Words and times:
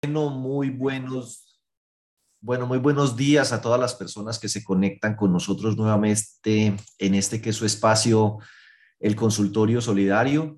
Bueno, 0.00 0.30
muy 0.30 0.70
buenos, 0.70 1.60
bueno, 2.40 2.68
muy 2.68 2.78
buenos 2.78 3.16
días 3.16 3.52
a 3.52 3.60
todas 3.60 3.80
las 3.80 3.96
personas 3.96 4.38
que 4.38 4.48
se 4.48 4.62
conectan 4.62 5.16
con 5.16 5.32
nosotros 5.32 5.76
nuevamente 5.76 6.76
en 6.98 7.14
este 7.16 7.40
que 7.40 7.50
es 7.50 7.56
su 7.56 7.66
espacio, 7.66 8.38
el 9.00 9.16
consultorio 9.16 9.80
solidario. 9.80 10.56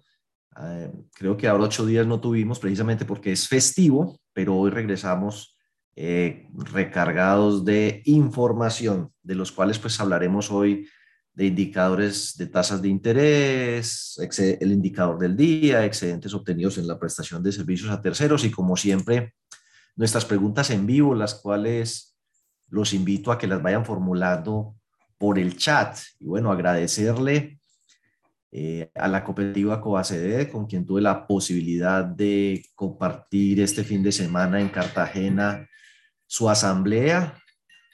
Eh, 0.63 0.93
creo 1.15 1.39
que 1.39 1.49
ahora 1.49 1.65
ocho 1.65 1.87
días 1.87 2.07
no 2.07 2.21
tuvimos 2.21 2.59
precisamente 2.59 3.07
porque 3.07 3.33
es 3.33 3.49
festivo, 3.49 4.21
pero 4.35 4.57
hoy 4.57 4.71
regresamos 4.73 5.57
eh, 5.97 6.47
recargados 6.53 7.65
de 7.65 8.03
información, 8.05 9.11
de 9.23 9.37
los 9.37 9.53
cuales 9.53 9.79
pues 9.79 9.99
hablaremos 10.01 10.51
hoy 10.51 10.87
de 11.41 11.47
indicadores 11.47 12.37
de 12.37 12.49
tasas 12.49 12.83
de 12.83 12.91
interés, 12.91 14.21
el 14.39 14.73
indicador 14.73 15.19
del 15.19 15.35
día, 15.35 15.87
excedentes 15.87 16.35
obtenidos 16.35 16.77
en 16.77 16.87
la 16.87 16.99
prestación 16.99 17.43
de 17.43 17.51
servicios 17.51 17.91
a 17.91 18.03
terceros 18.03 18.45
y 18.45 18.51
como 18.51 18.77
siempre 18.77 19.33
nuestras 19.97 20.27
preguntas 20.27 20.69
en 20.69 20.85
vivo, 20.85 21.15
las 21.15 21.35
cuales 21.35 22.15
los 22.69 22.93
invito 22.93 23.33
a 23.33 23.39
que 23.39 23.47
las 23.47 23.63
vayan 23.63 23.87
formulando 23.87 24.75
por 25.17 25.39
el 25.39 25.57
chat. 25.57 25.97
Y 26.19 26.27
bueno, 26.27 26.53
agradecerle 26.53 27.59
eh, 28.53 28.91
a 28.95 29.09
la 29.09 29.25
cooperativa 29.25 29.81
Coacd, 29.81 30.51
con 30.53 30.67
quien 30.67 30.85
tuve 30.85 31.01
la 31.01 31.27
posibilidad 31.27 32.05
de 32.05 32.67
compartir 32.75 33.63
este 33.63 33.83
fin 33.83 34.03
de 34.03 34.13
semana 34.13 34.61
en 34.61 34.69
Cartagena 34.69 35.67
su 36.27 36.51
asamblea 36.51 37.35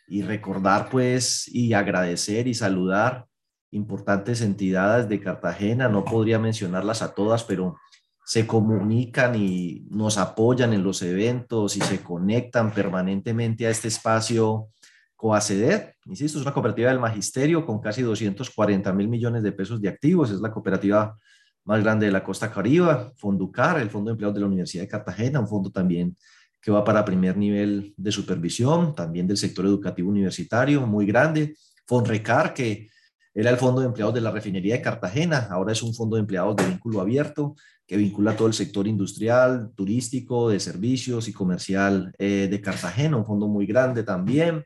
y 0.09 0.23
recordar 0.23 0.89
pues 0.91 1.47
y 1.47 1.75
agradecer 1.75 2.49
y 2.49 2.55
saludar 2.55 3.29
importantes 3.77 4.41
entidades 4.41 5.09
de 5.09 5.21
Cartagena, 5.21 5.89
no 5.89 6.05
podría 6.05 6.39
mencionarlas 6.39 7.03
a 7.03 7.15
todas, 7.15 7.45
pero 7.45 7.77
se 8.25 8.47
comunican 8.47 9.37
y 9.37 9.87
nos 9.91 10.19
apoyan 10.19 10.73
en 10.73 10.83
los 10.83 11.01
eventos 11.03 11.77
y 11.77 11.81
se 11.81 12.03
conectan 12.03 12.73
permanentemente 12.73 13.67
a 13.67 13.71
este 13.71 13.89
espacio 13.89 14.69
Coaceded. 15.15 15.93
Insisto, 16.07 16.39
es 16.39 16.45
una 16.45 16.53
cooperativa 16.53 16.91
del 16.91 16.99
magisterio 16.99 17.65
con 17.65 17.81
casi 17.81 18.03
240 18.03 18.93
mil 18.93 19.09
millones 19.09 19.43
de 19.43 19.53
pesos 19.53 19.81
de 19.81 19.89
activos, 19.89 20.31
es 20.31 20.41
la 20.41 20.51
cooperativa 20.51 21.17
más 21.65 21.83
grande 21.83 22.07
de 22.07 22.13
la 22.13 22.23
costa 22.23 22.51
caribe, 22.51 23.13
Fonducar, 23.17 23.81
el 23.81 23.91
Fondo 23.91 24.11
de 24.11 24.13
Empleados 24.13 24.35
de 24.35 24.41
la 24.41 24.47
Universidad 24.47 24.83
de 24.83 24.89
Cartagena, 24.89 25.41
un 25.41 25.49
fondo 25.49 25.71
también 25.71 26.17
que 26.61 26.71
va 26.71 26.83
para 26.85 27.05
primer 27.05 27.37
nivel 27.37 27.95
de 27.97 28.13
supervisión, 28.13 28.95
también 28.95 29.27
del 29.27 29.37
sector 29.37 29.65
educativo 29.67 30.11
universitario, 30.11 30.85
muy 30.87 31.07
grande. 31.07 31.57
Fonrecar, 31.87 32.53
que 32.53 32.89
era 33.37 33.51
el 33.51 33.59
fondo 33.59 33.83
de 33.83 33.87
empleados 33.89 34.15
de 34.15 34.23
la 34.23 34.31
refinería 34.31 34.77
de 34.77 34.83
Cartagena, 34.83 35.47
ahora 35.51 35.73
es 35.73 35.83
un 35.83 35.95
fondo 35.95 36.17
de 36.17 36.21
empleados 36.21 36.57
de 36.57 36.67
vínculo 36.67 37.03
abierto 37.03 37.55
que 37.87 37.99
vincula 37.99 38.35
todo 38.35 38.49
el 38.49 38.55
sector 38.55 38.89
industrial, 38.89 39.73
turístico, 39.77 40.49
de 40.49 40.59
servicios 40.59 41.29
y 41.29 41.35
comercial 41.35 42.15
eh, 42.19 42.49
de 42.51 42.61
Cartagena, 42.63 43.19
un 43.19 43.27
fondo 43.27 43.47
muy 43.47 43.67
grande 43.67 44.03
también. 44.03 44.65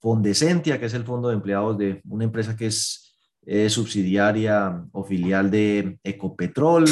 Fondecentia, 0.00 0.78
que 0.78 0.86
es 0.86 0.94
el 0.94 1.04
fondo 1.04 1.28
de 1.28 1.34
empleados 1.34 1.78
de 1.78 2.02
una 2.04 2.24
empresa 2.24 2.54
que 2.54 2.66
es 2.66 3.16
eh, 3.46 3.70
subsidiaria 3.70 4.84
o 4.92 5.02
filial 5.02 5.50
de 5.50 5.98
Ecopetrol, 6.04 6.84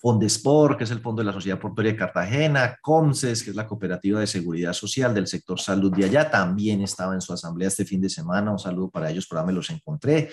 Fondesport, 0.00 0.78
que 0.78 0.84
es 0.84 0.90
el 0.90 1.00
Fondo 1.00 1.20
de 1.20 1.26
la 1.26 1.32
Sociedad 1.32 1.58
Portuaria 1.58 1.92
de 1.92 1.98
Cartagena, 1.98 2.78
COMSES, 2.80 3.42
que 3.42 3.50
es 3.50 3.56
la 3.56 3.66
Cooperativa 3.66 4.18
de 4.18 4.26
Seguridad 4.26 4.72
Social 4.72 5.12
del 5.12 5.26
sector 5.26 5.60
salud 5.60 5.94
de 5.94 6.06
allá, 6.06 6.30
también 6.30 6.80
estaba 6.80 7.12
en 7.12 7.20
su 7.20 7.34
asamblea 7.34 7.68
este 7.68 7.84
fin 7.84 8.00
de 8.00 8.08
semana, 8.08 8.50
un 8.50 8.58
saludo 8.58 8.88
para 8.88 9.10
ellos, 9.10 9.26
por 9.26 9.38
ahí 9.38 9.46
me 9.46 9.52
los 9.52 9.68
encontré. 9.68 10.30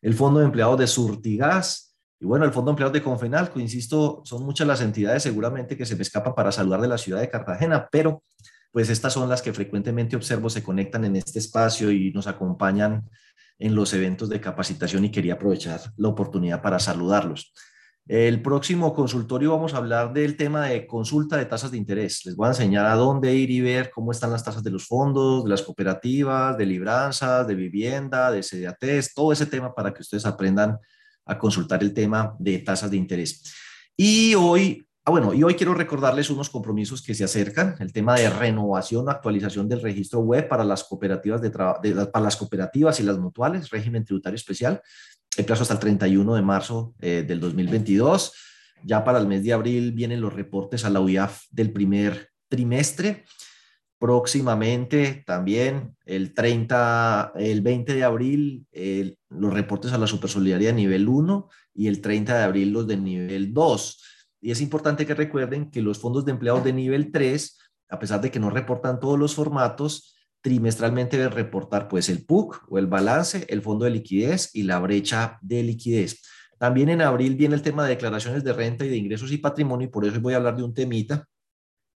El 0.00 0.14
Fondo 0.14 0.38
de 0.38 0.46
Empleados 0.46 0.78
de 0.78 0.86
Surtigas, 0.86 1.96
y 2.20 2.24
bueno, 2.24 2.44
el 2.44 2.52
Fondo 2.52 2.70
de 2.70 2.72
Empleados 2.74 2.92
de 2.92 3.02
Confenalco, 3.02 3.58
insisto, 3.58 4.22
son 4.24 4.44
muchas 4.44 4.68
las 4.68 4.80
entidades 4.80 5.24
seguramente 5.24 5.76
que 5.76 5.86
se 5.86 5.96
me 5.96 6.02
escapan 6.02 6.34
para 6.34 6.52
saludar 6.52 6.80
de 6.80 6.88
la 6.88 6.98
ciudad 6.98 7.20
de 7.20 7.28
Cartagena, 7.28 7.88
pero 7.90 8.22
pues 8.70 8.90
estas 8.90 9.12
son 9.12 9.28
las 9.28 9.42
que 9.42 9.52
frecuentemente 9.52 10.14
observo 10.14 10.48
se 10.48 10.62
conectan 10.62 11.04
en 11.04 11.16
este 11.16 11.40
espacio 11.40 11.90
y 11.90 12.12
nos 12.12 12.28
acompañan 12.28 13.10
en 13.58 13.74
los 13.74 13.92
eventos 13.92 14.28
de 14.28 14.40
capacitación 14.40 15.04
y 15.04 15.10
quería 15.10 15.34
aprovechar 15.34 15.80
la 15.96 16.08
oportunidad 16.08 16.62
para 16.62 16.78
saludarlos. 16.78 17.52
El 18.10 18.42
próximo 18.42 18.92
consultorio 18.92 19.52
vamos 19.52 19.72
a 19.72 19.76
hablar 19.76 20.12
del 20.12 20.36
tema 20.36 20.66
de 20.66 20.84
consulta 20.84 21.36
de 21.36 21.44
tasas 21.44 21.70
de 21.70 21.76
interés. 21.76 22.26
Les 22.26 22.34
voy 22.34 22.46
a 22.46 22.48
enseñar 22.48 22.84
a 22.86 22.96
dónde 22.96 23.32
ir 23.36 23.52
y 23.52 23.60
ver 23.60 23.88
cómo 23.88 24.10
están 24.10 24.32
las 24.32 24.42
tasas 24.42 24.64
de 24.64 24.70
los 24.72 24.88
fondos, 24.88 25.44
de 25.44 25.50
las 25.50 25.62
cooperativas, 25.62 26.58
de 26.58 26.66
libranzas, 26.66 27.46
de 27.46 27.54
vivienda, 27.54 28.32
de 28.32 28.42
CDATs, 28.42 29.14
todo 29.14 29.30
ese 29.30 29.46
tema 29.46 29.72
para 29.72 29.94
que 29.94 30.02
ustedes 30.02 30.26
aprendan 30.26 30.76
a 31.24 31.38
consultar 31.38 31.84
el 31.84 31.94
tema 31.94 32.34
de 32.40 32.58
tasas 32.58 32.90
de 32.90 32.96
interés. 32.96 33.44
Y 33.96 34.34
hoy, 34.34 34.84
ah, 35.04 35.12
bueno, 35.12 35.32
y 35.32 35.44
hoy 35.44 35.54
quiero 35.54 35.74
recordarles 35.74 36.30
unos 36.30 36.50
compromisos 36.50 37.02
que 37.02 37.14
se 37.14 37.22
acercan, 37.22 37.76
el 37.78 37.92
tema 37.92 38.16
de 38.16 38.28
renovación 38.28 39.08
actualización 39.08 39.68
del 39.68 39.82
registro 39.82 40.18
web 40.18 40.48
para 40.48 40.64
las 40.64 40.82
cooperativas 40.82 41.40
de, 41.40 41.50
para 41.50 42.24
las 42.24 42.36
cooperativas 42.36 42.98
y 42.98 43.04
las 43.04 43.18
mutuales, 43.18 43.70
régimen 43.70 44.04
tributario 44.04 44.34
especial 44.34 44.82
el 45.36 45.44
plazo 45.44 45.62
hasta 45.62 45.74
el 45.74 45.80
31 45.80 46.34
de 46.34 46.42
marzo 46.42 46.94
eh, 47.00 47.24
del 47.26 47.40
2022. 47.40 48.32
Ya 48.84 49.04
para 49.04 49.18
el 49.18 49.26
mes 49.26 49.44
de 49.44 49.52
abril 49.52 49.92
vienen 49.92 50.20
los 50.20 50.32
reportes 50.32 50.84
a 50.84 50.90
la 50.90 51.00
UIAF 51.00 51.44
del 51.50 51.72
primer 51.72 52.30
trimestre. 52.48 53.24
Próximamente 53.98 55.22
también 55.26 55.96
el 56.06 56.32
30, 56.32 57.32
el 57.36 57.60
20 57.60 57.94
de 57.94 58.04
abril 58.04 58.66
los 59.28 59.52
reportes 59.52 59.92
a 59.92 59.98
la 59.98 60.06
Supersolidaridad 60.06 60.72
nivel 60.72 61.06
1 61.06 61.48
y 61.74 61.86
el 61.86 62.00
30 62.00 62.38
de 62.38 62.44
abril 62.44 62.72
los 62.72 62.86
de 62.86 62.96
nivel 62.96 63.52
2. 63.52 64.02
Y 64.40 64.50
es 64.50 64.60
importante 64.60 65.06
que 65.06 65.14
recuerden 65.14 65.70
que 65.70 65.82
los 65.82 65.98
fondos 65.98 66.24
de 66.24 66.32
empleados 66.32 66.64
de 66.64 66.72
nivel 66.72 67.12
3, 67.12 67.58
a 67.90 67.98
pesar 67.98 68.20
de 68.20 68.30
que 68.30 68.40
no 68.40 68.48
reportan 68.48 68.98
todos 68.98 69.18
los 69.18 69.34
formatos, 69.34 70.14
trimestralmente 70.42 71.16
deben 71.18 71.32
reportar 71.32 71.88
pues 71.88 72.08
el 72.08 72.24
PUC 72.24 72.66
o 72.68 72.78
el 72.78 72.86
balance, 72.86 73.44
el 73.48 73.62
fondo 73.62 73.84
de 73.84 73.90
liquidez 73.90 74.50
y 74.54 74.62
la 74.62 74.78
brecha 74.78 75.38
de 75.42 75.62
liquidez. 75.62 76.22
También 76.58 76.90
en 76.90 77.02
abril 77.02 77.36
viene 77.36 77.54
el 77.54 77.62
tema 77.62 77.84
de 77.84 77.90
declaraciones 77.90 78.44
de 78.44 78.52
renta 78.52 78.84
y 78.84 78.88
de 78.88 78.96
ingresos 78.96 79.32
y 79.32 79.38
patrimonio 79.38 79.88
y 79.88 79.90
por 79.90 80.04
eso 80.04 80.20
voy 80.20 80.34
a 80.34 80.36
hablar 80.36 80.56
de 80.56 80.62
un 80.62 80.74
temita 80.74 81.26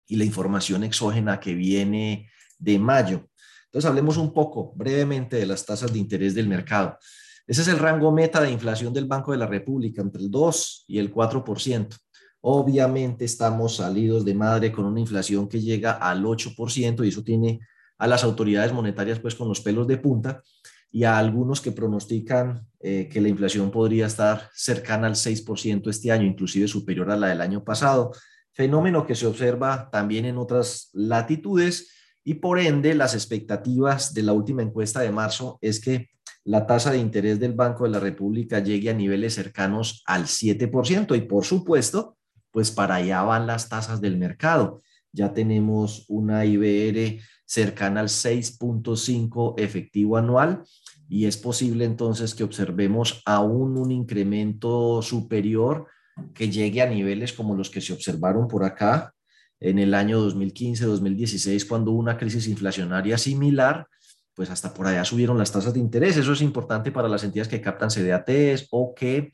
y 0.06 0.16
la 0.16 0.24
información 0.24 0.84
exógena 0.84 1.40
que 1.40 1.54
viene 1.54 2.28
de 2.58 2.78
mayo. 2.78 3.28
Entonces 3.66 3.88
hablemos 3.88 4.16
un 4.16 4.32
poco 4.32 4.72
brevemente 4.76 5.36
de 5.36 5.46
las 5.46 5.64
tasas 5.64 5.92
de 5.92 5.98
interés 5.98 6.34
del 6.34 6.48
mercado. 6.48 6.98
Ese 7.46 7.62
es 7.62 7.68
el 7.68 7.78
rango 7.78 8.12
meta 8.12 8.40
de 8.40 8.50
inflación 8.50 8.92
del 8.92 9.06
Banco 9.06 9.32
de 9.32 9.38
la 9.38 9.46
República, 9.46 10.00
entre 10.00 10.22
el 10.22 10.30
2 10.30 10.84
y 10.88 10.98
el 10.98 11.12
4%. 11.12 11.96
Obviamente 12.42 13.24
estamos 13.24 13.76
salidos 13.76 14.24
de 14.24 14.34
madre 14.34 14.70
con 14.70 14.84
una 14.84 15.00
inflación 15.00 15.48
que 15.48 15.60
llega 15.60 15.92
al 15.92 16.22
8% 16.24 17.04
y 17.04 17.08
eso 17.08 17.22
tiene 17.24 17.60
a 18.02 18.08
las 18.08 18.24
autoridades 18.24 18.72
monetarias 18.72 19.20
pues 19.20 19.36
con 19.36 19.46
los 19.46 19.60
pelos 19.60 19.86
de 19.86 19.96
punta 19.96 20.42
y 20.90 21.04
a 21.04 21.18
algunos 21.18 21.60
que 21.60 21.70
pronostican 21.70 22.66
eh, 22.80 23.08
que 23.08 23.20
la 23.20 23.28
inflación 23.28 23.70
podría 23.70 24.06
estar 24.06 24.50
cercana 24.54 25.06
al 25.06 25.14
6% 25.14 25.88
este 25.88 26.10
año, 26.10 26.26
inclusive 26.26 26.66
superior 26.66 27.12
a 27.12 27.16
la 27.16 27.28
del 27.28 27.40
año 27.40 27.62
pasado, 27.62 28.10
fenómeno 28.52 29.06
que 29.06 29.14
se 29.14 29.24
observa 29.24 29.88
también 29.92 30.24
en 30.24 30.36
otras 30.36 30.90
latitudes 30.94 31.92
y 32.24 32.34
por 32.34 32.58
ende 32.58 32.92
las 32.96 33.14
expectativas 33.14 34.12
de 34.14 34.24
la 34.24 34.32
última 34.32 34.62
encuesta 34.62 34.98
de 34.98 35.12
marzo 35.12 35.60
es 35.60 35.80
que 35.80 36.10
la 36.42 36.66
tasa 36.66 36.90
de 36.90 36.98
interés 36.98 37.38
del 37.38 37.52
Banco 37.52 37.84
de 37.84 37.90
la 37.90 38.00
República 38.00 38.58
llegue 38.58 38.90
a 38.90 38.94
niveles 38.94 39.34
cercanos 39.34 40.02
al 40.06 40.24
7% 40.24 41.16
y 41.16 41.20
por 41.20 41.44
supuesto, 41.44 42.16
pues 42.50 42.72
para 42.72 42.96
allá 42.96 43.22
van 43.22 43.46
las 43.46 43.68
tasas 43.68 44.00
del 44.00 44.16
mercado. 44.16 44.80
Ya 45.12 45.32
tenemos 45.32 46.04
una 46.08 46.44
IBR 46.44 47.20
cercana 47.44 48.00
al 48.00 48.08
6.5 48.08 49.54
efectivo 49.58 50.16
anual 50.16 50.62
y 51.08 51.26
es 51.26 51.36
posible 51.36 51.84
entonces 51.84 52.34
que 52.34 52.44
observemos 52.44 53.22
aún 53.26 53.76
un 53.76 53.90
incremento 53.92 55.02
superior 55.02 55.86
que 56.34 56.50
llegue 56.50 56.80
a 56.80 56.86
niveles 56.86 57.32
como 57.32 57.54
los 57.54 57.68
que 57.68 57.80
se 57.80 57.92
observaron 57.92 58.48
por 58.48 58.64
acá 58.64 59.12
en 59.60 59.78
el 59.78 59.94
año 59.94 60.26
2015-2016 60.28 61.68
cuando 61.68 61.92
una 61.92 62.16
crisis 62.16 62.48
inflacionaria 62.48 63.16
similar, 63.16 63.86
pues 64.34 64.50
hasta 64.50 64.74
por 64.74 64.86
allá 64.86 65.04
subieron 65.04 65.38
las 65.38 65.52
tasas 65.52 65.74
de 65.74 65.80
interés. 65.80 66.16
Eso 66.16 66.32
es 66.32 66.40
importante 66.40 66.90
para 66.90 67.08
las 67.08 67.22
entidades 67.22 67.48
que 67.48 67.60
captan 67.60 67.90
CDATs 67.90 68.68
o 68.70 68.94
que 68.94 69.32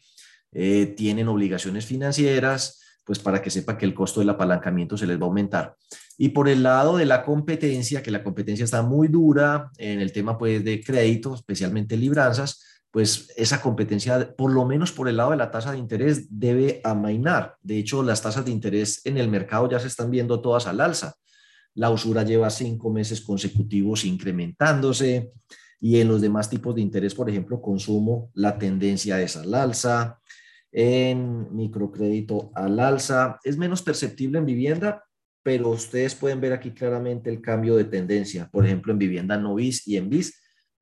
eh, 0.53 0.95
tienen 0.97 1.29
obligaciones 1.29 1.87
financieras, 1.87 2.81
pues 3.09 3.19
para 3.19 3.41
que 3.41 3.49
sepa 3.49 3.79
que 3.79 3.87
el 3.87 3.95
costo 3.95 4.21
del 4.21 4.29
apalancamiento 4.29 4.99
se 4.99 5.07
les 5.07 5.19
va 5.19 5.23
a 5.23 5.29
aumentar. 5.29 5.75
Y 6.19 6.29
por 6.29 6.47
el 6.47 6.63
lado 6.63 6.99
de 6.99 7.07
la 7.07 7.25
competencia, 7.25 8.03
que 8.03 8.11
la 8.11 8.23
competencia 8.23 8.67
está 8.67 8.83
muy 8.83 9.09
dura 9.09 9.71
en 9.79 10.03
el 10.03 10.13
tema 10.13 10.37
pues, 10.37 10.63
de 10.63 10.83
crédito, 10.85 11.35
especialmente 11.35 11.97
libranzas, 11.97 12.83
pues 12.91 13.33
esa 13.35 13.63
competencia, 13.63 14.37
por 14.37 14.53
lo 14.53 14.67
menos 14.67 14.93
por 14.93 15.09
el 15.09 15.17
lado 15.17 15.31
de 15.31 15.39
la 15.39 15.51
tasa 15.51 15.73
de 15.73 15.79
interés, 15.79 16.27
debe 16.29 16.83
amainar. 16.85 17.57
De 17.63 17.79
hecho, 17.79 18.03
las 18.03 18.21
tasas 18.21 18.45
de 18.45 18.51
interés 18.51 19.01
en 19.07 19.17
el 19.17 19.29
mercado 19.29 19.71
ya 19.71 19.81
se 19.81 19.87
están 19.87 20.11
viendo 20.11 20.43
todas 20.43 20.67
al 20.67 20.79
alza. 20.79 21.15
La 21.73 21.89
usura 21.89 22.25
lleva 22.25 22.51
cinco 22.51 22.93
meses 22.93 23.23
consecutivos 23.23 24.05
incrementándose 24.05 25.33
y 25.81 25.99
en 25.99 26.09
los 26.09 26.21
demás 26.21 26.51
tipos 26.51 26.75
de 26.75 26.83
interés, 26.83 27.15
por 27.15 27.31
ejemplo, 27.31 27.63
consumo, 27.63 28.31
la 28.35 28.59
tendencia 28.59 29.19
es 29.23 29.35
al 29.39 29.55
alza, 29.55 30.18
en 30.73 31.55
microcrédito 31.55 32.51
al 32.55 32.79
alza, 32.81 33.39
es 33.45 33.57
menos 33.57 33.83
perceptible 33.83 34.39
en 34.39 34.47
vivienda, 34.47 35.05
pero 35.43 35.71
ustedes 35.71 36.15
pueden 36.15 36.41
ver 36.41 36.53
aquí 36.53 36.73
claramente 36.73 37.31
el 37.31 37.41
cambio 37.41 37.77
de 37.77 37.85
tendencia, 37.85 38.49
por 38.51 38.67
ejemplo, 38.67 38.93
en 38.93 38.99
vivienda 38.99 39.39
no 39.39 39.55
bis 39.55 39.87
y 39.87 39.97
en 39.97 40.11
bis, 40.11 40.41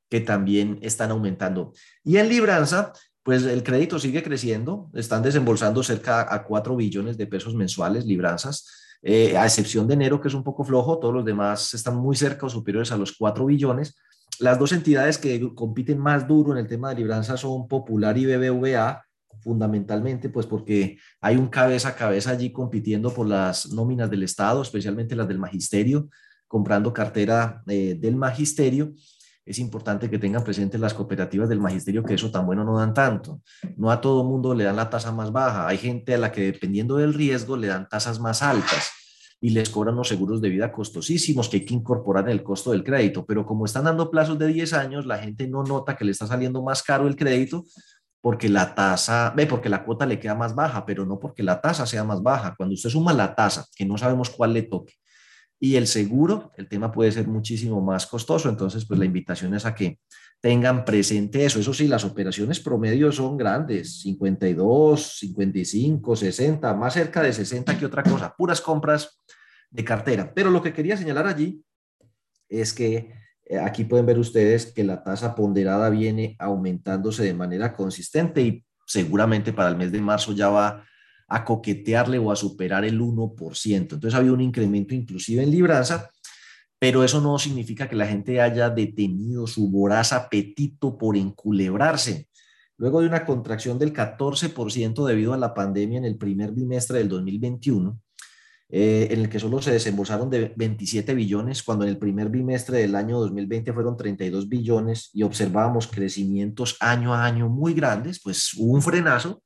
que 0.09 0.21
también 0.21 0.79
están 0.83 1.11
aumentando. 1.11 1.73
Y 2.05 2.17
en 2.17 2.29
libranza, 2.29 2.93
pues 3.23 3.45
el 3.45 3.63
crédito 3.63 3.99
sigue 3.99 4.23
creciendo, 4.23 4.91
están 4.95 5.23
desembolsando 5.23 5.83
cerca 5.83 6.33
a 6.33 6.45
4 6.45 6.77
billones 6.77 7.17
de 7.17 7.27
pesos 7.27 7.55
mensuales, 7.55 8.07
libranzas, 8.07 8.99
eh, 9.03 9.37
a 9.37 9.45
excepción 9.45 9.87
de 9.87 9.95
enero, 9.95 10.21
que 10.21 10.29
es 10.29 10.35
un 10.35 10.45
poco 10.45 10.65
flojo, 10.65 10.99
todos 10.99 11.15
los 11.15 11.25
demás 11.25 11.75
están 11.75 11.97
muy 11.97 12.17
cerca 12.17 12.47
o 12.47 12.49
superiores 12.49 12.93
a 12.93 12.97
los 12.97 13.17
4 13.17 13.47
billones. 13.47 13.97
Las 14.39 14.59
dos 14.59 14.73
entidades 14.73 15.19
que 15.19 15.55
compiten 15.55 15.99
más 15.99 16.27
duro 16.27 16.53
en 16.53 16.59
el 16.59 16.67
tema 16.67 16.91
de 16.91 16.97
libranza 16.97 17.37
son 17.37 17.69
Popular 17.69 18.19
y 18.19 18.27
BBVA, 18.27 19.06
fundamentalmente, 19.41 20.29
pues 20.29 20.47
porque 20.47 20.99
hay 21.21 21.37
un 21.37 21.49
cabeza 21.49 21.91
a 21.91 21.95
cabeza 21.95 22.31
allí 22.31 22.53
compitiendo 22.53 23.13
por 23.13 23.27
las 23.27 23.73
nóminas 23.73 24.11
del 24.11 24.23
Estado, 24.23 24.63
especialmente 24.63 25.17
las 25.17 25.29
del 25.29 25.39
magisterio, 25.39 26.09
comprando 26.47 26.93
cartera 26.93 27.63
eh, 27.67 27.97
del 27.99 28.17
magisterio. 28.17 28.95
Es 29.45 29.59
importante 29.61 30.11
que 30.11 30.19
tengan 30.19 30.43
presentes 30.43 30.81
las 30.81 30.95
cooperativas 30.95 31.49
del 31.49 31.61
magisterio 31.61 32.03
que 32.03 32.15
eso 32.15 32.31
tan 32.31 32.47
bueno 32.47 32.65
no 32.65 32.79
dan 32.79 32.93
tanto. 32.93 33.41
No 33.77 33.93
a 33.93 34.01
todo 34.01 34.25
mundo 34.25 34.55
le 34.55 34.65
dan 34.65 34.77
la 34.77 34.91
tasa 34.91 35.13
más 35.13 35.31
baja. 35.31 35.69
Hay 35.69 35.79
gente 35.79 36.15
a 36.15 36.19
la 36.19 36.33
que 36.33 36.53
dependiendo 36.53 36.97
del 36.97 37.15
riesgo 37.15 37.57
le 37.57 37.69
dan 37.69 37.89
tasas 37.89 38.19
más 38.19 38.43
altas 38.43 38.91
y 39.41 39.51
les 39.51 39.69
cobran 39.71 39.95
los 39.95 40.09
seguros 40.09 40.41
de 40.41 40.49
vida 40.49 40.73
costosísimos 40.73 41.49
que 41.49 41.59
hay 41.59 41.65
que 41.65 41.75
incorporar 41.75 42.25
en 42.25 42.33
el 42.33 42.43
costo 42.43 42.73
del 42.73 42.83
crédito. 42.83 43.25
Pero 43.25 43.47
como 43.47 43.67
están 43.67 43.85
dando 43.85 44.11
plazos 44.11 44.39
de 44.39 44.49
10 44.49 44.73
años, 44.73 45.07
la 45.07 45.19
gente 45.19 45.47
no 45.47 45.63
nota 45.63 45.97
que 45.97 46.05
le 46.05 46.13
está 46.13 46.27
saliendo 46.27 46.63
más 46.63 46.83
caro 46.83 47.07
el 47.07 47.15
crédito 47.17 47.65
porque 48.27 48.49
la 48.49 48.75
tasa, 48.75 49.33
ve, 49.37 49.47
porque 49.47 49.69
la 49.69 49.85
cuota 49.85 50.05
le 50.05 50.19
queda 50.19 50.35
más 50.35 50.53
baja, 50.53 50.85
pero 50.85 51.07
no 51.07 51.17
porque 51.17 51.45
la 51.45 51.61
tasa 51.61 51.87
sea 51.87 52.03
más 52.03 52.21
baja. 52.25 52.57
Cuando 52.57 52.75
usted 52.75 52.91
suma 52.91 53.13
la 53.13 53.37
tasa, 53.37 53.65
que 53.77 53.85
no 53.85 53.97
sabemos 53.97 54.31
cuál 54.31 54.53
le 54.53 54.63
toque, 54.63 54.95
y 55.61 55.77
el 55.77 55.87
seguro, 55.87 56.51
el 56.57 56.69
tema 56.69 56.91
puede 56.91 57.13
ser 57.13 57.29
muchísimo 57.29 57.81
más 57.81 58.05
costoso. 58.05 58.49
Entonces, 58.49 58.85
pues 58.85 58.99
la 58.99 59.07
invitación 59.07 59.55
es 59.55 59.65
a 59.65 59.77
que 59.77 60.01
tengan 60.41 60.85
presente 60.85 61.45
eso. 61.45 61.61
Eso 61.61 61.73
sí, 61.73 61.87
las 61.87 62.05
operaciones 62.05 62.59
promedio 62.59 63.13
son 63.13 63.37
grandes, 63.37 64.01
52, 64.01 65.19
55, 65.21 66.17
60, 66.17 66.75
más 66.75 66.95
cerca 66.95 67.23
de 67.23 67.33
60 67.33 67.79
que 67.79 67.87
otra 67.87 68.03
cosa, 68.03 68.35
puras 68.37 68.61
compras 68.61 69.23
de 69.71 69.85
cartera. 69.85 70.33
Pero 70.35 70.51
lo 70.51 70.61
que 70.61 70.73
quería 70.73 70.97
señalar 70.97 71.29
allí 71.29 71.63
es 72.49 72.73
que 72.73 73.15
aquí 73.63 73.85
pueden 73.85 74.07
ver 74.07 74.19
ustedes 74.19 74.73
que 74.73 74.85
la 74.85 75.03
tasa 75.03 75.35
ponderada 75.35 75.89
viene 75.91 76.37
aumentándose 76.39 77.23
de 77.23 77.35
manera 77.35 77.73
consistente 77.73 78.43
y 78.43 78.65
seguramente 78.87 79.53
para 79.53 79.69
el 79.69 79.77
mes 79.77 79.93
de 79.93 80.01
marzo 80.01 80.33
ya 80.33 80.49
va 80.49 80.85
a 81.29 81.45
coquetearle 81.45 82.19
o 82.19 82.31
a 82.31 82.37
superar 82.37 82.85
el 82.85 83.01
1%. 83.01 83.77
Entonces 83.77 84.15
ha 84.15 84.19
habido 84.19 84.35
un 84.35 84.41
incremento 84.41 84.95
inclusive 84.95 85.43
en 85.43 85.51
libranza, 85.51 86.11
pero 86.79 87.05
eso 87.05 87.21
no 87.21 87.39
significa 87.39 87.89
que 87.89 87.97
la 87.97 88.07
gente 88.07 88.41
haya 88.41 88.71
detenido 88.71 89.47
su 89.47 89.71
voraz 89.71 90.13
apetito 90.13 90.97
por 90.97 91.17
enculebrarse. 91.17 92.29
Luego 92.79 93.01
de 93.01 93.09
una 93.09 93.25
contracción 93.25 93.79
del 93.79 93.93
14% 93.93 95.07
debido 95.07 95.33
a 95.33 95.39
la 95.39 95.55
pandemia 95.55 95.99
en 95.99 96.05
el 96.05 96.19
primer 96.19 96.53
bimestre 96.53 96.99
del 96.99 97.09
2021, 97.09 97.99
eh, 98.69 99.09
en 99.13 99.21
el 99.21 99.29
que 99.29 99.39
solo 99.39 99.63
se 99.63 99.71
desembolsaron 99.71 100.29
de 100.29 100.53
27 100.57 101.15
billones, 101.15 101.63
cuando 101.63 101.85
en 101.85 101.91
el 101.91 101.99
primer 101.99 102.31
bimestre 102.31 102.79
del 102.79 102.97
año 102.97 103.21
2020 103.21 103.73
fueron 103.73 103.97
32 103.97 104.49
billones 104.49 105.11
y 105.13 105.23
observábamos 105.23 105.87
crecimientos 105.87 106.77
año 106.81 107.15
a 107.15 107.25
año 107.25 107.49
muy 107.49 107.75
grandes, 107.75 108.21
pues 108.21 108.55
hubo 108.57 108.75
un 108.75 108.83
frenazo. 108.83 109.43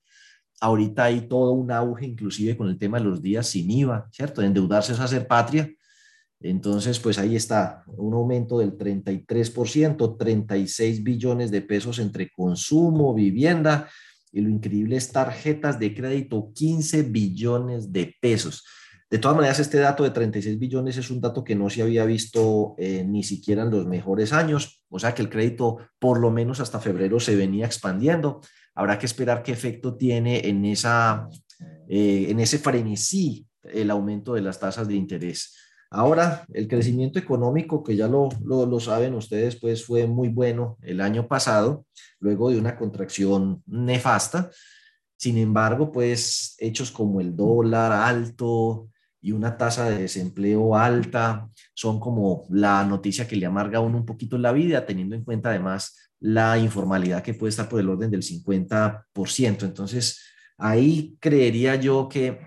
Ahorita 0.62 1.04
hay 1.04 1.28
todo 1.28 1.52
un 1.52 1.70
auge, 1.70 2.06
inclusive 2.06 2.56
con 2.56 2.68
el 2.68 2.78
tema 2.78 2.98
de 2.98 3.04
los 3.04 3.20
días 3.20 3.46
sin 3.46 3.70
IVA, 3.70 4.08
¿cierto? 4.10 4.42
Endeudarse 4.42 4.92
es 4.92 5.00
hacer 5.00 5.26
patria. 5.26 5.70
Entonces, 6.42 6.98
pues 6.98 7.18
ahí 7.18 7.36
está, 7.36 7.84
un 7.86 8.14
aumento 8.14 8.58
del 8.58 8.78
33%, 8.78 10.16
36 10.18 11.02
billones 11.02 11.50
de 11.50 11.60
pesos 11.60 11.98
entre 11.98 12.30
consumo, 12.30 13.14
vivienda, 13.14 13.90
y 14.32 14.40
lo 14.40 14.48
increíble 14.48 14.96
es 14.96 15.12
tarjetas 15.12 15.78
de 15.78 15.94
crédito, 15.94 16.50
15 16.54 17.02
billones 17.02 17.92
de 17.92 18.14
pesos. 18.20 18.64
De 19.10 19.18
todas 19.18 19.36
maneras, 19.36 19.58
este 19.58 19.78
dato 19.78 20.04
de 20.04 20.10
36 20.10 20.56
billones 20.56 20.96
es 20.96 21.10
un 21.10 21.20
dato 21.20 21.42
que 21.42 21.56
no 21.56 21.68
se 21.68 21.82
había 21.82 22.04
visto 22.04 22.76
eh, 22.78 23.04
ni 23.04 23.24
siquiera 23.24 23.64
en 23.64 23.70
los 23.72 23.84
mejores 23.84 24.32
años, 24.32 24.84
o 24.88 25.00
sea 25.00 25.14
que 25.14 25.22
el 25.22 25.28
crédito 25.28 25.78
por 25.98 26.20
lo 26.20 26.30
menos 26.30 26.60
hasta 26.60 26.78
febrero 26.78 27.18
se 27.18 27.34
venía 27.34 27.66
expandiendo. 27.66 28.40
Habrá 28.72 29.00
que 29.00 29.06
esperar 29.06 29.42
qué 29.42 29.50
efecto 29.50 29.96
tiene 29.96 30.46
en, 30.48 30.64
esa, 30.64 31.28
eh, 31.88 32.26
en 32.28 32.38
ese 32.38 32.58
frenesí 32.58 33.48
el 33.64 33.90
aumento 33.90 34.34
de 34.34 34.42
las 34.42 34.60
tasas 34.60 34.86
de 34.86 34.94
interés. 34.94 35.56
Ahora, 35.90 36.44
el 36.52 36.68
crecimiento 36.68 37.18
económico, 37.18 37.82
que 37.82 37.96
ya 37.96 38.06
lo, 38.06 38.28
lo, 38.44 38.64
lo, 38.64 38.78
saben 38.78 39.14
ustedes, 39.14 39.56
pues 39.56 39.84
fue 39.84 40.06
muy 40.06 40.28
bueno 40.28 40.78
el 40.82 41.00
año 41.00 41.26
pasado, 41.26 41.84
luego 42.20 42.50
de 42.50 42.58
una 42.58 42.76
contracción 42.76 43.60
nefasta. 43.66 44.50
Sin 45.16 45.36
embargo, 45.36 45.90
pues 45.90 46.54
hechos 46.58 46.92
como 46.92 47.20
el 47.20 47.34
dólar 47.34 47.90
alto, 47.90 48.88
y 49.22 49.32
una 49.32 49.56
tasa 49.56 49.88
de 49.88 49.98
desempleo 49.98 50.76
alta 50.76 51.48
son 51.74 52.00
como 52.00 52.46
la 52.50 52.84
noticia 52.84 53.28
que 53.28 53.36
le 53.36 53.46
amarga 53.46 53.78
a 53.78 53.82
uno 53.82 53.98
un 53.98 54.06
poquito 54.06 54.38
la 54.38 54.52
vida, 54.52 54.86
teniendo 54.86 55.14
en 55.14 55.24
cuenta 55.24 55.50
además 55.50 56.10
la 56.20 56.58
informalidad 56.58 57.22
que 57.22 57.34
puede 57.34 57.50
estar 57.50 57.68
por 57.68 57.80
el 57.80 57.88
orden 57.88 58.10
del 58.10 58.22
50%. 58.22 59.62
Entonces, 59.62 60.22
ahí 60.56 61.16
creería 61.20 61.76
yo 61.76 62.08
que 62.08 62.40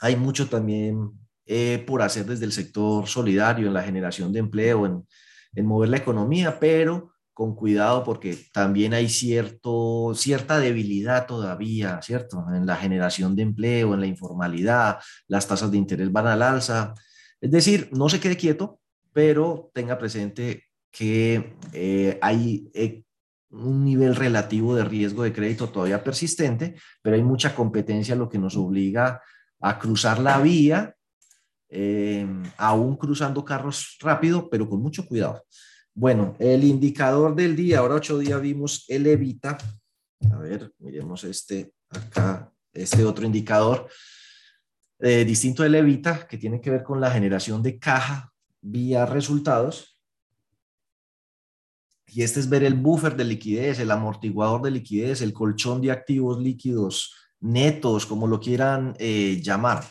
hay 0.00 0.16
mucho 0.16 0.48
también 0.48 1.10
eh, 1.46 1.84
por 1.86 2.02
hacer 2.02 2.26
desde 2.26 2.44
el 2.44 2.52
sector 2.52 3.06
solidario 3.06 3.66
en 3.68 3.74
la 3.74 3.82
generación 3.82 4.32
de 4.32 4.40
empleo, 4.40 4.86
en, 4.86 5.06
en 5.54 5.66
mover 5.66 5.88
la 5.88 5.98
economía, 5.98 6.58
pero 6.58 7.11
con 7.32 7.54
cuidado 7.54 8.04
porque 8.04 8.36
también 8.52 8.94
hay 8.94 9.08
cierto, 9.08 10.12
cierta 10.14 10.58
debilidad 10.58 11.26
todavía, 11.26 12.00
¿cierto? 12.02 12.44
En 12.54 12.66
la 12.66 12.76
generación 12.76 13.34
de 13.34 13.42
empleo, 13.42 13.94
en 13.94 14.00
la 14.00 14.06
informalidad, 14.06 14.98
las 15.28 15.46
tasas 15.46 15.70
de 15.70 15.78
interés 15.78 16.12
van 16.12 16.26
al 16.26 16.42
alza. 16.42 16.94
Es 17.40 17.50
decir, 17.50 17.88
no 17.92 18.08
se 18.08 18.20
quede 18.20 18.36
quieto, 18.36 18.80
pero 19.12 19.70
tenga 19.74 19.98
presente 19.98 20.64
que 20.90 21.56
eh, 21.72 22.18
hay 22.20 22.70
eh, 22.74 23.02
un 23.50 23.84
nivel 23.84 24.14
relativo 24.14 24.74
de 24.74 24.84
riesgo 24.84 25.22
de 25.22 25.32
crédito 25.32 25.68
todavía 25.68 26.04
persistente, 26.04 26.76
pero 27.00 27.16
hay 27.16 27.22
mucha 27.22 27.54
competencia, 27.54 28.14
lo 28.14 28.28
que 28.28 28.38
nos 28.38 28.56
obliga 28.56 29.20
a 29.60 29.78
cruzar 29.78 30.18
la 30.18 30.38
vía, 30.38 30.94
eh, 31.68 32.26
aún 32.58 32.96
cruzando 32.96 33.44
carros 33.44 33.96
rápido, 34.00 34.50
pero 34.50 34.68
con 34.68 34.82
mucho 34.82 35.06
cuidado. 35.06 35.42
Bueno, 35.94 36.34
el 36.38 36.64
indicador 36.64 37.34
del 37.34 37.54
día, 37.54 37.80
ahora 37.80 37.96
ocho 37.96 38.18
días 38.18 38.40
vimos 38.40 38.86
el 38.88 39.06
Evita. 39.06 39.58
A 40.32 40.38
ver, 40.38 40.72
miremos 40.78 41.22
este 41.24 41.74
acá, 41.90 42.50
este 42.72 43.04
otro 43.04 43.26
indicador 43.26 43.88
eh, 44.98 45.24
distinto 45.26 45.62
del 45.62 45.74
Evita, 45.74 46.26
que 46.26 46.38
tiene 46.38 46.62
que 46.62 46.70
ver 46.70 46.82
con 46.82 46.98
la 46.98 47.10
generación 47.10 47.62
de 47.62 47.78
caja 47.78 48.32
vía 48.62 49.04
resultados. 49.04 49.98
Y 52.06 52.22
este 52.22 52.40
es 52.40 52.48
ver 52.48 52.64
el 52.64 52.74
buffer 52.74 53.14
de 53.14 53.24
liquidez, 53.24 53.78
el 53.78 53.90
amortiguador 53.90 54.62
de 54.62 54.70
liquidez, 54.70 55.20
el 55.20 55.34
colchón 55.34 55.82
de 55.82 55.90
activos 55.90 56.40
líquidos 56.40 57.14
netos, 57.40 58.06
como 58.06 58.26
lo 58.26 58.40
quieran 58.40 58.94
eh, 58.98 59.40
llamar. 59.42 59.84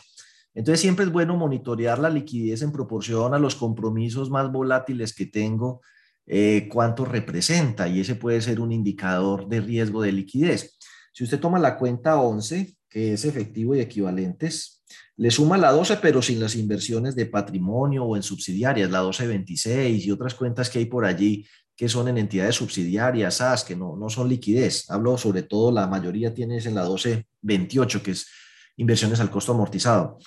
Entonces 0.54 0.80
siempre 0.80 1.04
es 1.04 1.12
bueno 1.12 1.36
monitorear 1.36 1.98
la 1.98 2.10
liquidez 2.10 2.62
en 2.62 2.72
proporción 2.72 3.34
a 3.34 3.38
los 3.38 3.54
compromisos 3.54 4.30
más 4.30 4.50
volátiles 4.52 5.14
que 5.14 5.26
tengo, 5.26 5.80
eh, 6.26 6.68
cuánto 6.70 7.04
representa 7.04 7.88
y 7.88 8.00
ese 8.00 8.14
puede 8.14 8.40
ser 8.40 8.60
un 8.60 8.70
indicador 8.70 9.48
de 9.48 9.60
riesgo 9.60 10.02
de 10.02 10.12
liquidez. 10.12 10.78
Si 11.12 11.24
usted 11.24 11.40
toma 11.40 11.58
la 11.58 11.76
cuenta 11.76 12.20
11, 12.20 12.76
que 12.88 13.14
es 13.14 13.24
efectivo 13.24 13.74
y 13.74 13.80
equivalentes, 13.80 14.82
le 15.16 15.30
suma 15.30 15.58
la 15.58 15.72
12, 15.72 15.96
pero 15.96 16.22
sin 16.22 16.40
las 16.40 16.54
inversiones 16.54 17.14
de 17.14 17.26
patrimonio 17.26 18.04
o 18.04 18.16
en 18.16 18.22
subsidiarias, 18.22 18.90
la 18.90 19.00
1226 19.00 20.06
y 20.06 20.10
otras 20.10 20.34
cuentas 20.34 20.68
que 20.70 20.78
hay 20.78 20.86
por 20.86 21.04
allí 21.04 21.46
que 21.74 21.88
son 21.88 22.08
en 22.08 22.18
entidades 22.18 22.54
subsidiarias, 22.54 23.34
SAS, 23.34 23.64
que 23.64 23.74
no, 23.74 23.96
no 23.96 24.08
son 24.08 24.28
liquidez. 24.28 24.88
Hablo 24.90 25.16
sobre 25.16 25.42
todo, 25.42 25.72
la 25.72 25.86
mayoría 25.86 26.34
tienes 26.34 26.66
en 26.66 26.74
la 26.74 26.82
1228, 26.82 28.02
que 28.02 28.10
es 28.12 28.26
inversiones 28.76 29.20
al 29.20 29.30
costo 29.30 29.52
amortizado. 29.52 30.18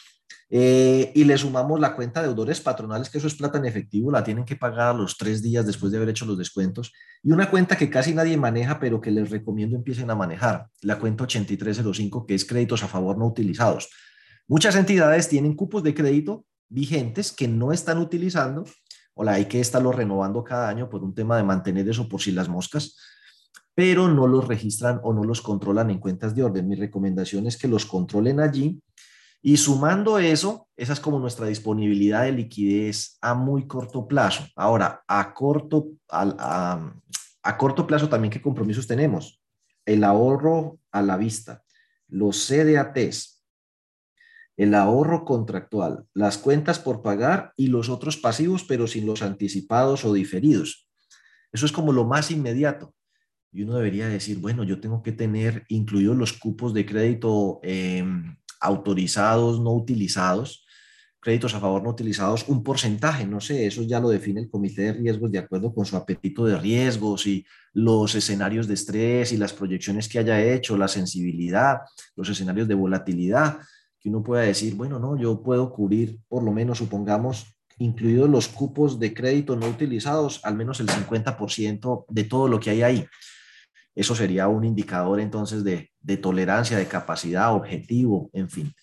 Eh, 0.50 1.12
y 1.15 1.24
le 1.24 1.38
sumamos 1.38 1.79
la 1.79 1.96
cuenta 1.96 2.22
de 2.22 2.27
deudores 2.27 2.62
patronales, 2.62 3.10
que 3.10 3.17
eso 3.17 3.27
es 3.27 3.36
plata 3.36 3.58
en 3.58 3.65
efectivo, 3.65 4.12
la 4.12 4.24
tienen 4.24 4.46
que 4.46 4.55
pagar 4.55 4.96
los 4.96 5.17
tres 5.17 5.41
días 5.41 5.65
después 5.65 5.91
de 5.91 5.98
haber 5.98 6.10
hecho 6.10 6.25
los 6.25 6.38
descuentos, 6.38 6.94
y 7.24 7.32
una 7.32 7.50
cuenta 7.50 7.75
que 7.75 7.89
casi 7.89 8.13
nadie 8.13 8.38
maneja, 8.38 8.79
pero 8.79 9.01
que 9.01 9.12
les 9.12 9.29
recomiendo 9.29 9.75
empiecen 9.75 10.10
a 10.12 10.15
manejar, 10.15 10.67
la 10.82 11.00
cuenta 11.00 11.24
8305, 11.24 12.25
que 12.25 12.36
es 12.36 12.46
créditos 12.46 12.84
a 12.84 12.88
favor 12.88 13.17
no 13.17 13.25
utilizados. 13.25 13.89
Muchas 14.48 14.75
entidades 14.75 15.27
tienen 15.27 15.55
cupos 15.55 15.82
de 15.82 15.96
crédito 15.96 16.46
vigentes 16.70 17.32
que 17.32 17.48
no 17.48 17.72
están 17.72 17.98
utilizando, 17.98 18.65
o 19.15 19.24
la 19.24 19.34
hay 19.34 19.46
que 19.46 19.60
estarlo 19.60 19.91
renovando 19.91 20.44
cada 20.44 20.70
año 20.70 20.89
por 20.89 21.03
un 21.03 21.15
tema 21.15 21.38
de 21.38 21.44
mantener 21.44 21.89
eso 21.89 22.08
por 22.08 22.22
si 22.22 22.32
las 22.32 22.50
moscas, 22.50 22.96
pero 23.74 24.08
no 24.08 24.27
los 24.27 24.48
registran 24.48 25.00
o 25.03 25.13
no 25.13 25.24
los 25.24 25.41
controlan 25.41 25.89
en 25.89 26.00
cuentas 26.00 26.36
de 26.36 26.44
orden. 26.44 26.67
Mi 26.67 26.75
recomendación 26.75 27.48
es 27.48 27.58
que 27.58 27.67
los 27.67 27.86
controlen 27.86 28.39
allí 28.39 28.82
Y 29.48 29.58
sumando 29.58 30.18
eso, 30.18 30.68
esa 30.75 30.94
es 30.94 31.00
como 31.00 31.20
nuestra 31.20 31.46
disponibilidad 31.46 32.24
de 32.24 32.32
liquidez 32.32 33.20
a 33.22 33.36
muy 33.36 33.68
corto 33.68 34.08
plazo. 34.08 34.48
Ahora, 34.56 35.04
a 35.08 35.36
corto, 35.36 35.90
a, 36.10 36.82
a 37.44 37.58
corto 37.60 37.86
plazo 37.86 38.10
también, 38.10 38.32
¿qué 38.32 38.42
compromisos 38.42 38.88
tenemos? 38.88 39.40
El 39.86 40.04
ahorro 40.04 40.80
a 40.92 41.04
la 41.04 41.16
vista, 41.16 41.64
los 42.08 42.48
CDATs, 42.48 43.46
el 44.58 44.74
ahorro 44.74 45.25
contractual, 45.25 46.08
las 46.16 46.40
cuentas 46.40 46.80
por 46.80 47.04
pagar 47.04 47.54
y 47.56 47.68
los 47.68 47.90
otros 47.90 48.18
pasivos, 48.18 48.64
pero 48.64 48.88
sin 48.88 49.06
los 49.06 49.22
anticipados 49.22 50.06
o 50.06 50.14
diferidos. 50.14 50.90
Eso 51.52 51.68
es 51.68 51.72
como 51.72 51.94
lo 51.94 52.06
más 52.06 52.32
inmediato. 52.32 52.96
Y 53.52 53.62
uno 53.62 53.75
debería 53.75 54.08
decir, 54.08 54.40
bueno, 54.40 54.64
yo 54.64 54.80
tengo 54.80 55.04
que 55.04 55.12
tener 55.12 55.66
incluidos 55.68 56.18
los 56.18 56.34
cupos 56.34 56.74
de 56.74 56.88
crédito 56.88 57.60
em, 57.62 58.38
autorizados, 58.60 59.60
no 59.60 59.72
utilizados, 59.74 60.66
créditos 61.26 61.56
a 61.56 61.60
favor 61.60 61.82
no 61.82 61.90
utilizados, 61.90 62.48
un 62.48 62.62
porcentaje, 62.64 63.26
no 63.26 63.42
sé, 63.42 63.66
eso 63.66 63.82
ya 63.82 64.00
lo 64.00 64.10
define 64.10 64.42
el 64.42 64.50
comité 64.50 64.84
de 64.84 64.94
riesgos 64.94 65.32
de 65.32 65.40
acuerdo 65.40 65.74
con 65.74 65.84
su 65.84 65.98
apetito 65.98 66.46
de 66.46 66.56
riesgos 66.56 67.26
y 67.26 67.44
los 67.74 68.14
escenarios 68.14 68.68
de 68.68 68.76
estrés 68.76 69.32
y 69.32 69.38
las 69.38 69.52
proyecciones 69.52 70.08
que 70.08 70.20
haya 70.20 70.40
hecho, 70.40 70.78
la 70.78 70.88
sensibilidad, 70.88 71.80
los 72.16 72.30
escenarios 72.30 72.68
de 72.68 72.76
volatilidad 72.76 73.58
que 74.00 74.10
uno 74.10 74.22
pueda 74.22 74.44
decir, 74.44 74.76
bueno, 74.76 75.00
no, 75.00 75.18
yo 75.18 75.42
puedo 75.42 75.74
cubrir 75.74 76.20
por 76.28 76.44
lo 76.44 76.52
menos, 76.52 76.78
supongamos, 76.78 77.58
incluidos 77.80 78.30
los 78.30 78.48
cupos 78.48 79.00
de 79.00 79.12
crédito 79.12 79.56
no 79.56 79.68
utilizados, 79.68 80.42
al 80.44 80.56
menos 80.56 80.80
el 80.80 80.88
50% 80.90 82.06
de 82.08 82.24
todo 82.26 82.48
lo 82.48 82.60
que 82.60 82.70
hay 82.70 82.84
ahí. 82.84 83.08
Eso 83.96 84.14
sería 84.14 84.48
un 84.48 84.66
indicador 84.66 85.20
entonces 85.20 85.64
de, 85.64 85.90
de 86.02 86.18
tolerancia, 86.18 86.78
de 86.78 86.86
capacidad, 86.86 87.54
objetivo, 87.54 88.30
en 88.34 88.50
fin. 88.50 88.74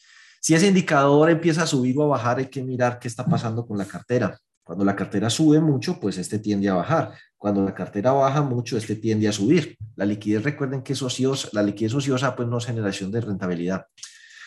Si 0.40 0.54
ese 0.54 0.66
indicador 0.66 1.30
empieza 1.30 1.62
a 1.62 1.66
subir 1.66 1.96
o 1.98 2.02
a 2.02 2.06
bajar, 2.06 2.38
hay 2.38 2.46
que 2.46 2.64
mirar 2.64 2.98
qué 2.98 3.06
está 3.06 3.24
pasando 3.24 3.64
con 3.66 3.78
la 3.78 3.84
cartera. 3.84 4.36
Cuando 4.64 4.84
la 4.84 4.96
cartera 4.96 5.28
sube 5.28 5.60
mucho, 5.60 6.00
pues 6.00 6.18
este 6.18 6.38
tiende 6.38 6.68
a 6.68 6.74
bajar. 6.74 7.12
Cuando 7.36 7.64
la 7.64 7.74
cartera 7.74 8.12
baja 8.12 8.42
mucho, 8.42 8.76
este 8.76 8.96
tiende 8.96 9.28
a 9.28 9.32
subir. 9.32 9.76
La 9.96 10.04
liquidez, 10.04 10.42
recuerden 10.42 10.82
que 10.82 10.94
es 10.94 11.02
ociosa, 11.02 11.48
la 11.52 11.62
liquidez 11.62 11.94
ociosa 11.94 12.34
pues 12.34 12.48
no 12.48 12.60
generación 12.60 13.10
de 13.10 13.20
rentabilidad. 13.20 13.86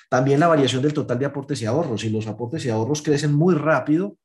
También 0.10 0.40
la 0.40 0.48
variación 0.48 0.82
del 0.82 0.94
total 0.94 1.20
de 1.20 1.26
aportes 1.26 1.62
y 1.62 1.66
ahorros. 1.66 2.02
Si 2.02 2.10
los 2.10 2.28
aportes 2.28 2.66
y 2.66 2.70
ahorros 2.70 3.02
crecen 3.02 3.34
muy 3.34 3.56
rápido, 3.56 4.18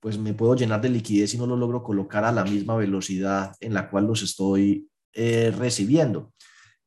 pues 0.00 0.18
me 0.18 0.34
puedo 0.34 0.54
llenar 0.54 0.80
de 0.80 0.90
liquidez 0.90 1.34
y 1.34 1.38
no 1.38 1.46
lo 1.46 1.56
logro 1.56 1.82
colocar 1.82 2.24
a 2.24 2.32
la 2.32 2.44
misma 2.44 2.76
velocidad 2.76 3.52
en 3.60 3.74
la 3.74 3.90
cual 3.90 4.06
los 4.06 4.22
estoy 4.22 4.87
eh, 5.12 5.52
recibiendo. 5.56 6.32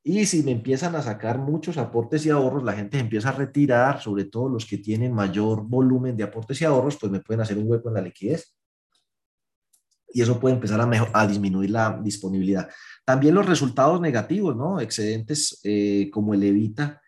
Y 0.03 0.25
si 0.25 0.41
me 0.41 0.51
empiezan 0.51 0.95
a 0.95 1.01
sacar 1.01 1.37
muchos 1.37 1.77
aportes 1.77 2.25
y 2.25 2.31
ahorros, 2.31 2.63
la 2.63 2.73
gente 2.73 2.97
empieza 2.97 3.29
a 3.29 3.33
retirar, 3.33 4.01
sobre 4.01 4.25
todo 4.25 4.49
los 4.49 4.65
que 4.65 4.79
tienen 4.79 5.13
mayor 5.13 5.63
volumen 5.63 6.17
de 6.17 6.23
aportes 6.23 6.59
y 6.61 6.65
ahorros, 6.65 6.97
pues 6.97 7.11
me 7.11 7.19
pueden 7.19 7.41
hacer 7.41 7.57
un 7.57 7.69
hueco 7.69 7.89
en 7.89 7.95
la 7.95 8.01
liquidez. 8.01 8.55
Y 10.13 10.21
eso 10.21 10.39
puede 10.39 10.55
empezar 10.55 10.81
a, 11.13 11.27
disminuir 11.27 11.69
la 11.69 11.99
disponibilidad. 12.03 12.69
También 13.05 13.35
los 13.35 13.45
resultados 13.45 14.01
negativos, 14.01 14.55
¿no? 14.55 14.79
Excedentes 14.79 15.59
eh, 15.63 16.09
como 16.11 16.33
el 16.33 16.43
Evita, 16.43 17.01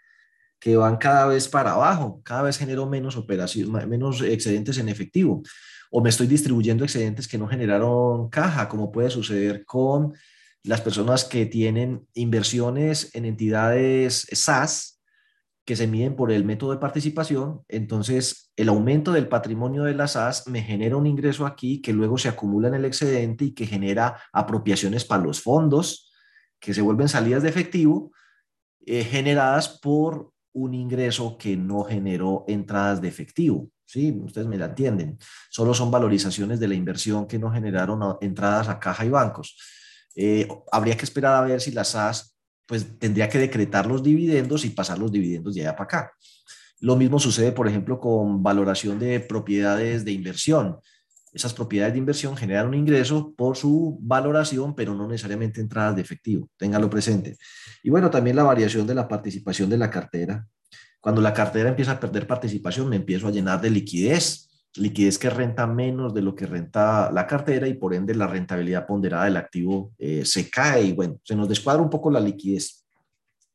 que 0.60 0.78
van 0.78 0.96
cada 0.96 1.26
vez 1.26 1.50
para 1.50 1.74
abajo, 1.74 2.22
cada 2.24 2.44
vez 2.44 2.58
genero 2.58 2.86
menos 2.88 3.18
operaciones, 3.18 3.86
menos 3.88 4.22
excedentes 4.22 4.78
en 4.78 4.88
efectivo, 4.88 5.44
o 5.92 6.02
me 6.02 6.10
estoy 6.10 6.26
distribuyendo 6.28 6.86
excedentes 6.86 7.28
que 7.28 7.38
no 7.38 7.48
generaron 7.48 8.30
caja, 8.30 8.70
como 8.70 8.90
puede 8.90 9.10
suceder 9.10 9.66
con 9.66 10.14
las 10.64 10.82
personas 10.82 11.26
que 11.26 11.46
tienen 11.46 12.08
inversiones 12.14 13.14
en 13.14 13.26
entidades 13.26 14.28
SAS 14.32 15.02
que 15.66 15.76
se 15.76 15.88
miden 15.88 16.16
por 16.16 16.32
el 16.32 16.44
método 16.44 16.72
de 16.72 16.78
participación, 16.78 17.62
entonces 17.70 18.52
el 18.58 18.70
aumento 18.70 19.14
del 19.14 19.30
patrimonio 19.30 19.84
de 19.84 19.94
las 19.94 20.14
SAS 20.14 20.48
me 20.48 20.62
genera 20.62 20.98
un 20.98 21.08
ingreso 21.08 21.46
aquí 21.46 21.82
que 21.82 21.94
luego 21.94 22.18
se 22.18 22.28
acumula 22.28 22.68
en 22.68 22.74
el 22.74 22.86
excedente 22.86 23.46
y 23.46 23.54
que 23.54 23.66
genera 23.66 24.22
apropiaciones 24.34 25.06
para 25.06 25.24
los 25.24 25.42
fondos 25.42 26.12
que 26.60 26.74
se 26.74 26.82
vuelven 26.82 27.08
salidas 27.08 27.44
de 27.44 27.50
efectivo 27.50 28.12
eh, 28.86 29.04
generadas 29.04 29.80
por 29.82 30.32
un 30.54 30.74
ingreso 30.74 31.38
que 31.38 31.56
no 31.56 31.84
generó 31.84 32.44
entradas 32.48 33.02
de 33.02 33.08
efectivo. 33.08 33.70
¿Sí? 33.86 34.12
Ustedes 34.24 34.48
me 34.48 34.58
la 34.58 34.66
entienden. 34.66 35.20
Solo 35.50 35.74
son 35.74 35.92
valorizaciones 35.92 36.60
de 36.60 36.68
la 36.68 36.74
inversión 36.74 37.28
que 37.28 37.38
no 37.38 37.52
generaron 37.52 38.18
entradas 38.22 38.68
a 38.68 38.80
caja 38.80 39.06
y 39.06 39.10
bancos. 39.10 39.56
Eh, 40.16 40.48
habría 40.72 40.96
que 40.98 41.06
esperar 41.06 41.36
a 41.36 41.46
ver 41.46 41.62
si 41.62 41.72
la 41.72 41.84
SAS 41.84 42.36
pues 42.66 42.98
tendría 42.98 43.30
que 43.30 43.40
decretar 43.40 43.86
los 43.86 44.02
dividendos 44.02 44.64
y 44.66 44.70
pasar 44.70 44.98
los 44.98 45.12
dividendos 45.12 45.54
de 45.54 45.62
allá 45.62 45.76
para 45.76 45.84
acá. 45.84 46.12
Lo 46.80 46.96
mismo 46.96 47.20
sucede, 47.20 47.52
por 47.52 47.68
ejemplo, 47.68 48.00
con 48.00 48.44
valoración 48.44 49.00
de 49.00 49.20
propiedades 49.20 50.04
de 50.06 50.12
inversión. 50.12 50.78
Esas 51.34 51.54
propiedades 51.54 51.94
de 51.94 52.00
inversión 52.00 52.38
generan 52.38 52.68
un 52.68 52.76
ingreso 52.76 53.34
por 53.36 53.58
su 53.58 53.98
valoración, 54.02 54.76
pero 54.76 54.94
no 54.94 55.08
necesariamente 55.08 55.62
entradas 55.62 55.96
de 55.96 56.02
efectivo. 56.02 56.50
Téngalo 56.58 56.90
presente. 56.90 57.38
Y 57.82 57.90
bueno, 57.90 58.10
también 58.10 58.36
la 58.36 58.44
variación 58.44 58.86
de 58.86 58.96
la 58.96 59.08
participación 59.08 59.70
de 59.70 59.78
la 59.78 59.90
cartera. 59.90 60.46
Cuando 61.00 61.22
la 61.22 61.34
cartera 61.34 61.70
empieza 61.70 61.94
a 61.94 62.00
perder 62.00 62.28
participación, 62.28 62.88
me 62.88 62.98
empiezo 62.98 63.28
a 63.28 63.32
llenar 63.32 63.60
de 63.62 63.70
liquidez 63.70 64.50
liquidez 64.76 65.20
que 65.20 65.30
renta 65.30 65.68
menos 65.68 66.14
de 66.14 66.22
lo 66.22 66.36
que 66.36 66.46
renta 66.46 67.12
la 67.12 67.28
cartera 67.28 67.68
y 67.68 67.76
por 67.76 67.94
ende 67.94 68.16
la 68.16 68.28
rentabilidad 68.28 68.88
ponderada 68.88 69.26
del 69.26 69.38
activo 69.38 69.94
eh, 69.98 70.26
se 70.26 70.50
cae 70.50 70.84
y 70.84 70.94
bueno, 70.94 71.20
se 71.24 71.36
nos 71.36 71.48
descuadra 71.48 71.82
un 71.82 71.90
poco 71.90 72.10
la 72.10 72.20
liquidez. 72.20 72.84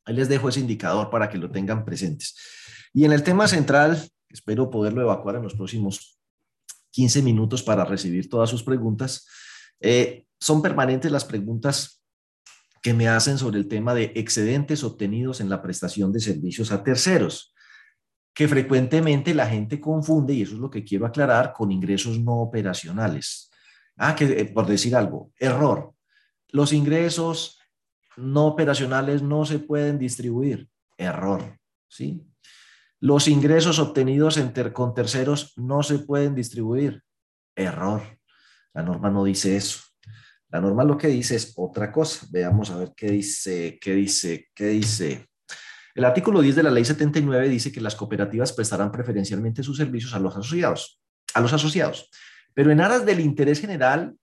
Ahí 0.05 0.15
les 0.15 0.29
dejo 0.29 0.49
ese 0.49 0.61
indicador 0.61 1.09
para 1.09 1.29
que 1.29 1.37
lo 1.37 1.51
tengan 1.51 1.83
presentes. 1.83 2.35
Y 2.93 3.05
en 3.05 3.11
el 3.11 3.21
tema 3.21 3.47
central, 3.47 4.09
espero 4.29 4.69
poderlo 4.69 5.01
evacuar 5.01 5.35
en 5.35 5.43
los 5.43 5.55
próximos 5.55 6.19
15 6.91 7.21
minutos 7.21 7.63
para 7.63 7.85
recibir 7.85 8.29
todas 8.29 8.49
sus 8.49 8.63
preguntas. 8.63 9.27
Eh, 9.79 10.25
son 10.39 10.61
permanentes 10.61 11.11
las 11.11 11.25
preguntas 11.25 12.01
que 12.81 12.93
me 12.93 13.09
hacen 13.09 13.37
sobre 13.37 13.59
el 13.59 13.67
tema 13.67 13.93
de 13.93 14.13
excedentes 14.15 14.83
obtenidos 14.85 15.41
en 15.41 15.49
la 15.49 15.61
prestación 15.61 16.13
de 16.13 16.21
servicios 16.21 16.71
a 16.71 16.81
terceros 16.81 17.53
que 18.39 18.47
frecuentemente 18.47 19.33
la 19.33 19.47
gente 19.47 19.81
confunde, 19.81 20.33
y 20.33 20.43
eso 20.43 20.53
es 20.53 20.61
lo 20.61 20.69
que 20.69 20.85
quiero 20.85 21.05
aclarar, 21.05 21.51
con 21.51 21.73
ingresos 21.73 22.17
no 22.21 22.37
operacionales. 22.37 23.51
Ah, 23.97 24.15
que 24.15 24.23
eh, 24.27 24.45
por 24.45 24.65
decir 24.65 24.95
algo, 24.95 25.33
error. 25.37 25.93
Los 26.47 26.71
ingresos 26.71 27.59
no 28.15 28.47
operacionales 28.47 29.21
no 29.21 29.43
se 29.43 29.59
pueden 29.59 29.99
distribuir. 29.99 30.69
Error, 30.97 31.59
¿sí? 31.89 32.25
Los 33.01 33.27
ingresos 33.27 33.77
obtenidos 33.77 34.39
con 34.71 34.93
terceros 34.93 35.51
no 35.57 35.83
se 35.83 35.99
pueden 35.99 36.33
distribuir. 36.33 37.03
Error. 37.57 38.19
La 38.73 38.83
norma 38.83 39.09
no 39.09 39.25
dice 39.25 39.57
eso. 39.57 39.81
La 40.47 40.61
norma 40.61 40.85
lo 40.85 40.97
que 40.97 41.09
dice 41.09 41.35
es 41.35 41.51
otra 41.57 41.91
cosa. 41.91 42.25
Veamos 42.31 42.71
a 42.71 42.77
ver 42.77 42.93
qué 42.95 43.11
dice, 43.11 43.77
qué 43.81 43.95
dice, 43.95 44.47
qué 44.55 44.67
dice. 44.67 45.28
El 45.95 46.05
artículo 46.05 46.41
10 46.41 46.55
de 46.55 46.63
la 46.63 46.71
ley 46.71 46.85
79 46.85 47.49
dice 47.49 47.71
que 47.71 47.81
las 47.81 47.95
cooperativas 47.95 48.53
prestarán 48.53 48.91
preferencialmente 48.91 49.63
sus 49.63 49.77
servicios 49.77 50.13
a 50.13 50.19
los 50.19 50.35
asociados, 50.35 51.01
a 51.33 51.41
los 51.41 51.53
asociados, 51.53 52.09
pero 52.53 52.71
en 52.71 52.81
aras 52.81 53.05
del 53.05 53.19
interés 53.19 53.59
general 53.59 54.15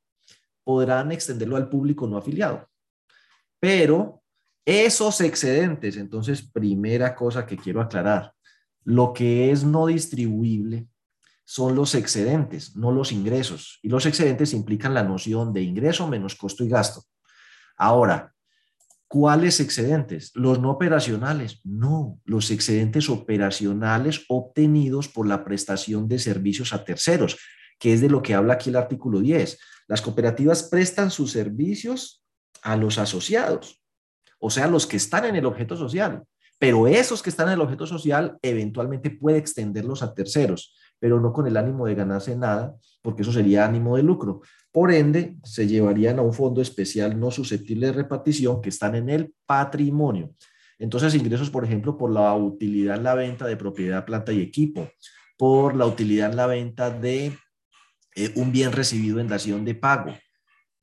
podrán 0.65 1.13
extenderlo 1.13 1.57
al 1.57 1.69
público 1.69 2.07
no 2.07 2.17
afiliado. 2.17 2.69
Pero 3.61 4.23
esos 4.65 5.21
excedentes, 5.21 5.97
entonces, 5.97 6.43
primera 6.43 7.15
cosa 7.15 7.47
que 7.47 7.57
quiero 7.57 7.81
aclarar, 7.81 8.33
lo 8.85 9.13
que 9.13 9.51
es 9.51 9.65
no 9.65 9.87
distribuible 9.87 10.89
son 11.45 11.77
los 11.77 11.95
excedentes, 11.95 12.77
no 12.77 12.91
los 12.91 13.13
ingresos. 13.13 13.79
Y 13.83 13.89
los 13.89 14.07
excedentes 14.07 14.53
implican 14.53 14.93
la 14.93 15.05
noción 15.05 15.53
de 15.53 15.63
ingreso 15.63 16.09
menos 16.09 16.35
costo 16.35 16.65
y 16.65 16.69
gasto. 16.69 17.05
Ahora, 17.77 18.35
¿Cuáles 19.09 19.61
excedentes? 19.61 20.33
Los 20.35 20.61
no 20.61 20.71
operacionales. 20.71 21.61
No, 21.65 22.21
los 22.25 22.51
excedentes 22.51 23.09
operacionales 23.09 24.25
obtenidos 24.29 25.09
por 25.09 25.29
la 25.29 25.45
prestación 25.45 26.09
de 26.09 26.19
servicios 26.19 26.73
a 26.73 26.85
terceros, 26.85 27.39
que 27.79 27.93
es 27.93 28.01
de 28.01 28.11
lo 28.11 28.23
que 28.23 28.35
habla 28.35 28.55
aquí 28.55 28.71
el 28.71 28.77
artículo 28.77 29.21
10. 29.21 29.59
Las 29.87 30.03
cooperativas 30.03 30.65
prestan 30.65 31.11
sus 31.11 31.31
servicios 31.31 32.25
a 32.63 32.77
los 32.77 32.99
asociados, 32.99 33.81
o 34.41 34.51
sea, 34.51 34.67
los 34.67 34.87
que 34.87 34.97
están 34.97 35.25
en 35.25 35.37
el 35.37 35.47
objeto 35.47 35.77
social, 35.77 36.25
pero 36.59 36.89
esos 36.89 37.23
que 37.23 37.31
están 37.31 37.49
en 37.49 37.55
el 37.55 37.61
objeto 37.61 37.87
social 37.87 38.39
eventualmente 38.43 39.11
puede 39.11 39.39
extenderlos 39.39 40.03
a 40.03 40.15
terceros, 40.15 40.75
pero 40.99 41.21
no 41.21 41.33
con 41.33 41.47
el 41.47 41.57
ánimo 41.57 41.87
de 41.87 41.95
ganarse 41.95 42.37
nada, 42.37 42.77
porque 43.03 43.23
eso 43.23 43.33
sería 43.33 43.65
ánimo 43.65 43.97
de 43.97 44.03
lucro. 44.03 44.41
Por 44.73 44.93
ende, 44.93 45.37
se 45.45 45.67
llevarían 45.67 46.19
a 46.19 46.23
un 46.23 46.33
fondo 46.33 46.61
especial 46.61 47.19
no 47.19 47.31
susceptible 47.31 47.87
de 47.87 47.93
repartición 47.93 48.61
que 48.61 48.71
están 48.71 48.95
en 48.95 49.09
el 49.11 49.35
patrimonio. 49.47 50.35
Entonces, 50.79 51.15
ingresos, 51.15 51.51
por 51.51 51.65
ejemplo, 51.65 51.97
por 51.97 52.11
la 52.11 52.35
utilidad 52.35 52.97
en 52.97 53.05
la 53.05 53.15
venta 53.15 53.47
de 53.47 53.57
propiedad, 53.57 54.05
planta 54.05 54.33
y 54.33 54.41
equipo, 54.41 54.89
por 55.39 55.75
la 55.75 55.87
utilidad 55.87 56.31
en 56.31 56.37
la 56.37 56.47
venta 56.47 56.91
de 56.91 57.33
eh, 58.15 58.33
un 58.37 58.53
bien 58.53 58.73
recibido 58.73 59.21
en 59.21 59.29
dación 59.29 59.65
de 59.65 59.75
pago. 59.75 60.13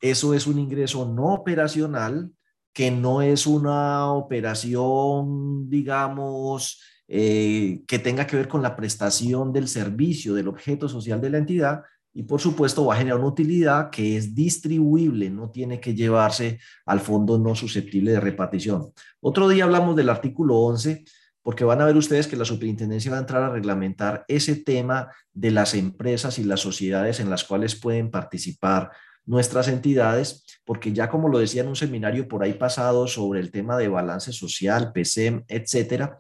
Eso 0.02 0.34
es 0.34 0.48
un 0.48 0.60
ingreso 0.60 1.08
no 1.08 1.34
operacional 1.34 2.32
que 2.74 2.90
no 2.90 3.22
es 3.22 3.46
una 3.46 4.12
operación, 4.12 5.70
digamos, 5.70 6.82
eh, 7.08 7.82
que 7.88 8.00
tenga 8.00 8.26
que 8.26 8.38
ver 8.38 8.48
con 8.48 8.62
la 8.62 8.76
prestación 8.76 9.52
del 9.52 9.68
servicio 9.68 10.34
del 10.34 10.48
objeto 10.48 10.88
social 10.88 11.20
de 11.20 11.30
la 11.30 11.38
entidad 11.38 11.84
y 12.14 12.24
por 12.24 12.40
supuesto 12.40 12.86
va 12.86 12.94
a 12.94 12.98
generar 12.98 13.20
una 13.20 13.30
utilidad 13.30 13.90
que 13.90 14.16
es 14.16 14.36
distribuible, 14.36 15.30
no 15.30 15.50
tiene 15.50 15.80
que 15.80 15.96
llevarse 15.96 16.60
al 16.86 17.00
fondo 17.00 17.40
no 17.40 17.56
susceptible 17.56 18.12
de 18.12 18.20
repartición. 18.20 18.92
Otro 19.20 19.50
día 19.50 19.64
hablamos 19.64 19.96
del 19.96 20.10
artículo 20.10 20.58
11 20.58 21.04
porque 21.42 21.66
van 21.66 21.82
a 21.82 21.86
ver 21.86 21.98
ustedes 21.98 22.28
que 22.28 22.38
la 22.38 22.46
superintendencia 22.46 23.12
va 23.12 23.18
a 23.18 23.22
entrar 23.22 23.44
a 23.44 23.50
reglamentar 23.50 24.24
ese 24.28 24.56
tema 24.56 25.12
de 25.34 25.52
las 25.52 25.74
empresas 25.74 26.40
y 26.40 26.44
las 26.44 26.62
sociedades 26.62 27.20
en 27.20 27.30
las 27.30 27.44
cuales 27.44 27.76
pueden 27.76 28.12
participar 28.12 28.92
nuestras 29.26 29.68
entidades, 29.68 30.46
porque 30.66 30.94
ya 30.94 31.10
como 31.10 31.30
lo 31.30 31.40
decía 31.40 31.62
en 31.62 31.70
un 31.70 31.76
seminario 31.76 32.28
por 32.28 32.44
ahí 32.44 32.54
pasado 32.54 33.08
sobre 33.08 33.40
el 33.40 33.52
tema 33.52 33.78
de 33.78 33.88
balance 33.88 34.32
social, 34.34 34.92
PCM, 34.94 35.44
etcétera, 35.48 36.18